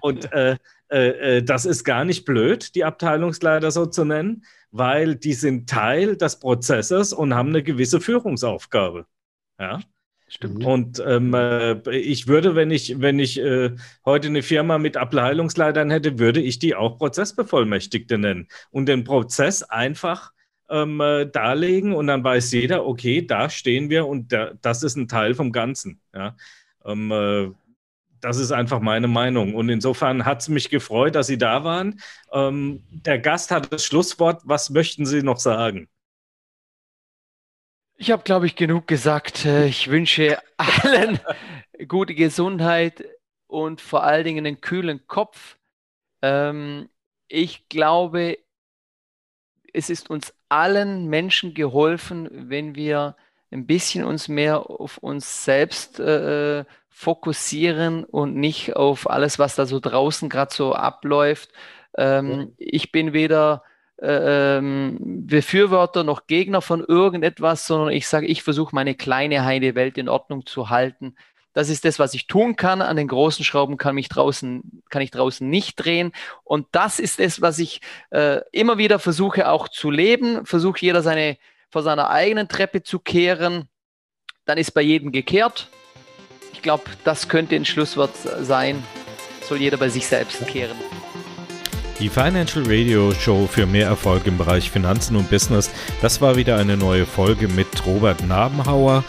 Und 0.00 0.32
äh, 0.32 0.56
äh, 0.90 1.36
äh, 1.36 1.42
das 1.42 1.64
ist 1.64 1.84
gar 1.84 2.04
nicht 2.04 2.24
blöd, 2.24 2.74
die 2.74 2.84
Abteilungsleiter 2.84 3.70
so 3.70 3.86
zu 3.86 4.04
nennen, 4.04 4.44
weil 4.72 5.14
die 5.14 5.34
sind 5.34 5.68
Teil 5.68 6.16
des 6.16 6.38
Prozesses 6.40 7.12
und 7.12 7.34
haben 7.34 7.50
eine 7.50 7.62
gewisse 7.62 8.00
Führungsaufgabe. 8.00 9.06
Ja. 9.58 9.80
Stimmt. 10.30 10.64
Und 10.64 11.02
ähm, 11.04 11.34
äh, 11.34 11.80
ich 11.90 12.28
würde, 12.28 12.54
wenn 12.54 12.70
ich, 12.70 13.00
wenn 13.00 13.18
ich 13.18 13.40
äh, 13.40 13.72
heute 14.04 14.28
eine 14.28 14.42
Firma 14.42 14.78
mit 14.78 14.96
Abteilungsleitern 14.96 15.90
hätte, 15.90 16.20
würde 16.20 16.40
ich 16.40 16.60
die 16.60 16.76
auch 16.76 16.98
Prozessbevollmächtigte 16.98 18.16
nennen 18.16 18.46
und 18.70 18.86
den 18.86 19.02
Prozess 19.02 19.64
einfach 19.64 20.30
ähm, 20.70 21.00
äh, 21.00 21.26
darlegen 21.26 21.92
und 21.92 22.06
dann 22.06 22.22
weiß 22.22 22.52
jeder, 22.52 22.86
okay, 22.86 23.26
da 23.26 23.50
stehen 23.50 23.90
wir 23.90 24.06
und 24.06 24.32
da, 24.32 24.52
das 24.62 24.84
ist 24.84 24.96
ein 24.96 25.08
Teil 25.08 25.34
vom 25.34 25.50
Ganzen. 25.50 26.00
Ja? 26.14 26.36
Ähm, 26.84 27.10
äh, 27.10 27.50
das 28.20 28.38
ist 28.38 28.52
einfach 28.52 28.78
meine 28.78 29.08
Meinung. 29.08 29.56
Und 29.56 29.68
insofern 29.68 30.24
hat 30.24 30.42
es 30.42 30.48
mich 30.48 30.70
gefreut, 30.70 31.16
dass 31.16 31.26
Sie 31.26 31.38
da 31.38 31.64
waren. 31.64 32.00
Ähm, 32.32 32.84
der 32.90 33.18
Gast 33.18 33.50
hat 33.50 33.72
das 33.72 33.84
Schlusswort. 33.84 34.42
Was 34.44 34.70
möchten 34.70 35.06
Sie 35.06 35.24
noch 35.24 35.38
sagen? 35.38 35.88
Ich 38.02 38.10
habe, 38.10 38.22
glaube 38.22 38.46
ich, 38.46 38.56
genug 38.56 38.86
gesagt. 38.86 39.44
Äh, 39.44 39.66
ich 39.66 39.90
wünsche 39.90 40.38
allen 40.56 41.20
gute 41.86 42.14
Gesundheit 42.14 43.04
und 43.46 43.82
vor 43.82 44.04
allen 44.04 44.24
Dingen 44.24 44.46
einen 44.46 44.62
kühlen 44.62 45.06
Kopf. 45.06 45.58
Ähm, 46.22 46.88
ich 47.28 47.68
glaube, 47.68 48.38
es 49.74 49.90
ist 49.90 50.08
uns 50.08 50.32
allen 50.48 51.08
Menschen 51.08 51.52
geholfen, 51.52 52.30
wenn 52.32 52.74
wir 52.74 53.16
ein 53.50 53.66
bisschen 53.66 54.04
uns 54.04 54.28
mehr 54.28 54.70
auf 54.70 54.96
uns 54.96 55.44
selbst 55.44 56.00
äh, 56.00 56.64
fokussieren 56.88 58.04
und 58.04 58.34
nicht 58.34 58.76
auf 58.76 59.10
alles, 59.10 59.38
was 59.38 59.56
da 59.56 59.66
so 59.66 59.78
draußen 59.78 60.30
gerade 60.30 60.54
so 60.54 60.72
abläuft. 60.72 61.50
Ähm, 61.98 62.30
ja. 62.30 62.46
Ich 62.56 62.92
bin 62.92 63.12
weder 63.12 63.62
ähm, 64.02 64.98
Befürworter 65.26 66.04
noch 66.04 66.26
Gegner 66.26 66.62
von 66.62 66.84
irgendetwas, 66.84 67.66
sondern 67.66 67.90
ich 67.90 68.08
sage, 68.08 68.26
ich 68.26 68.42
versuche 68.42 68.74
meine 68.74 68.94
kleine 68.94 69.44
heile 69.44 69.74
Welt 69.74 69.98
in 69.98 70.08
Ordnung 70.08 70.46
zu 70.46 70.70
halten. 70.70 71.14
Das 71.52 71.68
ist 71.68 71.84
das, 71.84 71.98
was 71.98 72.14
ich 72.14 72.26
tun 72.26 72.56
kann. 72.56 72.80
An 72.80 72.96
den 72.96 73.08
großen 73.08 73.44
Schrauben 73.44 73.76
kann, 73.76 73.96
mich 73.96 74.08
draußen, 74.08 74.82
kann 74.88 75.02
ich 75.02 75.10
draußen 75.10 75.48
nicht 75.48 75.76
drehen. 75.76 76.12
Und 76.44 76.66
das 76.72 77.00
ist 77.00 77.18
es, 77.18 77.40
was 77.40 77.58
ich 77.58 77.80
äh, 78.10 78.40
immer 78.52 78.78
wieder 78.78 78.98
versuche 78.98 79.48
auch 79.48 79.68
zu 79.68 79.90
leben. 79.90 80.46
Versuche 80.46 80.78
jeder 80.80 81.02
seine, 81.02 81.38
vor 81.68 81.82
seiner 81.82 82.08
eigenen 82.10 82.48
Treppe 82.48 82.82
zu 82.82 83.00
kehren. 83.00 83.68
Dann 84.44 84.58
ist 84.58 84.70
bei 84.72 84.82
jedem 84.82 85.10
gekehrt. 85.10 85.68
Ich 86.52 86.62
glaube, 86.62 86.84
das 87.04 87.28
könnte 87.28 87.56
ein 87.56 87.64
Schlusswort 87.64 88.14
sein. 88.42 88.82
Soll 89.42 89.58
jeder 89.58 89.76
bei 89.76 89.88
sich 89.88 90.06
selbst 90.06 90.46
kehren. 90.46 90.76
Die 92.00 92.08
Financial 92.08 92.64
Radio 92.66 93.12
Show 93.12 93.46
für 93.46 93.66
mehr 93.66 93.86
Erfolg 93.86 94.26
im 94.26 94.38
Bereich 94.38 94.70
Finanzen 94.70 95.16
und 95.16 95.28
Business. 95.28 95.70
Das 96.00 96.22
war 96.22 96.36
wieder 96.36 96.56
eine 96.56 96.78
neue 96.78 97.04
Folge 97.04 97.46
mit 97.46 97.68
Robert 97.84 98.26
Nabenhauer. 98.26 99.04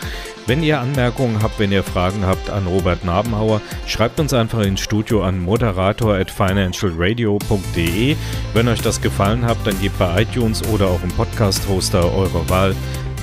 Wenn 0.46 0.62
ihr 0.62 0.82
Anmerkungen 0.82 1.42
habt, 1.42 1.58
wenn 1.58 1.72
ihr 1.72 1.84
Fragen 1.84 2.26
habt 2.26 2.50
an 2.50 2.68
Robert 2.68 3.06
Nabenhauer, 3.06 3.62
schreibt 3.88 4.20
uns 4.20 4.34
einfach 4.34 4.60
ins 4.60 4.82
Studio 4.82 5.24
an 5.24 5.40
moderator 5.42 6.16
at 6.16 6.30
financialradio.de. 6.30 8.18
Wenn 8.54 8.68
euch 8.68 8.82
das 8.82 9.00
gefallen 9.00 9.46
hat, 9.46 9.58
dann 9.64 9.80
gebt 9.80 9.98
bei 9.98 10.24
iTunes 10.24 10.62
oder 10.68 10.88
auch 10.88 11.02
im 11.02 11.12
Podcast-Hoster 11.12 12.14
eurer 12.14 12.50
Wahl 12.50 12.76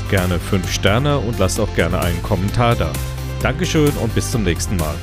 gerne 0.09 0.39
5 0.39 0.73
Sterne 0.73 1.19
und 1.19 1.39
lasst 1.39 1.61
auch 1.61 1.75
gerne 1.75 2.01
einen 2.01 2.23
Kommentar 2.23 2.75
da. 2.75 2.91
Dankeschön 3.43 3.93
und 4.01 4.15
bis 4.15 4.31
zum 4.31 4.45
nächsten 4.45 4.77
Mal. 4.77 4.95